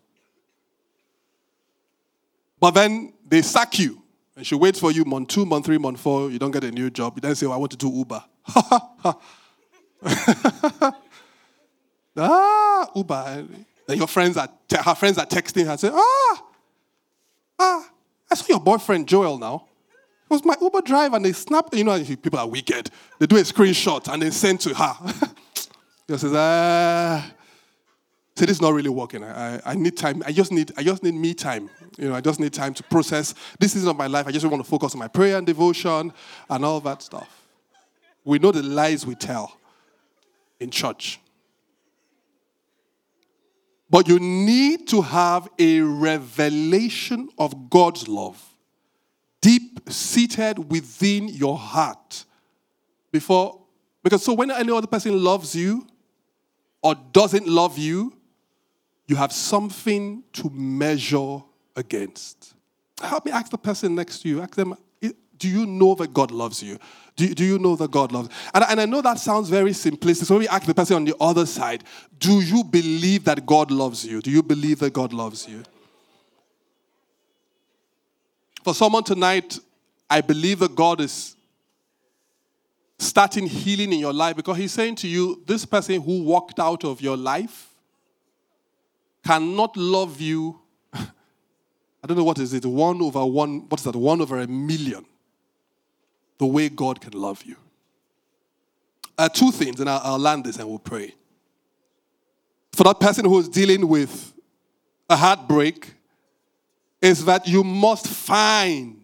But 2.58 2.72
then 2.72 3.12
they 3.28 3.42
sack 3.42 3.78
you. 3.80 4.02
And 4.38 4.48
she 4.48 4.56
waits 4.56 4.80
for 4.80 4.94
you 4.94 5.04
month 5.04 5.28
two, 5.28 5.46
month 5.46 5.66
three, 5.66 5.78
month 5.78 6.00
four. 6.00 6.32
You 6.32 6.40
don't 6.40 6.52
get 6.52 6.64
a 6.64 6.72
new 6.72 6.90
job. 6.90 7.18
You 7.18 7.22
then 7.22 7.36
say, 7.36 7.48
well, 7.48 7.56
I 7.56 7.58
want 7.58 7.72
to 7.72 7.78
do 7.78 7.92
Uber. 7.92 8.24
Ah, 12.18 12.90
Uber. 12.96 13.46
Then 13.88 13.98
your 13.98 14.08
friends 14.08 14.38
are, 14.38 14.50
her 14.72 14.96
friends 14.96 15.18
are 15.18 15.26
texting 15.26 15.66
her, 15.66 15.78
say, 15.78 15.90
ah, 15.92 16.44
ah, 17.60 17.90
I 18.32 18.36
saw 18.36 18.46
your 18.48 18.60
boyfriend 18.60 19.08
Joel 19.08 19.38
now. 19.38 19.66
It 20.30 20.34
was 20.34 20.46
my 20.46 20.56
Uber 20.62 20.82
driver, 20.82 21.16
and 21.16 21.26
they 21.26 21.32
snap, 21.32 21.74
you 21.74 21.84
know, 21.84 22.04
people 22.04 22.38
are 22.38 22.48
wicked. 22.48 22.92
They 23.18 23.26
do 23.26 23.38
a 23.38 23.42
screenshot 23.42 24.12
and 24.14 24.22
they 24.22 24.30
send 24.30 24.60
to 24.62 24.76
her. 24.76 24.94
she 26.08 26.18
says, 26.18 26.34
ah, 26.36 27.32
say 28.36 28.46
this 28.46 28.58
is 28.58 28.62
not 28.62 28.74
really 28.74 28.90
working. 28.90 29.24
I, 29.24 29.60
I 29.66 29.76
need 29.76 29.98
time. 29.98 30.22
I 30.26 30.32
just 30.32 30.52
need, 30.52 30.72
I 30.78 30.84
just 30.84 31.04
need 31.04 31.16
me 31.16 31.34
time. 31.34 31.70
You 31.98 32.10
know, 32.10 32.16
I 32.16 32.22
just 32.22 32.40
need 32.40 32.54
time 32.54 32.74
to 32.76 32.84
process. 32.84 33.34
This 33.60 33.76
is 33.76 33.84
not 33.84 33.98
my 33.98 34.08
life. 34.08 34.28
I 34.28 34.32
just 34.32 34.46
want 34.46 34.64
to 34.64 34.70
focus 34.70 34.94
on 34.94 35.00
my 35.00 35.08
prayer 35.08 35.38
and 35.38 35.46
devotion 35.46 36.14
and 36.50 36.66
all 36.66 36.80
that 36.82 37.02
stuff. 37.02 37.48
We 38.24 38.40
know 38.40 38.52
the 38.52 38.64
lies 38.64 39.06
we 39.06 39.16
tell 39.16 39.58
in 40.60 40.70
church. 40.70 41.20
But 43.90 44.08
you 44.08 44.20
need 44.20 44.88
to 44.90 45.02
have 45.02 45.50
a 45.58 45.82
revelation 45.82 47.30
of 47.38 47.70
God's 47.70 48.08
love 48.08 48.44
deep 49.42 49.80
seated 49.90 50.70
within 50.70 51.28
your 51.30 51.58
heart 51.58 52.26
before 53.12 53.62
because 54.04 54.24
so 54.24 54.34
when 54.34 54.52
any 54.52 54.72
other 54.72 54.86
person 54.86 55.24
loves 55.24 55.56
you 55.56 55.88
or 56.84 56.94
doesn't 57.14 57.48
love 57.48 57.78
you 57.78 58.14
you 59.10 59.16
have 59.16 59.34
something 59.34 60.24
to 60.34 60.52
measure 60.52 61.40
against. 61.76 62.54
Help 63.02 63.26
me 63.26 63.32
ask 63.32 63.50
the 63.50 63.58
person 63.58 63.96
next 63.96 64.20
to 64.20 64.30
you. 64.30 64.40
Ask 64.40 64.54
them 64.54 64.76
do 65.40 65.48
you 65.48 65.66
know 65.66 65.96
that 65.96 66.14
god 66.14 66.32
loves 66.32 66.62
you 66.62 66.78
do, 67.20 67.34
do 67.34 67.44
you 67.44 67.60
know 67.60 67.76
that 67.76 67.92
God 67.92 68.14
loves? 68.14 68.30
And, 68.54 68.64
and 68.70 68.80
I 68.80 68.86
know 68.86 69.02
that 69.02 69.20
sounds 69.20 69.50
very 69.50 69.72
simplistic. 69.72 70.24
So 70.24 70.40
me 70.40 70.48
ask 70.48 70.66
the 70.66 70.74
person 70.74 70.96
on 70.96 71.04
the 71.04 71.16
other 71.20 71.46
side 71.46 71.84
Do 72.18 72.40
you 72.40 72.64
believe 72.64 73.26
that 73.26 73.46
God 73.46 73.72
loves 73.72 74.06
you? 74.06 74.22
Do 74.22 74.32
you 74.32 74.42
believe 74.42 74.80
that 74.80 74.94
God 74.94 75.12
loves 75.12 75.46
you? 75.46 75.64
For 78.64 78.74
someone 78.74 79.04
tonight, 79.04 79.60
I 80.10 80.22
believe 80.22 80.60
that 80.60 80.74
God 80.76 81.02
is 81.02 81.36
starting 82.98 83.48
healing 83.48 83.92
in 83.92 84.00
your 84.00 84.14
life 84.14 84.38
because 84.38 84.56
He's 84.56 84.72
saying 84.72 84.96
to 84.96 85.08
you, 85.10 85.44
this 85.46 85.66
person 85.66 86.02
who 86.02 86.24
walked 86.24 86.58
out 86.58 86.86
of 86.86 87.02
your 87.02 87.18
life 87.18 87.68
cannot 89.26 89.76
love 89.76 90.22
you. 90.22 90.58
I 90.94 92.08
don't 92.08 92.16
know 92.16 92.24
what 92.24 92.40
is 92.40 92.54
it, 92.54 92.66
one 92.66 93.02
over 93.02 93.26
one, 93.26 93.68
what 93.68 93.82
is 93.82 93.84
that, 93.84 93.96
one 93.98 94.22
over 94.22 94.40
a 94.40 94.48
million 94.48 95.06
the 96.40 96.46
way 96.46 96.70
God 96.70 97.00
can 97.00 97.14
love 97.14 97.44
you. 97.44 97.56
Uh, 99.18 99.30
two 99.30 99.52
things, 99.52 99.80
and 99.80 99.90
I'll, 99.90 100.02
I'll 100.04 100.20
land 100.20 100.46
this 100.46 100.58
and 100.58 100.68
we'll 100.68 100.80
pray. 100.80 101.14
For 102.74 102.84
that 102.86 103.00
person 103.00 103.26
who 103.26 103.38
is 103.40 103.48
dealing 103.50 103.88
with 103.88 104.34
a 105.10 105.16
heartbreak, 105.16 105.94
is 107.02 107.26
that 107.26 107.48
you 107.48 107.64
must 107.64 108.08
find 108.08 109.00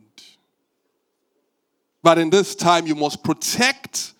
but 2.05 2.19
in 2.19 2.29
this 2.29 2.53
time 2.53 2.85
you 2.85 2.93
must 2.93 3.23
protect 3.23 4.13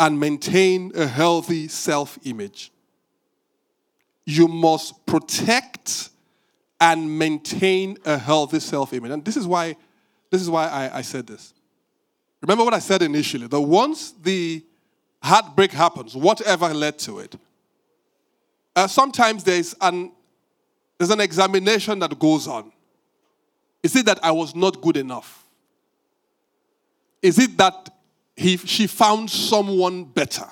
and 0.00 0.18
maintain 0.18 0.90
a 0.96 1.06
healthy 1.06 1.68
self 1.68 2.18
image. 2.24 2.72
You 4.26 4.48
must 4.48 5.06
protect 5.06 6.10
and 6.80 7.20
maintain 7.20 7.98
a 8.04 8.18
healthy 8.18 8.58
self 8.58 8.92
image. 8.92 9.12
And 9.12 9.24
this 9.24 9.36
is 9.36 9.46
why, 9.46 9.76
this 10.30 10.42
is 10.42 10.50
why 10.50 10.66
I, 10.66 10.98
I 10.98 11.02
said 11.02 11.28
this. 11.28 11.54
Remember 12.42 12.64
what 12.64 12.74
I 12.74 12.78
said 12.78 13.02
initially 13.02 13.46
that 13.46 13.60
once 13.60 14.12
the 14.12 14.64
heartbreak 15.22 15.72
happens, 15.72 16.16
whatever 16.16 16.72
led 16.72 16.98
to 17.00 17.18
it, 17.18 17.34
uh, 18.74 18.86
sometimes 18.86 19.44
there's 19.44 19.74
an, 19.80 20.12
there's 20.98 21.10
an 21.10 21.20
examination 21.20 21.98
that 21.98 22.18
goes 22.18 22.46
on. 22.48 22.72
Is 23.82 23.96
it 23.96 24.06
that 24.06 24.22
I 24.22 24.30
was 24.30 24.54
not 24.54 24.80
good 24.80 24.96
enough? 24.96 25.44
Is 27.22 27.38
it 27.38 27.56
that 27.58 27.90
he, 28.36 28.56
she 28.56 28.86
found 28.86 29.30
someone 29.30 30.04
better? 30.04 30.46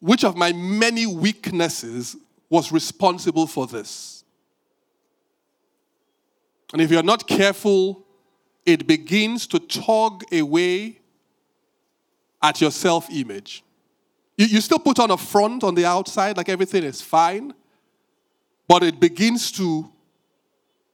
Which 0.00 0.24
of 0.24 0.36
my 0.36 0.52
many 0.52 1.06
weaknesses 1.06 2.16
was 2.48 2.72
responsible 2.72 3.46
for 3.46 3.66
this? 3.66 4.24
And 6.72 6.80
if 6.80 6.90
you're 6.90 7.02
not 7.02 7.26
careful, 7.26 8.06
it 8.68 8.86
begins 8.86 9.46
to 9.46 9.58
tug 9.58 10.22
away 10.30 10.98
at 12.42 12.60
your 12.60 12.70
self 12.70 13.08
image. 13.10 13.64
You, 14.36 14.44
you 14.44 14.60
still 14.60 14.78
put 14.78 14.98
on 14.98 15.10
a 15.10 15.16
front 15.16 15.64
on 15.64 15.74
the 15.74 15.86
outside, 15.86 16.36
like 16.36 16.50
everything 16.50 16.84
is 16.84 17.00
fine, 17.00 17.54
but 18.68 18.82
it 18.82 19.00
begins 19.00 19.50
to, 19.52 19.90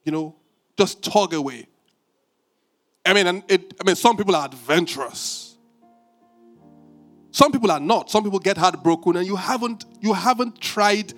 you 0.05 0.11
know, 0.13 0.33
just 0.77 1.03
tug 1.03 1.33
away. 1.33 1.67
I 3.05 3.13
mean, 3.13 3.27
and 3.27 3.43
it, 3.49 3.73
I 3.81 3.83
mean, 3.83 3.97
some 3.97 4.15
people 4.15 4.37
are 4.37 4.45
adventurous. 4.45 5.57
Some 7.31 7.51
people 7.51 7.69
are 7.71 7.81
not. 7.81 8.09
Some 8.09 8.23
people 8.23 8.39
get 8.39 8.55
heartbroken, 8.55 9.17
and 9.17 9.27
you 9.27 9.35
haven't, 9.35 9.83
you 9.99 10.13
haven't 10.13 10.61
tried 10.61 11.13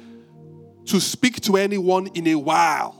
to 0.85 0.99
speak 0.99 1.39
to 1.41 1.55
anyone 1.55 2.07
in 2.15 2.25
a 2.25 2.35
while. 2.35 2.96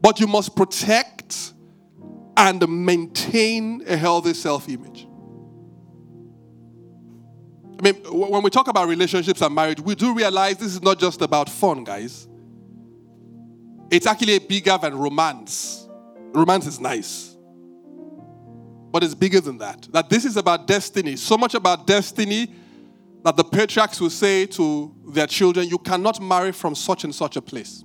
But 0.00 0.18
you 0.18 0.26
must 0.26 0.56
protect 0.56 1.52
and 2.36 2.86
maintain 2.86 3.82
a 3.86 3.96
healthy 3.96 4.34
self 4.34 4.68
image. 4.68 5.06
I 7.78 7.82
mean, 7.82 7.94
when 8.10 8.42
we 8.42 8.50
talk 8.50 8.68
about 8.68 8.88
relationships 8.88 9.40
and 9.40 9.54
marriage, 9.54 9.80
we 9.80 9.94
do 9.94 10.14
realize 10.14 10.58
this 10.58 10.74
is 10.74 10.82
not 10.82 10.98
just 10.98 11.22
about 11.22 11.48
fun, 11.48 11.84
guys. 11.84 12.28
It's 13.90 14.06
actually 14.06 14.38
bigger 14.38 14.78
than 14.80 14.96
romance. 14.96 15.88
Romance 16.32 16.66
is 16.66 16.78
nice, 16.78 17.36
but 18.92 19.02
it's 19.02 19.14
bigger 19.14 19.40
than 19.40 19.58
that. 19.58 19.88
That 19.92 20.08
this 20.08 20.24
is 20.24 20.36
about 20.36 20.66
destiny. 20.66 21.16
So 21.16 21.36
much 21.36 21.54
about 21.54 21.86
destiny 21.86 22.54
that 23.24 23.36
the 23.36 23.44
patriarchs 23.44 24.00
will 24.00 24.10
say 24.10 24.46
to 24.46 24.94
their 25.08 25.26
children, 25.26 25.68
You 25.68 25.78
cannot 25.78 26.22
marry 26.22 26.52
from 26.52 26.74
such 26.74 27.04
and 27.04 27.14
such 27.14 27.36
a 27.36 27.42
place 27.42 27.84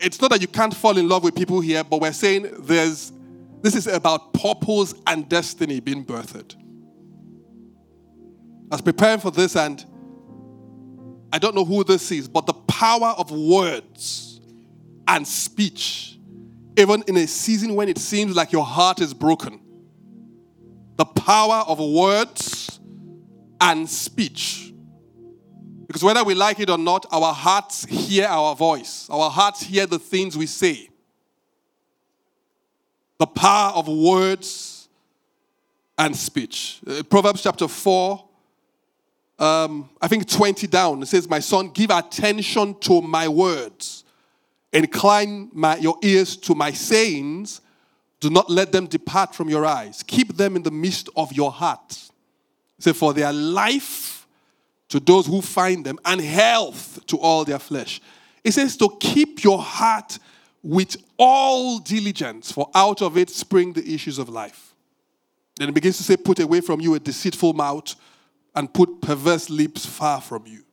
it's 0.00 0.20
not 0.20 0.30
that 0.30 0.40
you 0.40 0.48
can't 0.48 0.74
fall 0.74 0.96
in 0.98 1.08
love 1.08 1.24
with 1.24 1.34
people 1.34 1.60
here, 1.60 1.84
but 1.84 2.00
we're 2.00 2.12
saying 2.12 2.48
there's 2.60 3.12
this 3.62 3.74
is 3.74 3.86
about 3.86 4.32
purpose 4.32 4.94
and 5.06 5.28
destiny 5.28 5.80
being 5.80 6.04
birthed. 6.04 6.54
I 8.70 8.74
was 8.74 8.82
preparing 8.82 9.20
for 9.20 9.30
this, 9.30 9.56
and 9.56 9.84
I 11.32 11.38
don't 11.38 11.54
know 11.54 11.64
who 11.64 11.82
this 11.82 12.10
is, 12.12 12.28
but 12.28 12.46
the 12.46 12.52
power 12.52 13.14
of 13.16 13.30
words 13.30 14.40
and 15.08 15.26
speech, 15.26 16.18
even 16.76 17.02
in 17.06 17.16
a 17.16 17.26
season 17.26 17.74
when 17.74 17.88
it 17.88 17.98
seems 17.98 18.36
like 18.36 18.52
your 18.52 18.64
heart 18.64 19.00
is 19.00 19.14
broken, 19.14 19.60
the 20.96 21.04
power 21.04 21.64
of 21.66 21.78
words 21.78 22.78
and 23.60 23.88
speech 23.88 24.65
because 25.86 26.02
whether 26.02 26.24
we 26.24 26.34
like 26.34 26.58
it 26.60 26.68
or 26.68 26.78
not, 26.78 27.06
our 27.12 27.32
hearts 27.32 27.84
hear 27.84 28.26
our 28.26 28.54
voice, 28.56 29.08
our 29.08 29.30
hearts 29.30 29.62
hear 29.62 29.86
the 29.86 29.98
things 29.98 30.36
we 30.36 30.46
say. 30.46 30.88
The 33.18 33.26
power 33.26 33.72
of 33.72 33.88
words 33.88 34.88
and 35.96 36.14
speech. 36.14 36.80
Uh, 36.86 37.02
Proverbs 37.08 37.42
chapter 37.42 37.68
4, 37.68 38.24
um, 39.38 39.88
I 40.00 40.08
think 40.08 40.28
20 40.28 40.66
down. 40.66 41.02
It 41.02 41.06
says, 41.06 41.28
My 41.28 41.40
son, 41.40 41.70
give 41.70 41.90
attention 41.90 42.74
to 42.80 43.00
my 43.00 43.28
words. 43.28 44.04
Incline 44.72 45.50
my, 45.52 45.76
your 45.76 45.96
ears 46.02 46.36
to 46.38 46.54
my 46.54 46.72
sayings. 46.72 47.60
Do 48.20 48.28
not 48.28 48.50
let 48.50 48.72
them 48.72 48.86
depart 48.86 49.34
from 49.34 49.48
your 49.48 49.64
eyes. 49.64 50.02
Keep 50.02 50.36
them 50.36 50.56
in 50.56 50.62
the 50.62 50.70
midst 50.70 51.08
of 51.16 51.32
your 51.32 51.52
heart. 51.52 52.10
Say, 52.78 52.92
For 52.92 53.14
their 53.14 53.32
life 53.32 54.15
to 54.88 55.00
those 55.00 55.26
who 55.26 55.42
find 55.42 55.84
them, 55.84 55.98
and 56.04 56.20
health 56.20 57.04
to 57.06 57.18
all 57.18 57.44
their 57.44 57.58
flesh. 57.58 58.00
It 58.44 58.52
says 58.52 58.76
to 58.76 58.96
keep 59.00 59.42
your 59.42 59.58
heart 59.58 60.18
with 60.62 60.96
all 61.18 61.78
diligence, 61.78 62.52
for 62.52 62.70
out 62.74 63.02
of 63.02 63.16
it 63.16 63.30
spring 63.30 63.72
the 63.72 63.94
issues 63.94 64.18
of 64.18 64.28
life. 64.28 64.74
Then 65.56 65.68
it 65.68 65.72
begins 65.72 65.96
to 65.98 66.02
say, 66.02 66.16
Put 66.16 66.38
away 66.38 66.60
from 66.60 66.80
you 66.80 66.94
a 66.94 67.00
deceitful 67.00 67.52
mouth 67.52 67.94
and 68.54 68.72
put 68.72 69.00
perverse 69.00 69.50
lips 69.50 69.84
far 69.86 70.20
from 70.20 70.46
you. 70.46 70.64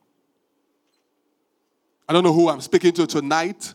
I 2.08 2.12
don't 2.12 2.24
know 2.24 2.32
who 2.32 2.48
I'm 2.48 2.60
speaking 2.60 2.92
to 2.92 3.06
tonight, 3.06 3.72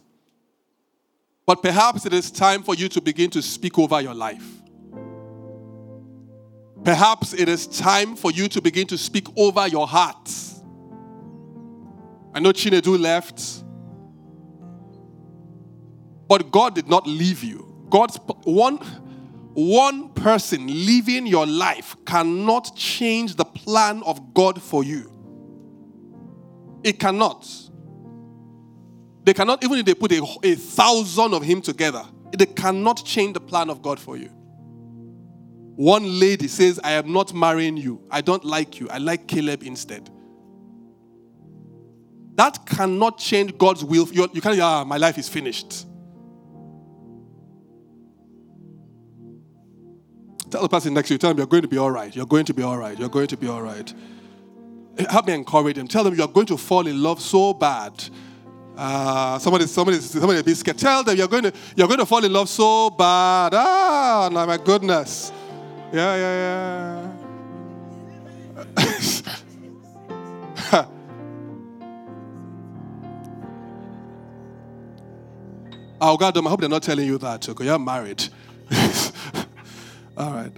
but 1.46 1.64
perhaps 1.64 2.06
it 2.06 2.14
is 2.14 2.30
time 2.30 2.64
for 2.64 2.76
you 2.76 2.88
to 2.90 3.02
begin 3.02 3.30
to 3.32 3.42
speak 3.42 3.80
over 3.80 4.00
your 4.02 4.14
life. 4.14 4.59
Perhaps 6.84 7.34
it 7.34 7.50
is 7.50 7.68
time 7.68 8.16
for 8.16 8.32
you 8.32 8.48
to 8.48 8.62
begin 8.62 8.88
to 8.88 8.98
speak 8.98 9.28
over 9.38 9.68
your 9.68 9.88
heart. 9.88 10.30
I 12.34 12.40
know 12.40 12.52
Chinedu 12.52 13.00
left, 13.00 13.64
but 16.28 16.52
God 16.52 16.76
did 16.76 16.88
not 16.88 17.08
leave 17.08 17.44
you. 17.44 17.66
God's 17.90 18.18
one 18.44 18.78
one 19.54 20.10
person 20.14 20.68
living 20.68 21.26
your 21.28 21.46
life 21.46 21.96
cannot 22.06 22.76
change 22.76 23.36
the 23.36 23.44
plan 23.44 24.02
of 24.04 24.34
God 24.34 24.62
for 24.62 24.84
you. 24.84 25.12
It 26.84 27.00
cannot. 27.00 27.46
They 29.24 29.34
cannot, 29.34 29.64
even 29.64 29.80
if 29.80 29.86
they 29.86 29.96
put 29.96 30.12
a, 30.14 30.26
a 30.44 30.56
thousand 30.56 31.34
of 31.34 31.44
him 31.44 31.62
together, 31.62 32.04
they 32.38 32.46
cannot 32.46 33.04
change 33.06 33.34
the 33.34 33.42
plan 33.42 33.70
of 33.70 33.82
God 33.82 34.00
for 34.00 34.16
you. 34.16 34.32
One 35.80 36.20
lady 36.20 36.50
says, 36.50 36.78
I 36.84 36.92
am 36.92 37.14
not 37.14 37.34
marrying 37.34 37.78
you. 37.78 38.02
I 38.12 38.20
don't 38.20 38.44
like 38.44 38.82
you. 38.82 38.90
I 38.90 38.98
like 38.98 39.30
Caleb 39.30 39.64
instead. 39.64 40.10
That 42.36 42.66
cannot 42.66 43.18
change 43.18 43.58
God's 43.58 43.86
will. 43.86 44.06
You're, 44.12 44.28
you 44.34 44.42
can't, 44.42 44.60
ah, 44.60 44.84
my 44.84 44.98
life 44.98 45.18
is 45.18 45.30
finished. 45.30 45.88
Tell 50.52 50.64
the 50.64 50.68
person 50.68 50.94
next 50.94 51.08
to 51.08 51.14
you, 51.14 51.18
tell 51.18 51.30
them 51.30 51.38
you're 51.38 51.48
going 51.48 51.62
to 51.62 51.70
be 51.70 51.78
all 51.78 51.92
right. 51.92 52.14
You're 52.14 52.26
going 52.26 52.44
to 52.48 52.54
be 52.54 52.62
all 52.62 52.78
right. 52.78 53.00
You're 53.00 53.08
going 53.08 53.28
to 53.28 53.38
be 53.38 53.48
all 53.48 53.62
right. 53.62 53.94
Help 55.10 55.28
me 55.28 55.34
encourage 55.34 55.78
them. 55.78 55.88
Tell 55.88 56.04
them 56.04 56.14
you're 56.14 56.28
going 56.28 56.48
to 56.48 56.58
fall 56.58 56.88
in 56.88 57.02
love 57.02 57.22
so 57.22 57.54
bad. 57.54 57.94
Uh, 58.76 59.40
somebody, 59.40 59.66
somebody, 59.66 60.00
somebody 60.00 60.44
be 60.44 60.56
scared. 60.56 60.78
Tell 60.78 61.06
them 61.06 61.16
you're 61.16 61.30
going 61.30 61.44
to, 61.44 61.54
you're 61.78 61.88
going 61.88 62.02
to 62.02 62.06
fall 62.06 62.26
in 62.26 62.34
love 62.34 62.50
so 62.50 62.90
bad. 62.90 63.54
Ah, 63.54 64.30
my 64.30 64.58
goodness. 64.58 65.32
Yeah, 65.92 66.16
yeah, 66.16 66.36
yeah. 66.38 67.16
oh 76.00 76.16
God, 76.18 76.38
I 76.38 76.42
hope 76.42 76.60
they're 76.60 76.70
not 76.70 76.84
telling 76.84 77.08
you 77.08 77.18
that 77.18 77.48
because 77.48 77.66
you're 77.66 77.80
married. 77.80 78.24
All 80.18 80.32
right. 80.32 80.52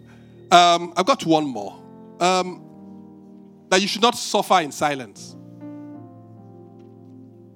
Um, 0.52 0.92
I've 0.98 1.06
got 1.06 1.26
one 1.26 1.46
more. 1.46 1.82
Um, 2.20 2.68
that 3.70 3.82
you 3.82 3.88
should 3.88 4.02
not 4.02 4.18
suffer 4.18 4.60
in 4.60 4.74
silence. 4.74 5.38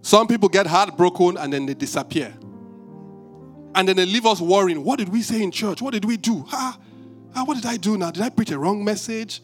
Some 0.01 0.27
people 0.27 0.47
get 0.47 0.65
heartbroken 0.65 1.35
and 1.35 1.51
then 1.51 1.65
they 1.65 1.73
disappear. 1.73 2.33
And 3.75 3.85
then 3.85 3.97
they 3.97 4.05
leave 4.05 4.25
us 4.25 4.39
worrying. 4.39 4.81
What 4.85 4.99
did 4.99 5.09
we 5.09 5.21
say 5.21 5.43
in 5.43 5.51
church? 5.51 5.81
What 5.81 5.91
did 5.91 6.05
we 6.05 6.15
do? 6.15 6.45
Ah, 6.53 6.79
ah, 7.35 7.43
what 7.43 7.55
did 7.55 7.65
I 7.65 7.77
do 7.77 7.97
now? 7.97 8.11
Did 8.11 8.23
I 8.23 8.29
preach 8.29 8.51
a 8.51 8.57
wrong 8.57 8.83
message? 8.83 9.41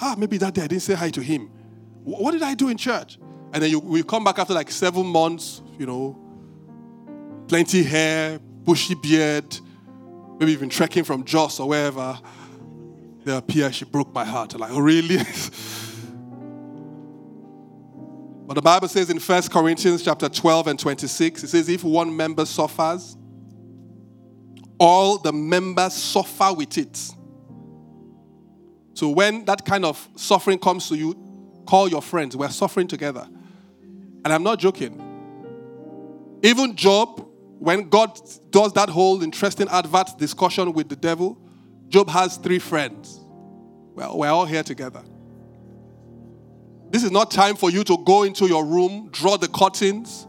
Ah, 0.00 0.14
maybe 0.16 0.38
that 0.38 0.54
day 0.54 0.62
I 0.62 0.66
didn't 0.66 0.82
say 0.82 0.94
hi 0.94 1.10
to 1.10 1.20
him. 1.20 1.48
What 2.04 2.32
did 2.32 2.42
I 2.42 2.54
do 2.54 2.68
in 2.68 2.76
church? 2.76 3.18
And 3.52 3.62
then 3.62 3.70
you 3.70 3.78
will 3.78 4.02
come 4.02 4.24
back 4.24 4.38
after 4.38 4.54
like 4.54 4.70
seven 4.70 5.06
months, 5.06 5.62
you 5.78 5.86
know, 5.86 6.18
plenty 7.48 7.82
hair, 7.82 8.38
bushy 8.38 8.94
beard, 8.94 9.58
maybe 10.38 10.52
even 10.52 10.68
trekking 10.68 11.04
from 11.04 11.24
Jos 11.24 11.60
or 11.60 11.68
wherever, 11.68 12.18
they 13.24 13.36
appear, 13.36 13.72
she 13.72 13.84
broke 13.84 14.12
my 14.14 14.24
heart. 14.24 14.54
I'm 14.54 14.60
like, 14.60 14.72
oh, 14.72 14.78
really? 14.78 15.16
but 18.46 18.54
the 18.54 18.62
Bible 18.62 18.88
says 18.88 19.10
in 19.10 19.18
1 19.18 19.42
Corinthians 19.48 20.02
chapter 20.02 20.28
12 20.28 20.66
and 20.68 20.78
26, 20.78 21.42
it 21.42 21.48
says, 21.48 21.68
if 21.68 21.82
one 21.82 22.16
member 22.16 22.46
suffers, 22.46 23.16
all 24.78 25.18
the 25.18 25.32
members 25.32 25.94
suffer 25.94 26.52
with 26.52 26.78
it. 26.78 27.15
So 28.96 29.10
when 29.10 29.44
that 29.44 29.66
kind 29.66 29.84
of 29.84 30.08
suffering 30.16 30.58
comes 30.58 30.88
to 30.88 30.96
you, 30.96 31.14
call 31.66 31.86
your 31.86 32.00
friends. 32.00 32.34
We're 32.34 32.48
suffering 32.48 32.88
together. 32.88 33.28
And 34.24 34.28
I'm 34.32 34.42
not 34.42 34.58
joking. 34.58 35.02
Even 36.42 36.74
Job, 36.74 37.28
when 37.58 37.90
God 37.90 38.18
does 38.48 38.72
that 38.72 38.88
whole 38.88 39.22
interesting 39.22 39.68
advert 39.68 40.16
discussion 40.16 40.72
with 40.72 40.88
the 40.88 40.96
devil, 40.96 41.38
Job 41.88 42.08
has 42.08 42.38
three 42.38 42.58
friends. 42.58 43.20
Well, 43.94 44.16
we're 44.16 44.30
all 44.30 44.46
here 44.46 44.62
together. 44.62 45.02
This 46.88 47.04
is 47.04 47.10
not 47.10 47.30
time 47.30 47.54
for 47.54 47.70
you 47.70 47.84
to 47.84 47.98
go 47.98 48.22
into 48.22 48.46
your 48.46 48.64
room, 48.64 49.10
draw 49.12 49.36
the 49.36 49.48
curtains, 49.48 50.26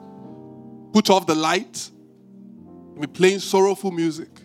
put 0.91 1.09
off 1.09 1.25
the 1.25 1.35
light, 1.35 1.89
and 2.91 2.99
be 2.99 3.07
playing 3.07 3.39
sorrowful 3.39 3.91
music. 3.91 4.41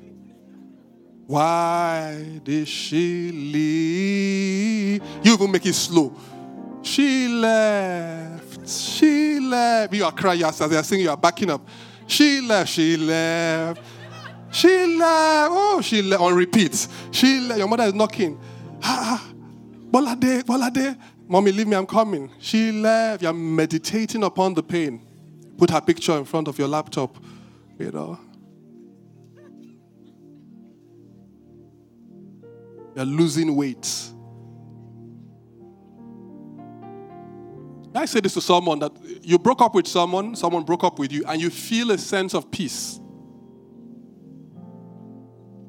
Why 1.32 2.40
did 2.44 2.68
she 2.68 3.32
leave? 3.32 5.02
You 5.22 5.32
even 5.32 5.50
make 5.50 5.64
it 5.64 5.72
slow. 5.72 6.14
She 6.82 7.26
left. 7.26 8.68
She 8.68 9.40
left. 9.40 9.94
You 9.94 10.04
are 10.04 10.12
crying 10.12 10.42
as 10.42 10.58
they 10.58 10.76
are 10.76 10.82
singing, 10.82 11.04
you 11.04 11.10
are 11.10 11.16
backing 11.16 11.48
up. 11.48 11.66
She 12.06 12.42
left, 12.42 12.68
she 12.68 12.98
left. 12.98 13.80
She 14.50 14.98
left. 14.98 15.50
Oh, 15.54 15.80
she 15.82 16.02
left 16.02 16.20
on 16.20 16.34
repeat. 16.34 16.86
She 17.10 17.40
left. 17.40 17.60
Your 17.60 17.68
mother 17.68 17.84
is 17.84 17.94
knocking. 17.94 18.38
Ah, 18.82 19.26
Bolade, 19.90 20.42
Bolade. 20.42 20.98
Mommy, 21.26 21.50
leave 21.50 21.66
me, 21.66 21.76
I'm 21.76 21.86
coming. 21.86 22.30
She 22.40 22.72
left. 22.72 23.22
You're 23.22 23.32
meditating 23.32 24.22
upon 24.22 24.52
the 24.52 24.62
pain. 24.62 25.00
Put 25.56 25.70
her 25.70 25.80
picture 25.80 26.18
in 26.18 26.26
front 26.26 26.46
of 26.48 26.58
your 26.58 26.68
laptop. 26.68 27.16
You 27.78 27.90
know. 27.90 28.18
You're 32.94 33.04
losing 33.04 33.56
weight. 33.56 33.86
I 37.94 38.06
say 38.06 38.20
this 38.20 38.34
to 38.34 38.40
someone 38.40 38.78
that 38.80 38.92
you 39.22 39.38
broke 39.38 39.60
up 39.60 39.74
with 39.74 39.86
someone, 39.86 40.34
someone 40.34 40.64
broke 40.64 40.82
up 40.82 40.98
with 40.98 41.12
you, 41.12 41.24
and 41.26 41.40
you 41.40 41.50
feel 41.50 41.90
a 41.90 41.98
sense 41.98 42.34
of 42.34 42.50
peace. 42.50 42.98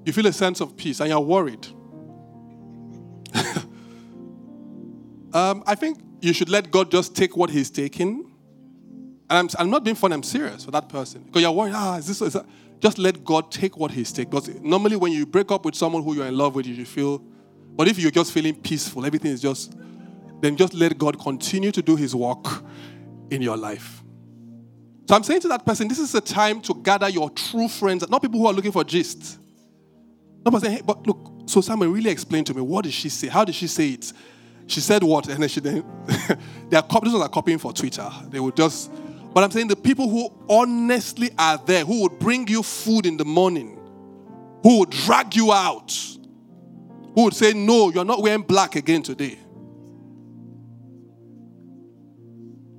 You 0.05 0.13
feel 0.13 0.26
a 0.26 0.34
sense 0.34 0.59
of 0.61 0.76
peace 0.76 0.99
and 0.99 1.09
you're 1.09 1.19
worried. 1.19 1.65
um, 5.34 5.63
I 5.65 5.76
think 5.76 5.99
you 6.21 6.34
should 6.34 6.49
let 6.49 6.71
God 6.71 6.91
just 6.91 7.15
take 7.15 7.38
what 7.38 7.49
He's 7.49 7.69
taking. 7.69 8.32
I'm, 9.38 9.49
I'm 9.57 9.69
not 9.69 9.84
being 9.84 9.95
funny, 9.95 10.13
I'm 10.13 10.23
serious 10.23 10.65
for 10.65 10.71
that 10.71 10.89
person. 10.89 11.23
Because 11.23 11.41
you're 11.41 11.51
worried, 11.51 11.73
ah, 11.75 11.97
is 11.97 12.07
this, 12.07 12.21
is 12.21 12.34
that? 12.34 12.45
Just 12.79 12.97
let 12.97 13.23
God 13.23 13.51
take 13.51 13.77
what 13.77 13.91
He's 13.91 14.11
taking. 14.11 14.29
Because 14.29 14.49
normally 14.61 14.95
when 14.95 15.11
you 15.11 15.25
break 15.25 15.51
up 15.51 15.65
with 15.65 15.75
someone 15.75 16.03
who 16.03 16.15
you're 16.15 16.25
in 16.25 16.38
love 16.38 16.55
with, 16.55 16.65
you 16.65 16.86
feel, 16.86 17.19
but 17.75 17.88
if 17.88 17.97
you're 17.97 18.11
just 18.11 18.31
feeling 18.31 18.55
peaceful, 18.55 19.05
everything 19.05 19.31
is 19.31 19.41
just 19.41 19.75
then 20.43 20.57
just 20.57 20.73
let 20.73 20.97
God 20.97 21.17
continue 21.17 21.71
to 21.71 21.81
do 21.81 21.95
His 21.95 22.13
work 22.13 22.45
in 23.29 23.41
your 23.41 23.55
life. 23.55 24.03
So 25.07 25.15
I'm 25.15 25.23
saying 25.23 25.39
to 25.41 25.47
that 25.47 25.65
person, 25.65 25.88
this 25.88 25.99
is 25.99 26.13
a 26.15 26.19
time 26.19 26.59
to 26.63 26.73
gather 26.73 27.07
your 27.07 27.29
true 27.29 27.69
friends, 27.69 28.07
not 28.09 28.21
people 28.21 28.41
who 28.41 28.47
are 28.47 28.53
looking 28.53 28.73
for 28.73 28.84
gist. 28.84 29.39
Not 30.45 30.61
saying, 30.61 30.77
hey, 30.77 30.81
but 30.86 31.07
look, 31.07 31.43
so 31.45 31.61
Simon 31.61 31.93
really 31.93 32.09
explained 32.09 32.47
to 32.47 32.53
me, 32.53 32.61
what 32.61 32.84
did 32.84 32.91
she 32.93 33.07
say? 33.07 33.27
How 33.27 33.45
did 33.45 33.55
she 33.55 33.67
say 33.67 33.91
it? 33.91 34.11
She 34.67 34.81
said 34.81 35.01
what? 35.01 35.29
And 35.29 35.41
then 35.41 35.47
she 35.47 35.61
then, 35.61 35.86
they 36.69 36.75
are 36.75 36.84
copies 36.84 37.13
are 37.13 37.29
copying 37.29 37.57
for 37.57 37.71
Twitter. 37.71 38.09
They 38.29 38.41
would 38.41 38.57
just, 38.57 38.91
but 39.34 39.43
I'm 39.43 39.51
saying 39.51 39.67
the 39.67 39.75
people 39.75 40.09
who 40.09 40.29
honestly 40.47 41.31
are 41.38 41.57
there, 41.57 41.84
who 41.84 42.03
would 42.03 42.19
bring 42.19 42.47
you 42.47 42.61
food 42.61 43.05
in 43.05 43.17
the 43.17 43.25
morning, 43.25 43.79
who 44.61 44.79
would 44.79 44.91
drag 44.91 45.36
you 45.36 45.51
out, 45.51 45.91
who 47.15 47.23
would 47.23 47.34
say, 47.34 47.53
no, 47.53 47.89
you're 47.89 48.05
not 48.05 48.21
wearing 48.21 48.43
black 48.43 48.75
again 48.75 49.01
today. 49.01 49.39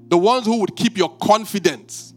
The 0.08 0.18
ones 0.18 0.46
who 0.46 0.60
would 0.60 0.76
keep 0.76 0.96
your 0.96 1.16
confidence. 1.16 2.14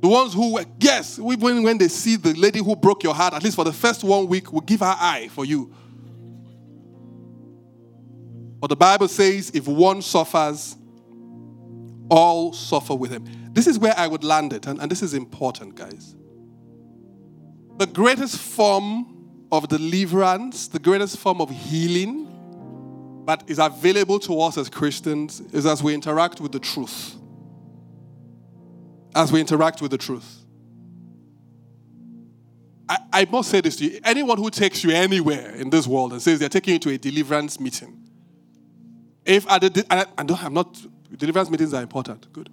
The 0.00 0.08
ones 0.08 0.32
who, 0.32 0.60
yes, 0.78 1.18
when, 1.18 1.62
when 1.62 1.78
they 1.78 1.88
see 1.88 2.16
the 2.16 2.34
lady 2.34 2.60
who 2.60 2.76
broke 2.76 3.02
your 3.02 3.14
heart, 3.14 3.34
at 3.34 3.42
least 3.42 3.56
for 3.56 3.64
the 3.64 3.72
first 3.72 4.04
one 4.04 4.28
week, 4.28 4.52
will 4.52 4.60
give 4.60 4.80
her 4.80 4.96
eye 4.96 5.28
for 5.32 5.44
you. 5.44 5.72
But 8.60 8.68
the 8.68 8.76
Bible 8.76 9.08
says 9.08 9.50
if 9.54 9.66
one 9.66 10.02
suffers, 10.02 10.76
all 12.12 12.52
suffer 12.52 12.94
with 12.94 13.10
him. 13.10 13.24
This 13.52 13.66
is 13.66 13.78
where 13.78 13.94
I 13.96 14.06
would 14.06 14.22
land 14.22 14.52
it, 14.52 14.66
and, 14.66 14.78
and 14.80 14.90
this 14.90 15.02
is 15.02 15.14
important, 15.14 15.74
guys. 15.74 16.14
The 17.78 17.86
greatest 17.86 18.36
form 18.36 19.46
of 19.50 19.68
deliverance, 19.68 20.68
the 20.68 20.78
greatest 20.78 21.16
form 21.16 21.40
of 21.40 21.48
healing 21.48 23.24
that 23.26 23.42
is 23.46 23.58
available 23.58 24.18
to 24.20 24.40
us 24.42 24.58
as 24.58 24.68
Christians 24.68 25.40
is 25.52 25.64
as 25.64 25.82
we 25.82 25.94
interact 25.94 26.38
with 26.38 26.52
the 26.52 26.58
truth. 26.58 27.16
As 29.14 29.32
we 29.32 29.40
interact 29.40 29.80
with 29.80 29.90
the 29.90 29.98
truth. 29.98 30.44
I, 32.90 32.98
I 33.12 33.24
must 33.24 33.50
say 33.50 33.62
this 33.62 33.76
to 33.76 33.84
you 33.84 34.00
anyone 34.04 34.36
who 34.36 34.50
takes 34.50 34.84
you 34.84 34.90
anywhere 34.90 35.54
in 35.54 35.70
this 35.70 35.86
world 35.86 36.12
and 36.12 36.20
says 36.20 36.40
they're 36.40 36.50
taking 36.50 36.74
you 36.74 36.80
to 36.80 36.90
a 36.90 36.98
deliverance 36.98 37.58
meeting, 37.58 38.06
if 39.24 39.50
at 39.50 39.62
the, 39.62 39.70
don't, 39.70 40.44
I'm 40.44 40.52
not, 40.52 40.78
deliverance 41.16 41.50
meetings 41.50 41.74
are 41.74 41.82
important, 41.82 42.32
good. 42.32 42.48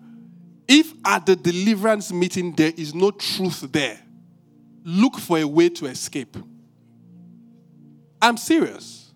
If 0.68 0.94
at 1.06 1.26
the 1.26 1.36
deliverance 1.36 2.12
meeting 2.12 2.54
there 2.54 2.74
is 2.78 2.94
no 2.94 3.12
truth 3.12 3.72
there, 3.72 4.00
look 4.84 5.18
for 5.18 5.40
a 5.40 5.46
way 5.46 5.70
to 5.70 5.88
escape. 5.88 6.38
I'm 8.22 8.38
serious. 8.38 9.12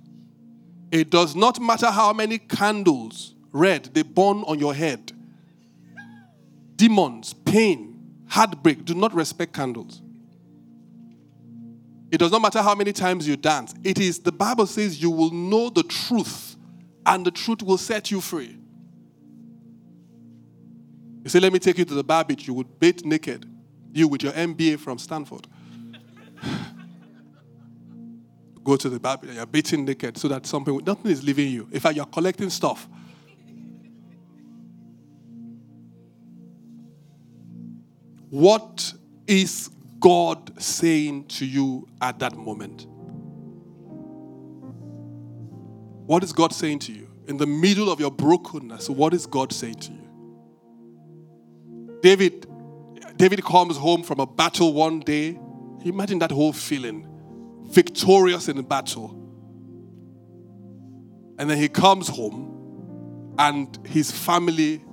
It 0.91 1.09
does 1.09 1.35
not 1.35 1.59
matter 1.59 1.91
how 1.91 2.13
many 2.13 2.37
candles, 2.37 3.35
red, 3.51 3.85
they 3.93 4.03
burn 4.03 4.43
on 4.47 4.59
your 4.59 4.73
head. 4.73 5.11
Demons, 6.75 7.33
pain, 7.33 7.99
heartbreak 8.27 8.85
do 8.85 8.93
not 8.93 9.13
respect 9.13 9.53
candles. 9.53 10.01
It 12.11 12.19
does 12.19 12.31
not 12.31 12.41
matter 12.41 12.61
how 12.61 12.75
many 12.75 12.93
times 12.93 13.27
you 13.27 13.35
dance. 13.35 13.73
It 13.83 13.99
is, 13.99 14.19
the 14.19 14.31
Bible 14.31 14.67
says, 14.67 15.01
you 15.01 15.09
will 15.09 15.31
know 15.31 15.69
the 15.69 15.83
truth, 15.83 16.55
and 17.05 17.25
the 17.25 17.31
truth 17.31 17.63
will 17.63 17.79
set 17.79 18.11
you 18.11 18.21
free. 18.21 18.57
You 21.23 21.29
say, 21.29 21.39
Let 21.39 21.53
me 21.53 21.59
take 21.59 21.77
you 21.77 21.85
to 21.85 21.93
the 21.93 22.03
bar 22.03 22.25
beach. 22.25 22.47
You 22.47 22.53
would 22.55 22.79
bathe 22.79 23.05
naked. 23.05 23.45
You 23.93 24.07
with 24.07 24.23
your 24.23 24.33
MBA 24.33 24.79
from 24.79 24.97
Stanford. 24.97 25.47
Go 28.63 28.75
to 28.75 28.89
the 28.89 28.99
bar 28.99 29.17
beach 29.17 29.31
you're 29.33 29.45
bathing 29.45 29.85
naked 29.85 30.17
so 30.17 30.27
that 30.27 30.45
something, 30.45 30.77
nothing 30.85 31.11
is 31.11 31.23
leaving 31.23 31.49
you. 31.49 31.67
In 31.71 31.79
fact, 31.79 31.95
you're 31.95 32.05
collecting 32.05 32.49
stuff. 32.49 32.87
What 38.29 38.93
is 39.27 39.69
God 39.99 40.61
saying 40.61 41.27
to 41.27 41.45
you 41.45 41.87
at 42.01 42.19
that 42.19 42.35
moment? 42.35 42.87
What 46.07 46.23
is 46.23 46.33
God 46.33 46.51
saying 46.51 46.79
to 46.79 46.91
you? 46.91 47.09
In 47.27 47.37
the 47.37 47.45
middle 47.45 47.89
of 47.89 47.99
your 47.99 48.11
brokenness, 48.11 48.89
what 48.89 49.13
is 49.13 49.25
God 49.25 49.53
saying 49.53 49.75
to 49.75 49.93
you? 49.93 50.02
David, 52.03 52.45
David 53.15 53.41
comes 53.45 53.77
home 53.77 54.03
from 54.03 54.19
a 54.19 54.27
battle 54.27 54.73
one 54.73 54.99
day. 54.99 55.39
Imagine 55.85 56.19
that 56.19 56.31
whole 56.31 56.51
feeling. 56.51 57.07
Victorious 57.69 58.49
in 58.49 58.61
battle. 58.63 59.11
And 61.39 61.49
then 61.49 61.57
he 61.57 61.69
comes 61.69 62.09
home 62.09 63.35
and 63.39 63.79
his 63.87 64.11
family 64.11 64.83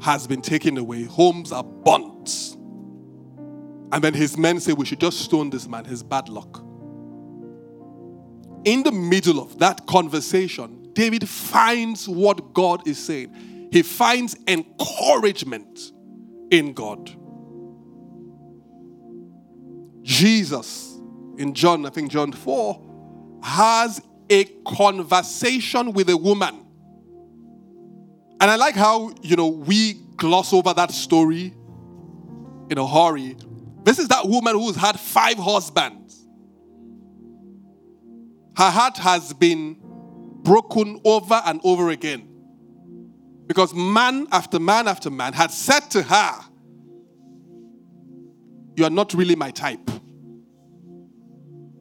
has 0.00 0.28
been 0.28 0.42
taken 0.42 0.78
away. 0.78 1.02
Homes 1.02 1.50
are 1.50 1.64
burnt. 1.64 2.56
And 3.90 4.00
then 4.00 4.14
his 4.14 4.38
men 4.38 4.60
say, 4.60 4.74
We 4.74 4.86
should 4.86 5.00
just 5.00 5.18
stone 5.22 5.50
this 5.50 5.66
man, 5.66 5.84
his 5.84 6.04
bad 6.04 6.28
luck. 6.28 6.62
In 8.64 8.84
the 8.84 8.92
middle 8.92 9.40
of 9.40 9.58
that 9.58 9.88
conversation, 9.88 10.88
David 10.92 11.28
finds 11.28 12.08
what 12.08 12.54
God 12.54 12.86
is 12.86 13.04
saying. 13.04 13.68
He 13.72 13.82
finds 13.82 14.36
encouragement 14.46 15.92
in 16.50 16.72
God. 16.72 17.10
Jesus, 20.02 20.98
in 21.36 21.52
John, 21.54 21.84
I 21.86 21.90
think 21.90 22.10
John 22.10 22.32
4, 22.32 23.40
has 23.42 24.00
a 24.30 24.44
conversation 24.66 25.92
with 25.92 26.08
a 26.10 26.16
woman. 26.16 26.64
And 28.40 28.50
I 28.50 28.56
like 28.56 28.74
how, 28.74 29.14
you 29.22 29.36
know, 29.36 29.48
we 29.48 29.94
gloss 30.16 30.52
over 30.52 30.72
that 30.74 30.90
story 30.90 31.54
in 32.70 32.78
a 32.78 32.86
hurry 32.86 33.36
this 33.86 34.00
is 34.00 34.08
that 34.08 34.26
woman 34.26 34.56
who's 34.56 34.74
had 34.74 34.98
five 34.98 35.38
husbands. 35.38 36.26
Her 38.56 38.68
heart 38.68 38.98
has 38.98 39.32
been 39.32 39.76
broken 40.42 41.00
over 41.04 41.40
and 41.46 41.60
over 41.62 41.90
again. 41.90 42.28
Because 43.46 43.74
man 43.74 44.26
after 44.32 44.58
man 44.58 44.88
after 44.88 45.10
man 45.10 45.32
had 45.32 45.50
said 45.50 45.80
to 45.90 46.02
her, 46.02 46.32
You 48.76 48.84
are 48.84 48.90
not 48.90 49.14
really 49.14 49.36
my 49.36 49.50
type. 49.50 49.90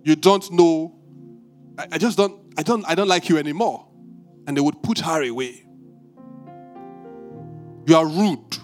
You 0.04 0.16
don't 0.16 0.50
know. 0.52 0.96
I, 1.78 1.88
I 1.94 1.98
just 1.98 2.18
don't, 2.18 2.54
I 2.58 2.64
don't, 2.64 2.86
I 2.88 2.96
don't 2.96 3.08
like 3.08 3.28
you 3.28 3.38
anymore. 3.38 3.88
And 4.48 4.56
they 4.56 4.62
would 4.62 4.82
put 4.82 5.00
her 5.00 5.28
away. 5.28 5.66
You 7.88 7.96
are 7.96 8.06
rude. 8.06 8.58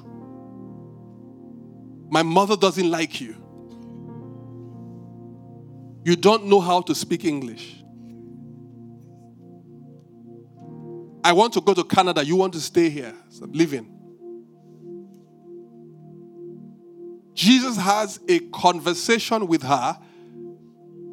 My 2.10 2.24
mother 2.24 2.56
doesn't 2.56 2.90
like 2.90 3.20
you. 3.20 3.36
You 6.04 6.16
don't 6.16 6.46
know 6.46 6.60
how 6.60 6.82
to 6.82 6.96
speak 6.96 7.26
English. 7.26 7.81
I 11.24 11.34
want 11.34 11.54
to 11.54 11.62
go 11.62 11.74
to 11.74 11.84
Canada. 11.84 12.26
You 12.26 12.36
want 12.36 12.54
to 12.54 12.62
stay 12.62 12.90
here. 12.90 13.14
So 13.30 13.46
living. 13.46 13.98
Jesus 17.34 17.78
has 17.78 18.20
a 18.28 18.40
conversation 18.40 19.48
with 19.48 19.64
her, 19.64 19.98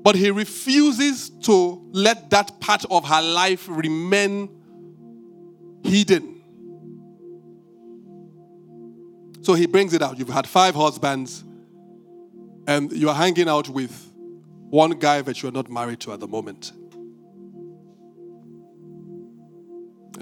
but 0.03 0.15
he 0.15 0.31
refuses 0.31 1.31
to 1.31 1.81
let 1.93 2.31
that 2.31 2.61
part 2.61 2.85
of 2.91 3.05
her 3.07 3.23
life 3.23 3.67
remain 3.69 4.51
hidden. 5.85 6.43
So 9.43 9.55
he 9.55 9.67
brings 9.67 9.95
it 9.95 10.03
out. 10.03 10.19
You've 10.19 10.29
had 10.29 10.47
five 10.47 10.75
husbands, 10.75 11.45
and 12.67 12.93
you 12.93 13.09
are 13.09 13.15
hanging 13.15 13.49
out 13.49 13.69
with 13.69 14.13
one 14.71 14.91
guy 14.99 15.23
that 15.23 15.43
you're 15.43 15.53
not 15.53 15.71
married 15.71 16.01
to 16.01 16.13
at 16.13 16.21
the 16.21 16.29
moment. 16.29 16.73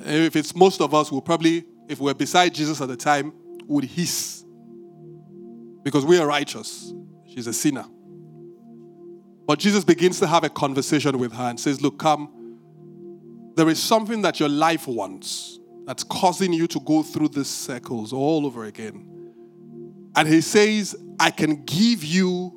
Eh, 0.05 0.27
if 0.27 0.37
it's 0.37 0.55
most 0.55 0.81
of 0.81 0.95
us, 0.95 1.11
we'll 1.11 1.23
probably, 1.23 1.65
if 1.89 2.01
we're 2.01 2.15
beside 2.15 2.55
Jesus 2.55 2.81
at 2.81 2.89
the 2.89 2.97
time, 2.97 3.33
would 3.67 3.85
hiss. 3.85 4.45
Because 5.83 6.05
we 6.05 6.19
are 6.19 6.27
righteous. 6.27 6.93
She's 7.27 7.47
a 7.47 7.53
sinner. 7.53 7.87
But 9.47 9.59
Jesus 9.61 9.85
begins 9.85 10.19
to 10.21 10.27
have 10.27 10.43
a 10.45 10.49
conversation 10.49 11.19
with 11.19 11.33
her 11.33 11.45
and 11.45 11.59
says, 11.59 11.81
Look, 11.81 11.99
come. 11.99 12.33
There 13.55 13.69
is 13.69 13.83
something 13.83 14.23
that 14.23 14.39
your 14.39 14.49
life 14.49 14.87
wants 14.87 15.59
that's 15.87 16.03
causing 16.03 16.53
you 16.53 16.67
to 16.67 16.81
go 16.81 17.03
through 17.03 17.29
these 17.29 17.49
circles 17.49 18.13
all 18.13 18.45
over 18.45 18.65
again. 18.65 19.33
And 20.17 20.27
he 20.27 20.41
says, 20.41 20.97
I 21.21 21.31
can 21.31 21.65
give 21.65 22.05
you 22.05 22.53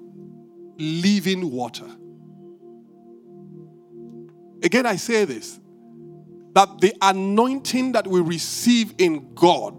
living 0.78 1.52
water. 1.52 1.88
Again, 4.64 4.86
I 4.86 4.96
say 4.96 5.26
this 5.26 5.60
that 6.54 6.82
the 6.82 6.94
anointing 7.02 7.92
that 7.94 8.08
we 8.08 8.22
receive 8.22 8.94
in 8.98 9.34
God, 9.34 9.76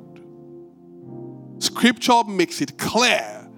scripture 1.63 2.25
makes 2.25 2.61
it 2.61 2.79
clear 2.79 3.49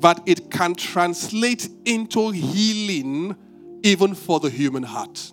that 0.00 0.20
it 0.26 0.50
can 0.50 0.74
translate 0.74 1.68
into 1.84 2.30
healing 2.30 3.36
even 3.82 4.14
for 4.14 4.40
the 4.40 4.50
human 4.50 4.82
heart. 4.82 5.32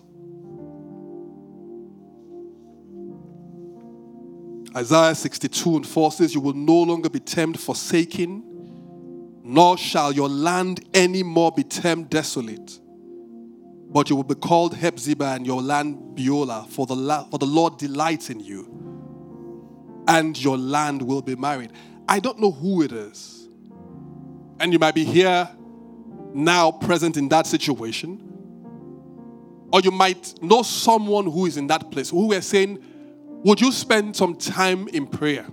Isaiah 4.76 5.14
62 5.14 5.76
and 5.76 5.86
4 5.86 6.12
says, 6.12 6.34
You 6.34 6.40
will 6.40 6.54
no 6.54 6.82
longer 6.82 7.08
be 7.08 7.20
termed 7.20 7.58
forsaken, 7.58 8.44
nor 9.42 9.78
shall 9.78 10.12
your 10.12 10.28
land 10.28 10.84
any 10.94 11.22
more 11.22 11.50
be 11.50 11.64
termed 11.64 12.10
desolate. 12.10 12.78
But 13.90 14.10
you 14.10 14.16
will 14.16 14.24
be 14.24 14.34
called 14.34 14.74
Hephzibah 14.74 15.36
and 15.36 15.46
your 15.46 15.62
land 15.62 16.14
Beulah, 16.14 16.66
for 16.68 16.86
the, 16.86 16.94
la- 16.94 17.24
for 17.24 17.38
the 17.38 17.46
Lord 17.46 17.78
delights 17.78 18.28
in 18.28 18.40
you, 18.40 20.04
and 20.06 20.36
your 20.42 20.58
land 20.58 21.00
will 21.02 21.22
be 21.22 21.34
married. 21.34 21.72
I 22.08 22.20
don't 22.20 22.38
know 22.38 22.50
who 22.50 22.82
it 22.82 22.92
is. 22.92 23.48
And 24.60 24.72
you 24.72 24.78
might 24.78 24.94
be 24.94 25.04
here 25.04 25.48
now, 26.34 26.70
present 26.70 27.16
in 27.16 27.28
that 27.30 27.46
situation. 27.46 28.24
Or 29.72 29.80
you 29.80 29.90
might 29.90 30.42
know 30.42 30.62
someone 30.62 31.24
who 31.24 31.46
is 31.46 31.56
in 31.56 31.66
that 31.68 31.90
place 31.90 32.10
who 32.10 32.28
we're 32.28 32.40
saying, 32.40 32.78
would 33.44 33.60
you 33.60 33.72
spend 33.72 34.16
some 34.16 34.34
time 34.34 34.88
in 34.88 35.06
prayer? 35.06 35.46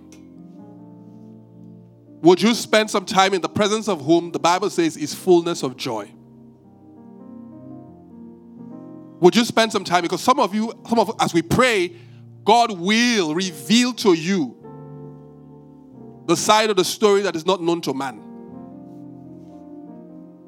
Would 2.22 2.42
you 2.42 2.54
spend 2.54 2.90
some 2.90 3.06
time 3.06 3.34
in 3.34 3.42
the 3.42 3.50
presence 3.50 3.88
of 3.88 4.02
whom 4.02 4.32
the 4.32 4.40
Bible 4.40 4.70
says 4.70 4.98
is 4.98 5.14
fullness 5.14 5.64
of 5.64 5.78
joy? 5.78 6.12
Would 9.26 9.36
you 9.36 9.44
spend 9.44 9.72
some 9.72 9.84
time? 9.84 10.04
Because 10.04 10.22
some 10.22 10.40
of 10.40 10.54
you, 10.54 10.72
some 10.88 11.00
of 11.00 11.16
as 11.20 11.34
we 11.34 11.42
pray, 11.42 11.96
God 12.44 12.70
will 12.70 13.34
reveal 13.34 13.92
to 13.94 14.14
you 14.14 14.56
the 16.28 16.38
side 16.38 16.70
of 16.70 16.76
the 16.76 16.86
story 16.86 17.24
that 17.24 17.36
is 17.36 17.44
not 17.44 17.60
known 17.60 17.82
to 17.82 17.94
man. 17.96 18.22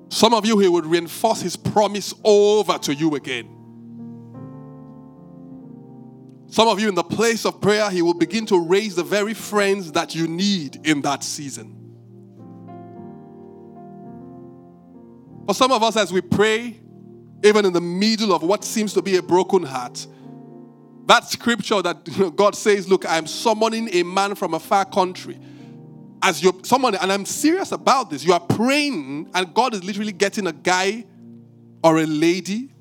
Some 0.09 0.31
of 0.35 0.45
you, 0.45 0.59
He 0.59 0.67
would 0.67 0.85
reinforce 0.85 1.41
His 1.41 1.55
promise 1.55 2.13
over 2.23 2.77
to 2.77 2.93
you 2.93 3.15
again. 3.15 3.47
Some 6.45 6.67
of 6.67 6.79
you, 6.79 6.87
in 6.87 6.93
the 6.93 7.03
place 7.03 7.47
of 7.47 7.59
prayer, 7.59 7.89
He 7.89 8.03
will 8.03 8.13
begin 8.13 8.45
to 8.45 8.63
raise 8.63 8.93
the 8.93 9.03
very 9.03 9.33
friends 9.33 9.93
that 9.93 10.13
you 10.13 10.27
need 10.27 10.85
in 10.85 11.01
that 11.01 11.23
season. 11.23 11.73
For 15.47 15.55
some 15.55 15.71
of 15.71 15.81
us, 15.81 15.97
as 15.97 16.13
we 16.13 16.21
pray, 16.21 16.79
even 17.43 17.65
in 17.65 17.73
the 17.73 17.81
middle 17.81 18.33
of 18.33 18.43
what 18.43 18.63
seems 18.63 18.93
to 18.93 19.01
be 19.01 19.17
a 19.17 19.21
broken 19.21 19.63
heart, 19.63 20.05
that 21.05 21.25
scripture 21.25 21.81
that 21.81 22.33
God 22.35 22.55
says, 22.55 22.87
Look, 22.89 23.05
I'm 23.07 23.27
summoning 23.27 23.89
a 23.93 24.03
man 24.03 24.35
from 24.35 24.53
a 24.53 24.59
far 24.59 24.85
country. 24.85 25.39
As 26.21 26.41
you're 26.41 26.53
someone, 26.63 26.95
and 26.95 27.11
I'm 27.11 27.25
serious 27.25 27.71
about 27.71 28.09
this, 28.09 28.25
you 28.25 28.33
are 28.33 28.39
praying, 28.39 29.29
and 29.33 29.53
God 29.53 29.73
is 29.73 29.83
literally 29.83 30.11
getting 30.11 30.47
a 30.47 30.51
guy 30.51 31.05
or 31.83 31.99
a 31.99 32.05
lady 32.05 32.73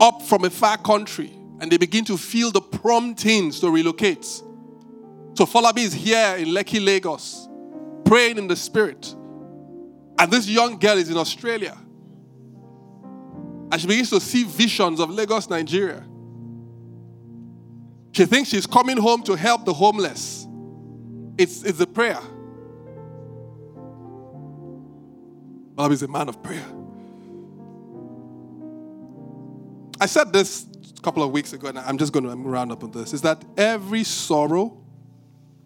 up 0.00 0.22
from 0.22 0.44
a 0.44 0.50
far 0.50 0.78
country, 0.78 1.30
and 1.60 1.70
they 1.70 1.76
begin 1.76 2.04
to 2.06 2.16
feel 2.16 2.50
the 2.50 2.60
promptings 2.60 3.60
to 3.60 3.70
relocate. 3.70 4.24
So 4.24 5.46
Falabi 5.46 5.78
is 5.78 5.92
here 5.92 6.36
in 6.36 6.48
Lekki, 6.48 6.82
Lagos, 6.82 7.48
praying 8.04 8.38
in 8.38 8.48
the 8.48 8.56
spirit. 8.56 9.14
And 10.18 10.30
this 10.30 10.48
young 10.48 10.78
girl 10.78 10.98
is 10.98 11.10
in 11.10 11.16
Australia. 11.16 11.76
And 13.72 13.80
she 13.80 13.86
begins 13.86 14.10
to 14.10 14.20
see 14.20 14.44
visions 14.44 15.00
of 15.00 15.10
Lagos, 15.10 15.48
Nigeria. 15.48 16.04
She 18.12 18.26
thinks 18.26 18.50
she's 18.50 18.66
coming 18.66 18.96
home 18.96 19.22
to 19.24 19.36
help 19.36 19.64
the 19.64 19.72
homeless. 19.72 20.46
It's, 21.38 21.62
it's 21.62 21.80
a 21.80 21.86
prayer. 21.86 22.20
Bob 25.74 25.92
is 25.92 26.02
a 26.02 26.08
man 26.08 26.28
of 26.28 26.42
prayer. 26.42 26.66
I 30.00 30.06
said 30.06 30.32
this 30.32 30.66
a 30.98 31.02
couple 31.02 31.22
of 31.22 31.30
weeks 31.30 31.52
ago, 31.52 31.68
and 31.68 31.78
I'm 31.78 31.98
just 31.98 32.12
going 32.12 32.24
to 32.24 32.34
round 32.36 32.72
up 32.72 32.82
on 32.82 32.90
this 32.90 33.12
is 33.12 33.22
that 33.22 33.44
every 33.56 34.02
sorrow 34.02 34.82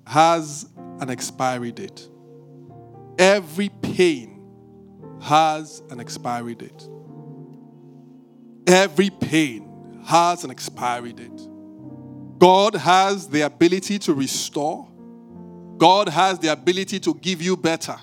has 0.06 0.68
an 1.00 1.08
expiry 1.08 1.72
date. 1.72 2.08
Every 3.18 3.68
pain 3.68 4.42
has 5.22 5.82
an 5.90 6.00
expiry 6.00 6.54
date. 6.54 6.88
Every 8.66 9.10
pain 9.10 10.02
has 10.06 10.44
an 10.44 10.50
expiry 10.50 11.12
date. 11.12 11.48
God 12.38 12.74
has 12.74 13.28
the 13.28 13.42
ability 13.42 13.98
to 14.00 14.14
restore, 14.14 14.88
God 15.76 16.08
has 16.08 16.38
the 16.38 16.48
ability 16.48 17.00
to 17.00 17.14
give 17.14 17.42
you 17.42 17.56
better. 17.56 17.96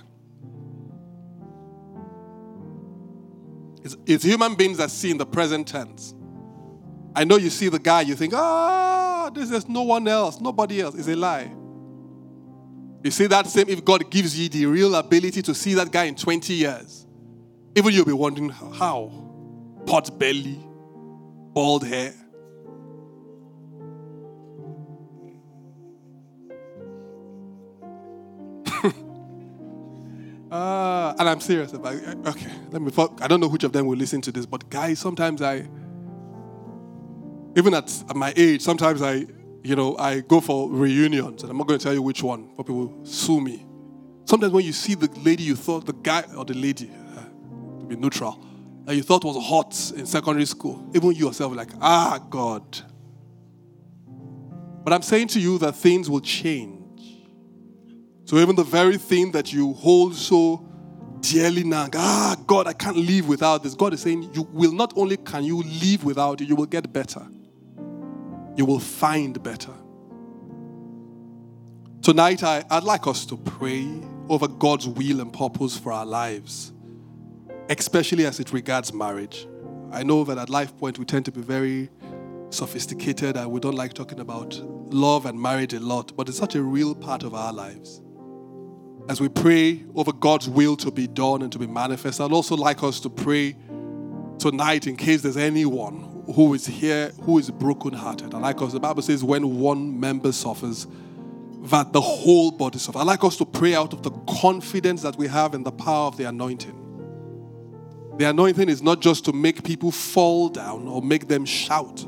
It's, 3.83 3.97
it's 4.05 4.23
human 4.23 4.55
beings 4.55 4.77
that 4.77 4.91
see 4.91 5.09
in 5.09 5.17
the 5.17 5.25
present 5.25 5.67
tense. 5.67 6.13
I 7.15 7.23
know 7.23 7.37
you 7.37 7.49
see 7.49 7.67
the 7.67 7.79
guy, 7.79 8.01
you 8.01 8.15
think, 8.15 8.33
ah, 8.35 9.31
this 9.33 9.51
is 9.51 9.67
no 9.67 9.81
one 9.81 10.07
else, 10.07 10.39
nobody 10.39 10.81
else. 10.81 10.95
It's 10.95 11.07
a 11.07 11.15
lie. 11.15 11.51
You 13.03 13.11
see 13.11 13.25
that 13.27 13.47
same, 13.47 13.67
if 13.67 13.83
God 13.83 14.09
gives 14.11 14.37
you 14.39 14.47
the 14.47 14.67
real 14.67 14.93
ability 14.95 15.41
to 15.41 15.55
see 15.55 15.73
that 15.73 15.91
guy 15.91 16.03
in 16.05 16.15
20 16.15 16.53
years, 16.53 17.07
even 17.75 17.93
you'll 17.93 18.05
be 18.05 18.13
wondering 18.13 18.49
how. 18.49 19.30
Pot 19.85 20.17
belly, 20.17 20.59
bald 21.53 21.85
hair. 21.85 22.13
uh, 30.51 31.13
and 31.19 31.29
I'm 31.29 31.39
serious 31.39 31.73
about 31.73 31.95
it. 31.95 32.17
Okay, 32.25 32.47
let 32.71 32.81
me. 32.81 32.91
I 33.21 33.27
don't 33.27 33.39
know 33.39 33.47
which 33.47 33.63
of 33.63 33.73
them 33.73 33.85
will 33.87 33.97
listen 33.97 34.21
to 34.21 34.31
this, 34.31 34.45
but 34.45 34.69
guys, 34.69 34.99
sometimes 34.99 35.41
I, 35.41 35.67
even 37.57 37.73
at, 37.73 38.03
my 38.15 38.33
age, 38.35 38.61
sometimes 38.61 39.01
I, 39.01 39.25
you 39.63 39.75
know, 39.75 39.97
I 39.97 40.21
go 40.21 40.39
for 40.41 40.69
reunions, 40.69 41.43
and 41.43 41.51
I'm 41.51 41.57
not 41.57 41.67
going 41.67 41.79
to 41.79 41.83
tell 41.83 41.93
you 41.93 42.01
which 42.01 42.23
one, 42.23 42.49
but 42.55 42.65
people 42.65 42.93
sue 43.03 43.41
me. 43.41 43.65
Sometimes 44.25 44.53
when 44.53 44.63
you 44.63 44.71
see 44.71 44.95
the 44.95 45.09
lady 45.19 45.43
you 45.43 45.55
thought, 45.55 45.85
the 45.85 45.93
guy 45.93 46.23
or 46.37 46.45
the 46.45 46.53
lady, 46.53 46.87
to 46.87 47.85
be 47.85 47.95
neutral, 47.95 48.39
that 48.85 48.95
you 48.95 49.03
thought 49.03 49.23
was 49.23 49.37
hot 49.43 49.97
in 49.97 50.05
secondary 50.05 50.45
school, 50.45 50.89
even 50.95 51.11
you 51.11 51.27
yourself 51.27 51.55
like, 51.55 51.69
ah, 51.81 52.19
God. 52.29 52.63
But 54.83 54.93
I'm 54.93 55.01
saying 55.01 55.27
to 55.29 55.39
you 55.39 55.57
that 55.59 55.75
things 55.75 56.09
will 56.09 56.21
change. 56.21 56.81
So 58.25 58.37
even 58.37 58.55
the 58.55 58.63
very 58.63 58.97
thing 58.97 59.31
that 59.33 59.53
you 59.53 59.73
hold 59.73 60.15
so 60.15 60.67
dearly 61.19 61.63
now, 61.63 61.89
ah, 61.95 62.35
God, 62.47 62.67
I 62.67 62.73
can't 62.73 62.97
live 62.97 63.27
without 63.27 63.61
this. 63.61 63.75
God 63.75 63.93
is 63.93 64.01
saying, 64.01 64.31
you 64.33 64.47
will 64.51 64.71
not 64.71 64.93
only 64.95 65.17
can 65.17 65.43
you 65.43 65.61
live 65.61 66.03
without 66.03 66.41
it, 66.41 66.47
you 66.47 66.55
will 66.55 66.65
get 66.65 66.91
better. 66.91 67.27
You 68.55 68.65
will 68.65 68.79
find 68.79 69.41
better. 69.41 69.73
Tonight, 72.01 72.43
I, 72.43 72.63
I'd 72.71 72.83
like 72.83 73.05
us 73.05 73.25
to 73.27 73.37
pray 73.37 73.87
over 74.27 74.47
God's 74.47 74.87
will 74.87 75.21
and 75.21 75.31
purpose 75.31 75.77
for 75.77 75.91
our 75.91 76.05
lives 76.05 76.73
especially 77.79 78.25
as 78.25 78.39
it 78.39 78.51
regards 78.51 78.93
marriage. 78.93 79.47
I 79.91 80.03
know 80.03 80.23
that 80.23 80.37
at 80.37 80.49
Life 80.49 80.77
Point 80.77 80.99
we 80.99 81.05
tend 81.05 81.25
to 81.25 81.31
be 81.31 81.41
very 81.41 81.89
sophisticated 82.49 83.37
and 83.37 83.49
we 83.49 83.59
don't 83.59 83.75
like 83.75 83.93
talking 83.93 84.19
about 84.19 84.53
love 84.93 85.25
and 85.25 85.39
marriage 85.39 85.73
a 85.73 85.79
lot, 85.79 86.15
but 86.15 86.27
it's 86.27 86.37
such 86.37 86.55
a 86.55 86.61
real 86.61 86.93
part 86.93 87.23
of 87.23 87.33
our 87.33 87.53
lives. 87.53 88.01
As 89.09 89.19
we 89.19 89.29
pray 89.29 89.83
over 89.95 90.11
God's 90.11 90.47
will 90.49 90.75
to 90.77 90.91
be 90.91 91.07
done 91.07 91.41
and 91.41 91.51
to 91.51 91.59
be 91.59 91.67
manifest, 91.67 92.21
I'd 92.21 92.31
also 92.31 92.55
like 92.55 92.83
us 92.83 92.99
to 93.01 93.09
pray 93.09 93.55
tonight 94.37 94.87
in 94.87 94.95
case 94.95 95.21
there's 95.21 95.37
anyone 95.37 96.23
who 96.35 96.53
is 96.53 96.65
here 96.65 97.09
who 97.23 97.37
is 97.37 97.49
brokenhearted. 97.49 98.33
I 98.33 98.37
like 98.37 98.61
us, 98.61 98.73
the 98.73 98.79
Bible 98.79 99.01
says, 99.01 99.23
when 99.23 99.59
one 99.59 99.99
member 99.99 100.31
suffers, 100.31 100.87
that 101.63 101.93
the 101.93 102.01
whole 102.01 102.51
body 102.51 102.79
suffers. 102.79 103.01
I'd 103.01 103.07
like 103.07 103.23
us 103.23 103.37
to 103.37 103.45
pray 103.45 103.75
out 103.75 103.93
of 103.93 104.03
the 104.03 104.11
confidence 104.39 105.01
that 105.03 105.15
we 105.15 105.27
have 105.27 105.53
in 105.53 105.63
the 105.63 105.71
power 105.71 106.07
of 106.07 106.17
the 106.17 106.25
anointing. 106.25 106.80
The 108.21 108.29
anointing 108.29 108.69
is 108.69 108.83
not 108.83 109.01
just 109.01 109.25
to 109.25 109.33
make 109.33 109.63
people 109.63 109.89
fall 109.89 110.47
down 110.47 110.87
or 110.87 111.01
make 111.01 111.27
them 111.27 111.43
shout. 111.43 112.05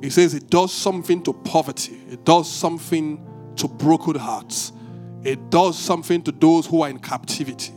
He 0.00 0.08
says 0.08 0.34
it 0.34 0.48
does 0.50 0.72
something 0.72 1.20
to 1.24 1.32
poverty, 1.32 2.00
it 2.08 2.24
does 2.24 2.48
something 2.48 3.26
to 3.56 3.66
broken 3.66 4.14
hearts, 4.14 4.72
it 5.24 5.50
does 5.50 5.76
something 5.76 6.22
to 6.22 6.30
those 6.30 6.68
who 6.68 6.82
are 6.82 6.90
in 6.90 7.00
captivity. 7.00 7.72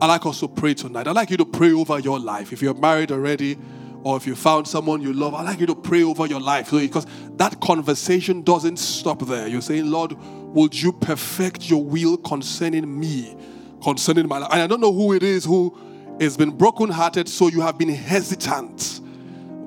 I 0.00 0.06
like 0.06 0.24
us 0.24 0.38
to 0.38 0.46
pray 0.46 0.74
tonight. 0.74 1.08
I'd 1.08 1.16
like 1.16 1.30
you 1.30 1.36
to 1.38 1.44
pray 1.44 1.72
over 1.72 1.98
your 1.98 2.20
life. 2.20 2.52
If 2.52 2.62
you're 2.62 2.74
married 2.74 3.10
already, 3.10 3.58
or 4.04 4.16
if 4.16 4.24
you 4.24 4.36
found 4.36 4.68
someone 4.68 5.02
you 5.02 5.12
love, 5.12 5.34
I'd 5.34 5.42
like 5.42 5.58
you 5.58 5.66
to 5.66 5.74
pray 5.74 6.04
over 6.04 6.26
your 6.26 6.40
life. 6.40 6.70
Because 6.70 7.08
that 7.38 7.60
conversation 7.60 8.42
doesn't 8.42 8.76
stop 8.76 9.26
there. 9.26 9.48
You're 9.48 9.62
saying, 9.62 9.90
Lord, 9.90 10.12
would 10.54 10.80
you 10.80 10.92
perfect 10.92 11.68
your 11.68 11.82
will 11.82 12.18
concerning 12.18 13.00
me, 13.00 13.36
concerning 13.82 14.28
my 14.28 14.38
life? 14.38 14.52
And 14.52 14.62
I 14.62 14.68
don't 14.68 14.80
know 14.80 14.92
who 14.92 15.12
it 15.12 15.24
is 15.24 15.44
who 15.44 15.76
has 16.24 16.36
been 16.36 16.50
brokenhearted, 16.50 17.28
so 17.28 17.48
you 17.48 17.60
have 17.60 17.78
been 17.78 17.88
hesitant. 17.88 19.00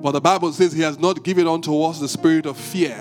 But 0.02 0.12
the 0.12 0.20
Bible 0.20 0.52
says 0.52 0.72
he 0.72 0.82
has 0.82 0.98
not 0.98 1.22
given 1.24 1.46
unto 1.46 1.82
us 1.82 2.00
the 2.00 2.08
spirit 2.08 2.46
of 2.46 2.56
fear, 2.56 2.96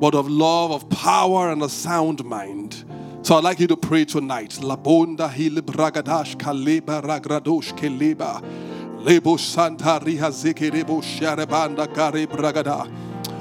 but 0.00 0.14
of 0.14 0.28
love, 0.28 0.70
of 0.70 0.88
power, 0.90 1.50
and 1.50 1.62
a 1.62 1.68
sound 1.68 2.24
mind. 2.24 2.84
So 3.22 3.36
I'd 3.36 3.44
like 3.44 3.58
you 3.58 3.66
to 3.68 3.76
pray 3.76 4.04
tonight. 4.04 4.58
Labonda 4.60 5.28
hilibragadash 5.30 6.36
kaleba 6.36 7.02
ragradosh 7.02 7.72
keleba. 7.76 8.42
Lebo 9.04 9.36
santa 9.36 10.00
riha 10.02 10.30
zekerebo 10.30 11.02
sharebanda 11.02 11.92
kare 11.94 12.26
bragada. 12.26 12.86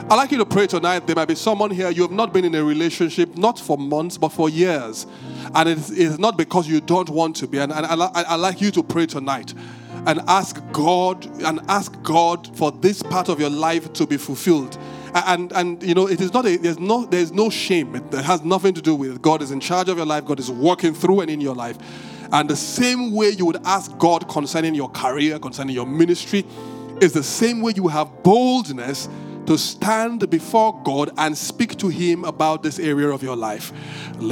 I'd 0.08 0.18
like 0.18 0.32
you 0.32 0.38
to 0.38 0.46
pray 0.46 0.68
tonight. 0.68 1.08
There 1.08 1.16
might 1.16 1.28
be 1.28 1.34
someone 1.34 1.72
here, 1.72 1.90
you 1.90 2.04
have 2.04 2.12
not 2.12 2.32
been 2.32 2.46
in 2.46 2.54
a 2.54 2.64
relationship, 2.64 3.36
not 3.36 3.60
for 3.60 3.76
months, 3.76 4.20
but 4.20 4.30
for 4.30 4.50
years. 4.50 5.08
And 5.56 5.68
it's, 5.68 6.20
not 6.20 6.38
because 6.38 6.68
you 6.68 6.80
don't 6.80 7.10
want 7.10 7.36
to 7.38 7.48
be. 7.48 7.58
And, 7.58 7.72
and 7.72 7.88
I, 7.88 8.10
I, 8.14 8.36
like 8.36 8.62
you 8.62 8.70
to 8.70 8.84
pray 8.84 9.08
tonight 9.08 9.56
and 10.06 10.22
ask 10.28 10.62
God 10.72 11.26
and 11.42 11.60
ask 11.68 11.92
God 12.04 12.56
for 12.56 12.72
this 12.72 13.02
part 13.02 13.30
of 13.30 13.40
your 13.40 13.50
life 13.50 13.94
to 13.94 14.06
be 14.06 14.18
fulfilled. 14.18 14.78
And 15.16 15.52
and 15.54 15.82
you 15.82 15.96
know, 15.96 16.08
it 16.08 16.22
is 16.22 16.32
not 16.34 16.46
a, 16.46 16.58
there's 16.58 16.78
no 16.78 17.06
there's 17.06 17.32
no 17.32 17.50
shame. 17.50 17.96
It 17.96 18.14
has 18.14 18.44
nothing 18.44 18.76
to 18.76 18.82
do 18.84 18.94
with 18.94 19.16
it. 19.16 19.22
God 19.24 19.42
is 19.42 19.50
in 19.50 19.60
charge 19.60 19.90
of 19.90 19.98
your 19.98 20.06
life. 20.06 20.26
God 20.26 20.40
is 20.40 20.52
working 20.52 20.94
through 20.94 21.22
and 21.22 21.32
in 21.32 21.42
your 21.42 21.56
life. 21.56 21.80
And 22.32 22.48
the 22.48 22.56
same 22.56 23.12
way 23.12 23.30
you 23.30 23.48
would 23.48 23.66
ask 23.66 23.98
God 23.98 24.30
concerning 24.30 24.76
your 24.76 24.90
career, 24.90 25.40
concerning 25.40 25.74
your 25.74 25.88
ministry, 25.88 26.46
is 27.02 27.14
the 27.14 27.24
same 27.24 27.62
way 27.62 27.74
you 27.76 27.88
have 27.88 28.22
boldness 28.22 29.10
to 29.46 29.58
stand 29.58 30.30
before 30.30 30.82
God 30.84 31.12
and 31.18 31.38
speak 31.38 31.78
to 31.78 31.88
Him 31.88 32.24
about 32.24 32.64
this 32.64 32.80
area 32.80 33.10
of 33.10 33.24
your 33.24 33.36
life. 33.36 33.72
For 34.18 34.24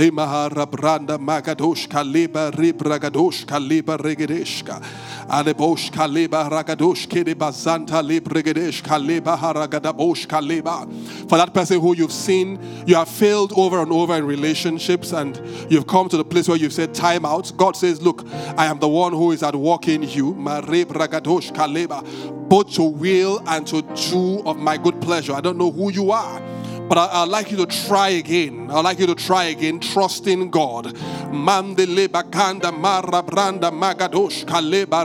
that 11.37 11.53
person 11.53 11.79
who 11.79 11.95
you've 11.95 12.11
seen, 12.11 12.59
you 12.85 12.95
have 12.95 13.09
failed 13.09 13.53
over 13.55 13.81
and 13.81 13.91
over 13.91 14.15
in 14.15 14.25
relationships 14.25 15.13
and 15.13 15.41
you've 15.69 15.87
come 15.87 16.09
to 16.09 16.17
the 16.17 16.25
place 16.25 16.47
where 16.47 16.57
you've 16.57 16.73
said 16.73 16.93
time 16.93 17.25
out. 17.25 17.51
God 17.57 17.75
says, 17.75 18.01
look, 18.01 18.25
I 18.57 18.65
am 18.65 18.79
the 18.79 18.87
one 18.87 19.13
who 19.13 19.31
is 19.31 19.43
at 19.43 19.55
work 19.55 19.87
in 19.87 20.03
you. 20.03 20.33
Both 22.53 22.73
to 22.73 22.83
will 22.83 23.41
and 23.47 23.65
to 23.65 23.81
do 24.11 24.43
of 24.45 24.57
my 24.57 24.77
good 24.77 25.01
pleasure. 25.01 25.33
I 25.33 25.41
don't 25.41 25.57
know 25.57 25.71
who 25.71 25.91
you 25.91 26.11
are. 26.11 26.39
But 26.87 26.97
I, 26.97 27.23
would 27.23 27.31
like 27.31 27.49
you 27.49 27.57
to 27.57 27.65
try 27.65 28.09
again. 28.09 28.69
I'd 28.69 28.81
like 28.81 28.99
you 28.99 29.07
to 29.07 29.15
try 29.15 29.45
again, 29.45 29.79
God. 29.79 30.93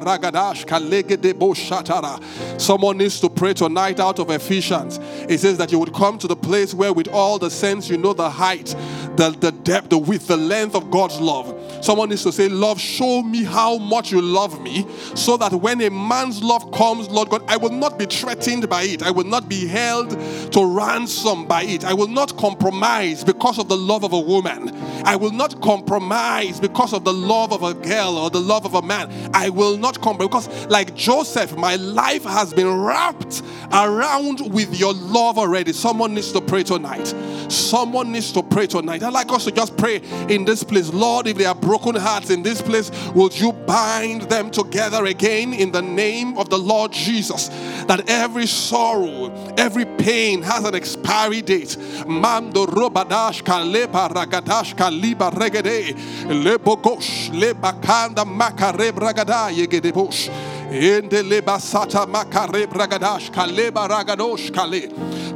Ragadash 0.08 0.66
kalegede 0.66 1.32
boshatara. 1.34 2.60
Someone 2.60 2.98
needs 2.98 3.20
to 3.20 3.30
pray 3.30 3.54
tonight 3.54 4.00
out 4.00 4.18
of 4.18 4.30
Ephesians. 4.30 4.98
It 5.28 5.38
says 5.38 5.56
that 5.58 5.72
you 5.72 5.78
would 5.78 5.94
come 5.94 6.18
to 6.18 6.26
the 6.26 6.36
place 6.36 6.74
where, 6.74 6.92
with 6.92 7.08
all 7.08 7.38
the 7.38 7.50
sense, 7.50 7.88
you 7.88 7.96
know 7.96 8.12
the 8.12 8.28
height, 8.28 8.74
the, 9.16 9.30
the 9.38 9.52
depth, 9.52 9.90
the 9.90 9.98
width, 9.98 10.26
the 10.26 10.36
length 10.36 10.74
of 10.74 10.90
God's 10.90 11.20
love. 11.20 11.54
Someone 11.80 12.08
needs 12.08 12.24
to 12.24 12.32
say, 12.32 12.48
Love, 12.48 12.80
show 12.80 13.22
me 13.22 13.44
how 13.44 13.78
much 13.78 14.10
you 14.10 14.20
love 14.20 14.60
me, 14.60 14.86
so 15.14 15.36
that 15.36 15.52
when 15.52 15.80
a 15.80 15.90
man's 15.90 16.42
love 16.42 16.70
comes, 16.72 17.08
Lord 17.08 17.30
God, 17.30 17.44
I 17.46 17.56
will 17.56 17.70
not 17.70 17.98
be 17.98 18.06
threatened 18.06 18.68
by 18.68 18.82
it. 18.82 19.02
I 19.02 19.10
will 19.10 19.24
not 19.24 19.48
be 19.48 19.66
held 19.66 20.10
to 20.10 20.76
ransom 20.76 21.46
by 21.46 21.62
it. 21.62 21.77
I 21.84 21.94
will 21.94 22.08
not 22.08 22.36
compromise 22.36 23.24
because 23.24 23.58
of 23.58 23.68
the 23.68 23.76
love 23.76 24.04
of 24.04 24.12
a 24.12 24.20
woman. 24.20 24.70
I 25.04 25.16
will 25.16 25.32
not 25.32 25.60
compromise 25.62 26.60
because 26.60 26.92
of 26.92 27.04
the 27.04 27.12
love 27.12 27.52
of 27.52 27.62
a 27.62 27.74
girl 27.74 28.18
or 28.18 28.30
the 28.30 28.40
love 28.40 28.64
of 28.64 28.74
a 28.74 28.82
man. 28.82 29.30
I 29.34 29.48
will 29.48 29.76
not 29.76 30.00
compromise 30.00 30.46
because, 30.46 30.66
like 30.66 30.94
Joseph, 30.94 31.56
my 31.56 31.76
life 31.76 32.24
has 32.24 32.52
been 32.52 32.68
wrapped 32.68 33.42
around 33.72 34.52
with 34.52 34.78
your 34.78 34.94
love 34.94 35.38
already. 35.38 35.72
Someone 35.72 36.14
needs 36.14 36.32
to 36.32 36.40
pray 36.40 36.62
tonight. 36.62 37.14
Someone 37.48 38.12
needs 38.12 38.32
to 38.32 38.42
pray 38.42 38.66
tonight. 38.66 39.02
I'd 39.02 39.12
like 39.12 39.30
us 39.32 39.44
to 39.44 39.52
just 39.52 39.76
pray 39.76 39.96
in 40.28 40.44
this 40.44 40.62
place. 40.62 40.92
Lord, 40.92 41.26
if 41.26 41.38
there 41.38 41.48
are 41.48 41.54
broken 41.54 41.94
hearts 41.94 42.30
in 42.30 42.42
this 42.42 42.60
place, 42.60 42.90
would 43.14 43.38
you 43.38 43.52
bind 43.52 44.22
them 44.22 44.50
together 44.50 45.06
again 45.06 45.52
in 45.54 45.72
the 45.72 45.82
name 45.82 46.36
of 46.36 46.50
the 46.50 46.58
Lord 46.58 46.92
Jesus? 46.92 47.48
That 47.86 48.08
every 48.08 48.46
sorrow, 48.46 49.32
every 49.56 49.84
pain 49.84 50.42
has 50.42 50.64
an 50.64 50.74
expiry 50.74 51.42
date. 51.42 51.57
Mando 52.06 52.66
robadash 52.66 53.42
kaleba 53.42 54.08
ragadash 54.08 54.74
kaliba 54.74 55.30
regede 55.30 55.94
lebogosh 56.26 57.30
lebakanda 57.30 58.24
makareb 58.24 58.98
ragada 58.98 59.50
yegedebosh. 59.50 60.28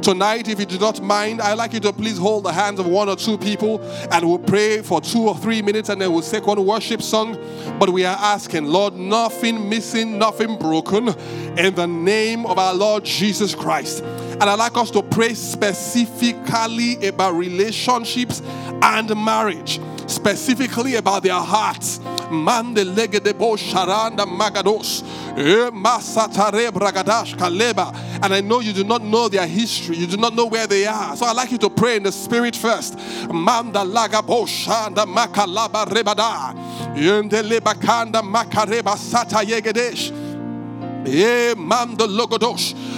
Tonight, 0.03 0.47
if 0.47 0.59
you 0.59 0.65
do 0.67 0.77
not 0.77 1.01
mind, 1.01 1.41
I'd 1.41 1.53
like 1.55 1.73
you 1.73 1.79
to 1.79 1.91
please 1.91 2.19
hold 2.19 2.43
the 2.43 2.53
hands 2.53 2.79
of 2.79 2.85
one 2.85 3.09
or 3.09 3.15
two 3.15 3.39
people 3.39 3.81
and 4.11 4.29
we'll 4.29 4.37
pray 4.37 4.83
for 4.83 5.01
two 5.01 5.27
or 5.27 5.35
three 5.35 5.63
minutes 5.63 5.89
and 5.89 5.99
then 5.99 6.13
we'll 6.13 6.21
take 6.21 6.45
one 6.45 6.63
worship 6.63 7.01
song. 7.01 7.35
But 7.79 7.89
we 7.89 8.05
are 8.05 8.15
asking, 8.15 8.65
Lord, 8.65 8.93
nothing 8.93 9.67
missing, 9.69 10.19
nothing 10.19 10.55
broken 10.59 11.07
in 11.57 11.73
the 11.73 11.87
name 11.87 12.45
of 12.45 12.59
our 12.59 12.75
Lord 12.75 13.03
Jesus 13.03 13.55
Christ. 13.55 14.03
And 14.43 14.49
I'd 14.49 14.59
like 14.59 14.75
us 14.75 14.91
to 14.91 15.01
pray 15.01 15.35
specifically 15.35 17.07
about 17.07 17.35
relationships 17.35 18.41
and 18.81 19.07
marriage 19.15 19.79
specifically 20.05 20.95
about 20.95 21.23
their 21.23 21.39
hearts. 21.39 22.01
Mande 22.29 22.83
legedebo 22.83 23.55
sharanda 23.55 24.25
magados. 24.25 25.01
Eh, 25.37 25.71
kaleba. 27.37 27.95
And 28.21 28.33
I 28.33 28.41
know 28.41 28.59
you 28.59 28.73
do 28.73 28.83
not 28.83 29.01
know 29.01 29.29
their 29.29 29.47
history. 29.47 29.95
You 29.95 30.07
do 30.07 30.17
not 30.17 30.35
know 30.35 30.47
where 30.47 30.67
they 30.67 30.87
are. 30.87 31.15
So 31.15 31.25
I'd 31.25 31.37
like 31.37 31.53
you 31.53 31.57
to 31.59 31.69
pray 31.69 31.95
in 31.95 32.03
the 32.03 32.11
spirit 32.11 32.57
first. 32.57 32.97
Manda 33.31 33.79
lagabo 33.79 34.45
shanda 34.45 35.05
makalaba 35.05 35.85
rebada. 35.85 36.53
Yende 36.97 37.41
lebakanda 37.41 38.21
makareba 38.21 38.97
sata 38.97 39.41
yegedesh. 39.41 40.11
Eh, 41.05 41.53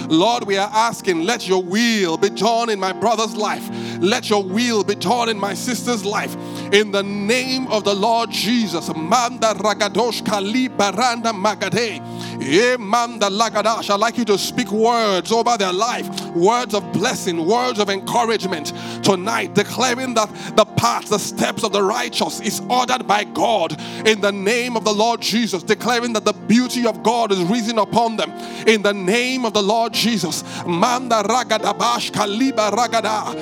Lord, 0.08 0.44
we 0.44 0.56
are 0.56 0.70
asking, 0.72 1.24
let 1.24 1.48
your 1.48 1.62
will 1.62 2.16
be 2.16 2.30
done 2.30 2.70
in 2.70 2.78
my 2.78 2.92
brother's 2.92 3.36
life. 3.36 3.68
Let 4.00 4.30
your 4.30 4.42
will 4.42 4.84
be 4.84 4.94
done 4.94 5.28
in 5.28 5.38
my 5.38 5.54
sister's 5.54 6.04
life. 6.04 6.36
In 6.72 6.90
the 6.90 7.02
name 7.02 7.66
of 7.68 7.84
the 7.84 7.94
Lord 7.94 8.30
Jesus. 8.30 8.88
Manda 8.94 9.54
ragadosh 9.54 10.24
kali 10.24 10.68
baranda 10.68 11.32
magade. 11.32 12.02
Eh, 12.38 12.76
I'd 12.78 14.00
like 14.00 14.18
you 14.18 14.24
to 14.26 14.38
speak 14.38 14.70
words 14.70 15.32
over 15.32 15.56
their 15.56 15.72
life, 15.72 16.08
words 16.34 16.74
of 16.74 16.92
blessing, 16.92 17.46
words 17.46 17.78
of 17.78 17.88
encouragement 17.88 18.72
tonight, 19.02 19.54
declaring 19.54 20.14
that 20.14 20.28
the 20.54 20.64
path, 20.76 21.08
the 21.08 21.18
steps 21.18 21.64
of 21.64 21.72
the 21.72 21.82
righteous 21.82 22.40
is 22.40 22.60
ordered 22.68 23.06
by 23.06 23.24
God 23.24 23.80
in 24.06 24.20
the 24.20 24.32
name 24.32 24.76
of 24.76 24.84
the 24.84 24.92
Lord 24.92 25.22
Jesus, 25.22 25.62
declaring 25.62 26.12
that 26.12 26.24
the 26.24 26.34
beauty 26.34 26.86
of 26.86 27.02
God 27.02 27.32
is 27.32 27.40
risen 27.44 27.78
upon 27.78 28.16
them 28.16 28.30
in 28.66 28.82
the 28.82 28.94
name 28.94 29.44
of 29.44 29.54
the 29.54 29.62
Lord 29.62 29.92
Jesus. 29.96 30.44
Manda 30.66 31.22
ragadabash 31.22 32.12
kaliba 32.12 32.70
ragada, 32.70 33.34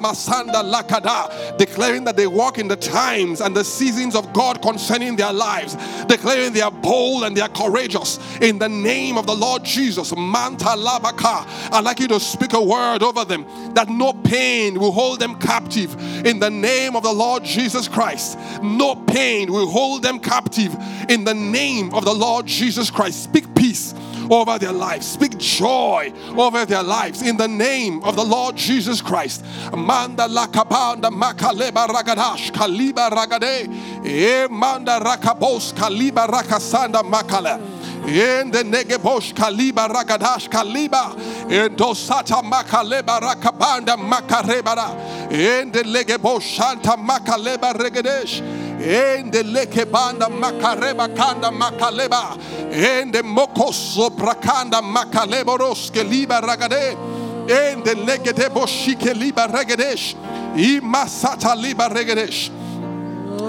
masanda 0.00 0.62
lakada, 0.62 1.56
declaring 1.56 2.04
that 2.04 2.16
they 2.16 2.26
walk 2.26 2.58
in 2.58 2.68
the 2.68 2.76
times 2.76 3.40
and 3.40 3.54
the 3.56 3.64
seasons 3.64 4.14
of 4.14 4.32
God 4.32 4.60
concerning 4.60 5.16
their 5.16 5.32
lives, 5.32 5.76
declaring 6.06 6.52
they 6.52 6.60
are 6.60 6.70
bold 6.70 7.24
and 7.24 7.36
they 7.36 7.40
are 7.40 7.48
courageous 7.48 8.18
in 8.40 8.58
the 8.58 8.68
name 8.68 9.16
of 9.16 9.26
the 9.26 9.34
Lord 9.34 9.64
Jesus. 9.64 10.14
Manta 10.16 10.74
labaka. 10.76 11.46
I'd 11.72 11.84
like 11.84 12.00
you 12.00 12.08
to 12.08 12.20
speak 12.20 12.52
a 12.52 12.62
word 12.62 13.02
over 13.02 13.24
them 13.24 13.46
that 13.74 13.88
no 13.88 14.12
pain 14.12 14.78
will 14.78 14.92
hold 14.92 15.20
them 15.20 15.38
captive 15.38 15.94
in 16.26 16.40
the 16.40 16.50
name 16.50 16.96
of 16.96 17.04
the 17.04 17.12
Lord 17.12 17.44
Jesus 17.44 17.86
Christ. 17.86 18.38
No 18.62 18.96
pain 18.96 19.52
will 19.52 19.68
hold 19.68 20.02
them 20.02 20.18
captive 20.18 20.74
in 21.08 21.24
the 21.24 21.34
name 21.34 21.94
of 21.94 22.04
the 22.04 22.12
Lord 22.12 22.46
Jesus 22.46 22.90
Christ. 22.90 23.22
Speak 23.22 23.54
peace 23.54 23.94
over 24.30 24.58
their 24.58 24.72
lives. 24.72 25.06
Speak 25.06 25.38
joy 25.38 26.12
over 26.36 26.64
their 26.64 26.82
lives 26.82 27.22
in 27.22 27.36
the 27.36 27.48
name 27.48 28.02
of 28.04 28.16
the 28.16 28.24
Lord 28.24 28.56
Jesus 28.56 29.00
Christ. 29.00 29.44
In 38.06 38.50
the 38.50 38.62
negebosh 38.62 39.32
kaliba 39.32 39.88
ragadash 39.88 40.48
kaliba. 40.50 41.14
In 41.50 41.74
dosata 41.74 42.42
makaleba 42.42 43.18
rakabanda 43.18 43.96
makarebara. 43.96 45.32
In 45.32 45.72
the 45.72 46.40
shanta 46.42 46.96
makaleba. 46.98 47.72
Ende 48.80 49.42
lekebanda 49.42 50.28
makareba 50.28 51.08
kanda 51.14 51.50
makaleba. 51.50 52.38
Ende 52.72 53.22
mokoso 53.22 54.10
brakanda 54.10 54.80
makaleboros 54.82 55.90
liba 56.08 56.40
ragade. 56.40 56.96
Ende 57.48 57.94
legede 57.94 58.48
boshike 58.50 59.14
liba 59.14 59.46
regedesh. 59.48 60.14
Imasata 60.56 61.54
liba 61.56 61.88
regedesh. 61.88 62.50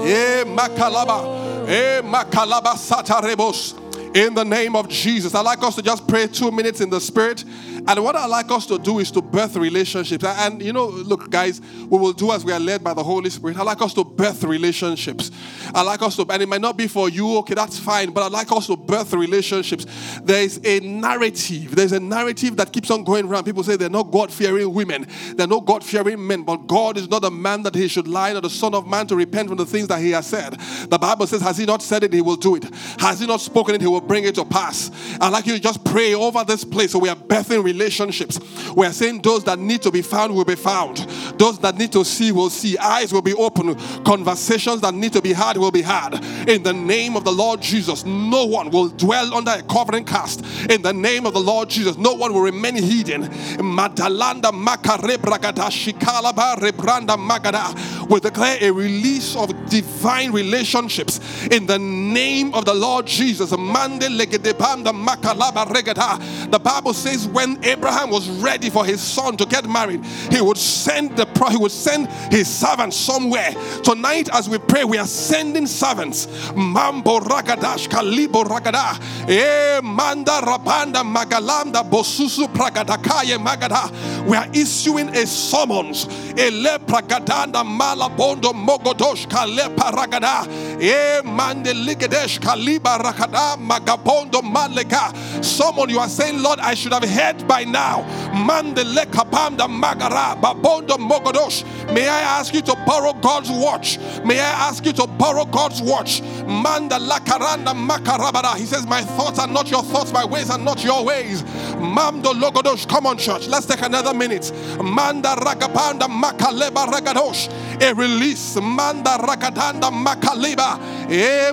E 0.05 0.43
makalaba. 0.45 1.67
E 1.67 2.01
makalaba 2.01 2.75
sata 2.77 3.21
rebos 3.21 3.73
in 4.15 4.33
the 4.33 4.45
name 4.45 4.75
of 4.77 4.87
Jesus. 4.87 5.35
I'd 5.35 5.41
like 5.41 5.61
us 5.61 5.75
to 5.75 5.81
just 5.81 6.07
pray 6.07 6.27
two 6.27 6.49
minutes 6.49 6.79
in 6.79 6.89
the 6.89 7.01
spirit. 7.01 7.43
And 7.87 8.03
what 8.03 8.15
I'd 8.15 8.25
like 8.25 8.49
us 8.49 8.65
to 8.67 8.79
do 8.79 8.99
is 8.99 9.11
to 9.11 9.21
birth 9.21 9.55
relationships. 9.55 10.23
And 10.23 10.61
you 10.61 10.73
know, 10.73 10.87
look, 10.87 11.29
guys, 11.29 11.61
we 11.87 11.97
will 11.97 12.13
do 12.13 12.31
as 12.31 12.43
we 12.43 12.51
are 12.51 12.59
led 12.59 12.83
by 12.83 12.93
the 12.93 13.03
Holy 13.03 13.29
Spirit. 13.29 13.57
I'd 13.57 13.63
like 13.63 13.81
us 13.81 13.93
to 13.93 14.03
birth 14.03 14.43
relationships. 14.43 15.29
I'd 15.73 15.83
like 15.83 16.01
us 16.01 16.15
to, 16.15 16.25
and 16.27 16.41
it 16.41 16.49
might 16.49 16.61
not 16.61 16.77
be 16.77 16.87
for 16.87 17.09
you, 17.09 17.37
okay, 17.37 17.53
that's 17.53 17.77
fine, 17.77 18.11
but 18.11 18.23
I'd 18.23 18.31
like 18.31 18.51
us 18.51 18.67
to 18.67 18.75
birth 18.75 19.13
relationships. 19.13 19.85
There's 20.23 20.59
a 20.65 20.79
narrative. 20.79 21.75
There's 21.75 21.91
a 21.91 21.99
narrative 21.99 22.57
that 22.57 22.73
keeps 22.73 22.89
on 22.89 23.03
going 23.03 23.27
around. 23.27 23.43
People 23.43 23.63
say 23.63 23.75
they're 23.75 23.89
not 23.89 24.11
God 24.11 24.33
fearing 24.33 24.73
women, 24.73 25.07
they're 25.35 25.47
not 25.47 25.65
God 25.65 25.83
fearing 25.83 26.25
men, 26.25 26.41
but 26.41 26.67
God 26.67 26.97
is 26.97 27.07
not 27.07 27.23
a 27.23 27.31
man 27.31 27.61
that 27.63 27.75
he 27.75 27.87
should 27.87 28.07
lie, 28.07 28.31
nor 28.31 28.41
the 28.41 28.49
Son 28.49 28.73
of 28.73 28.87
Man 28.87 29.05
to 29.07 29.15
repent 29.15 29.49
from 29.49 29.57
the 29.57 29.65
things 29.65 29.87
that 29.89 29.99
he 29.99 30.11
has 30.11 30.25
said. 30.25 30.53
The 30.89 30.97
Bible 30.97 31.27
says, 31.27 31.41
Has 31.41 31.57
he 31.57 31.65
not 31.65 31.83
said 31.83 32.03
it, 32.03 32.13
he 32.13 32.21
will 32.21 32.35
do 32.35 32.55
it. 32.55 32.63
Has 32.99 33.19
he 33.19 33.27
not 33.27 33.41
spoken 33.41 33.75
it, 33.75 33.81
he 33.81 33.87
will 33.87 34.01
bring 34.01 34.23
it 34.23 34.35
to 34.35 34.45
pass. 34.45 34.89
I'd 35.21 35.29
like 35.29 35.45
you 35.45 35.53
to 35.53 35.61
just 35.61 35.83
pray 35.85 36.15
over 36.15 36.43
this 36.43 36.63
place 36.63 36.91
so 36.91 36.99
we 36.99 37.09
are 37.09 37.15
birthing 37.15 37.63
relationships 37.63 37.74
relationships. 37.75 38.39
We're 38.73 38.91
saying 38.91 39.21
those 39.21 39.43
that 39.43 39.59
need 39.59 39.81
to 39.83 39.91
be 39.91 40.01
found 40.01 40.33
will 40.33 40.45
be 40.45 40.55
found. 40.55 40.97
Those 41.37 41.59
that 41.59 41.77
need 41.77 41.91
to 41.91 42.05
see 42.05 42.31
will 42.31 42.49
see. 42.49 42.77
Eyes 42.77 43.11
will 43.11 43.21
be 43.21 43.33
open. 43.33 43.75
Conversations 44.03 44.81
that 44.81 44.93
need 44.93 45.13
to 45.13 45.21
be 45.21 45.33
had 45.33 45.57
will 45.57 45.71
be 45.71 45.81
had. 45.81 46.13
In 46.47 46.63
the 46.63 46.73
name 46.73 47.15
of 47.15 47.23
the 47.23 47.31
Lord 47.31 47.61
Jesus, 47.61 48.05
no 48.05 48.45
one 48.45 48.69
will 48.69 48.89
dwell 48.89 49.33
under 49.33 49.51
a 49.51 49.63
covering 49.63 50.05
cast. 50.05 50.43
In 50.69 50.81
the 50.81 50.93
name 50.93 51.25
of 51.25 51.33
the 51.33 51.39
Lord 51.39 51.69
Jesus, 51.69 51.97
no 51.97 52.13
one 52.13 52.33
will 52.33 52.41
remain 52.41 52.75
hidden. 52.75 53.23
Madalanda 53.23 54.51
makarebragada 54.51 55.69
shikalaba 55.69 56.55
rebranda 56.55 57.17
magada. 57.17 57.73
We 58.09 58.19
declare 58.19 58.57
a 58.61 58.71
release 58.71 59.35
of 59.35 59.49
divine 59.69 60.31
relationships 60.31 61.19
in 61.47 61.65
the 61.65 61.79
name 61.79 62.53
of 62.53 62.65
the 62.65 62.73
Lord 62.73 63.07
Jesus. 63.07 63.51
Mande 63.51 64.03
legedebanda 64.03 64.93
makalaba. 64.93 65.65
The 65.75 66.59
Bible 66.59 66.93
says 66.93 67.27
when 67.27 67.57
Abraham 67.65 68.09
was 68.09 68.29
ready 68.29 68.69
for 68.69 68.85
his 68.85 69.01
son 69.01 69.37
to 69.37 69.45
get 69.45 69.67
married, 69.67 70.05
he 70.31 70.41
would 70.41 70.57
send 70.57 71.17
the 71.17 71.25
he 71.49 71.57
would 71.57 71.71
send 71.71 72.07
his 72.31 72.47
servants 72.47 72.95
somewhere. 72.95 73.51
Tonight, 73.83 74.29
as 74.33 74.49
we 74.49 74.57
pray, 74.57 74.83
we 74.83 74.97
are 74.97 75.07
sending 75.07 75.67
servants. 75.67 76.27
Mambo 76.55 77.19
ragadash 77.19 77.87
kalibo 77.87 78.43
ragada. 78.43 78.99
Eh 79.29 79.81
manda 79.83 80.41
rabanda 80.41 81.03
magalanda 81.03 81.83
bosusu 81.83 82.47
pragadakaye 82.47 83.37
magada. 83.37 83.91
We 84.25 84.37
are 84.37 84.47
issuing 84.53 85.09
a 85.09 85.25
summons. 85.25 86.05
Ele 86.37 86.77
pragadanda 86.79 87.63
malabondo 87.63 88.53
mogodosh 88.53 89.29
kale 89.29 89.75
paragada. 89.75 90.47
Eh 90.81 91.21
mande 91.23 91.73
ligedesh 91.73 92.39
kaliba 92.39 92.97
rakada 92.99 93.57
magabondo 93.57 94.41
malega. 94.41 95.15
Someone 95.43 95.89
you 95.89 95.99
are 95.99 96.09
saying, 96.09 96.41
Lord, 96.41 96.59
I 96.59 96.73
should 96.73 96.93
have 96.93 97.03
heard 97.03 97.47
by 97.55 97.63
now. 97.63 98.01
Mande 98.33 98.83
lekapanda 98.83 99.67
magara 99.67 100.35
babondo 100.41 100.97
mogodosh. 100.97 101.63
May 101.93 102.07
I 102.07 102.39
ask 102.39 102.53
you 102.53 102.61
to 102.63 102.75
borrow 102.85 103.13
God's 103.13 103.49
watch? 103.49 103.97
May 104.25 104.39
I 104.39 104.67
ask 104.67 104.85
you 104.85 104.91
to 104.93 105.07
borrow 105.07 105.45
God's 105.45 105.81
watch? 105.81 106.21
Manda 106.45 106.97
lakaranda 106.99 107.73
makarabara. 107.73 108.57
He 108.57 108.65
says, 108.65 108.85
My 108.85 109.01
thoughts 109.01 109.39
are 109.39 109.47
not 109.47 109.71
your 109.71 109.83
thoughts, 109.83 110.11
my 110.11 110.25
ways 110.25 110.49
are 110.49 110.57
not 110.57 110.83
your 110.83 111.05
ways. 111.05 111.43
Mamdo 111.79 112.33
logodosh. 112.33 112.89
Come 112.89 113.05
on, 113.05 113.17
church. 113.17 113.47
Let's 113.47 113.65
take 113.65 113.81
another 113.81 114.13
minute. 114.13 114.51
Manda 114.83 115.29
ragapanda 115.37 116.07
makaleba 116.09 116.85
ragadosh. 116.87 117.47
A 117.81 117.93
release. 117.93 118.57
Manda 118.57 119.11
ragadanda 119.11 119.91
makaleba. 119.91 121.04
Eh. 121.09 121.51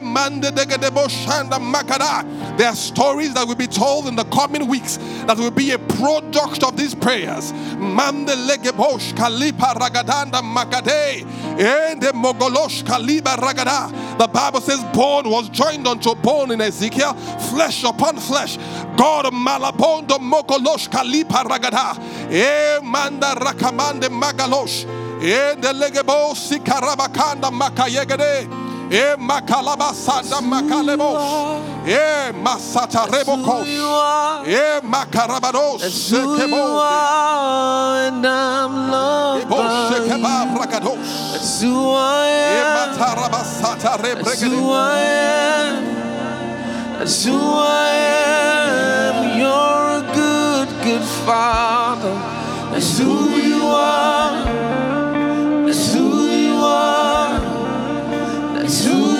There 2.56 2.68
are 2.68 2.76
stories 2.76 3.34
that 3.34 3.46
will 3.46 3.54
be 3.54 3.66
told 3.66 4.06
in 4.06 4.16
the 4.16 4.24
coming 4.24 4.68
weeks 4.68 4.98
that 5.26 5.36
will 5.36 5.50
be 5.50 5.72
a 5.72 5.78
product 5.78 6.62
of 6.62 6.76
these 6.76 6.94
prayers. 6.94 7.52
Eh, 7.52 8.64
the 14.18 14.28
Bible 14.32 14.60
says 14.60 14.82
bone 14.92 15.28
was 15.28 15.48
joined 15.48 15.86
unto 15.86 16.14
bone 16.14 16.50
in 16.50 16.60
Ezekiel, 16.60 17.14
flesh 17.50 17.84
upon 17.84 18.18
flesh. 18.18 18.56
God 18.96 19.26
malabondo 19.32 20.18
mogolosh 20.18 20.88
kalipa 20.88 21.44
ragada. 21.44 21.96
Eh, 22.30 22.80
manda 22.82 23.34
rakamande 23.34 24.08
magalosh. 24.08 24.84
Eh, 25.22 25.54
the 25.54 25.72
legebo 25.72 26.34
sikarabakanda 26.34 27.50
makayegede. 27.50 28.61
E 28.92 29.16
makalaba 29.16 29.94
sanda 29.94 30.42
makalebos. 30.42 31.16
E 31.86 32.32
masata 32.44 33.06
rebokos. 33.10 33.66
E 34.46 34.80
makarabados. 34.82 35.80
That's 35.80 36.10
who 36.10 36.36
you 36.36 36.54
are, 36.54 38.08
and 38.08 38.26
I'm 38.26 38.90
loved 38.90 39.48
by 39.48 39.56
you. 39.56 40.08
That's 41.32 41.62
who 41.62 41.90
I 41.90 42.28
am. 42.28 42.76
That's 44.22 44.42
who. 44.42 44.70
I 44.70 45.00
am. 45.00 45.74
That's 46.98 47.24
who 47.24 47.38
I 47.40 47.90
am. 49.08 49.38
You're 49.40 49.88
a 49.96 50.02
good, 50.12 50.68
good 50.84 51.06
father. 51.24 52.14
That's 52.72 52.98
who 52.98 53.30
you 53.40 53.64
are. 53.64 54.51
Who 58.72 59.11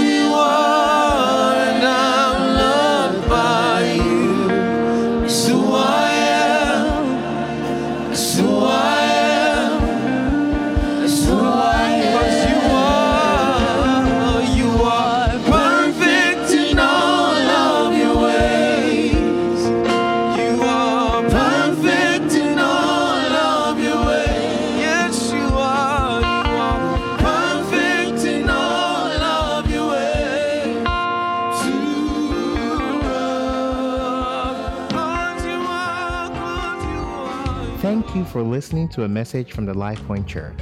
for 38.32 38.42
listening 38.42 38.88
to 38.88 39.04
a 39.04 39.08
message 39.08 39.52
from 39.52 39.66
the 39.66 39.74
LifePoint 39.74 40.26
Church. 40.26 40.58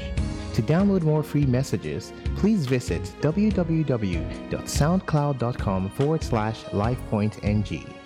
To 0.55 0.63
download 0.63 1.03
more 1.03 1.23
free 1.23 1.47
messages, 1.47 2.13
please 2.35 2.67
visit 2.67 3.03
www.soundcloud.com 3.21 5.91
forward 5.91 6.25
slash 6.25 6.65
LifePointNG. 6.65 8.00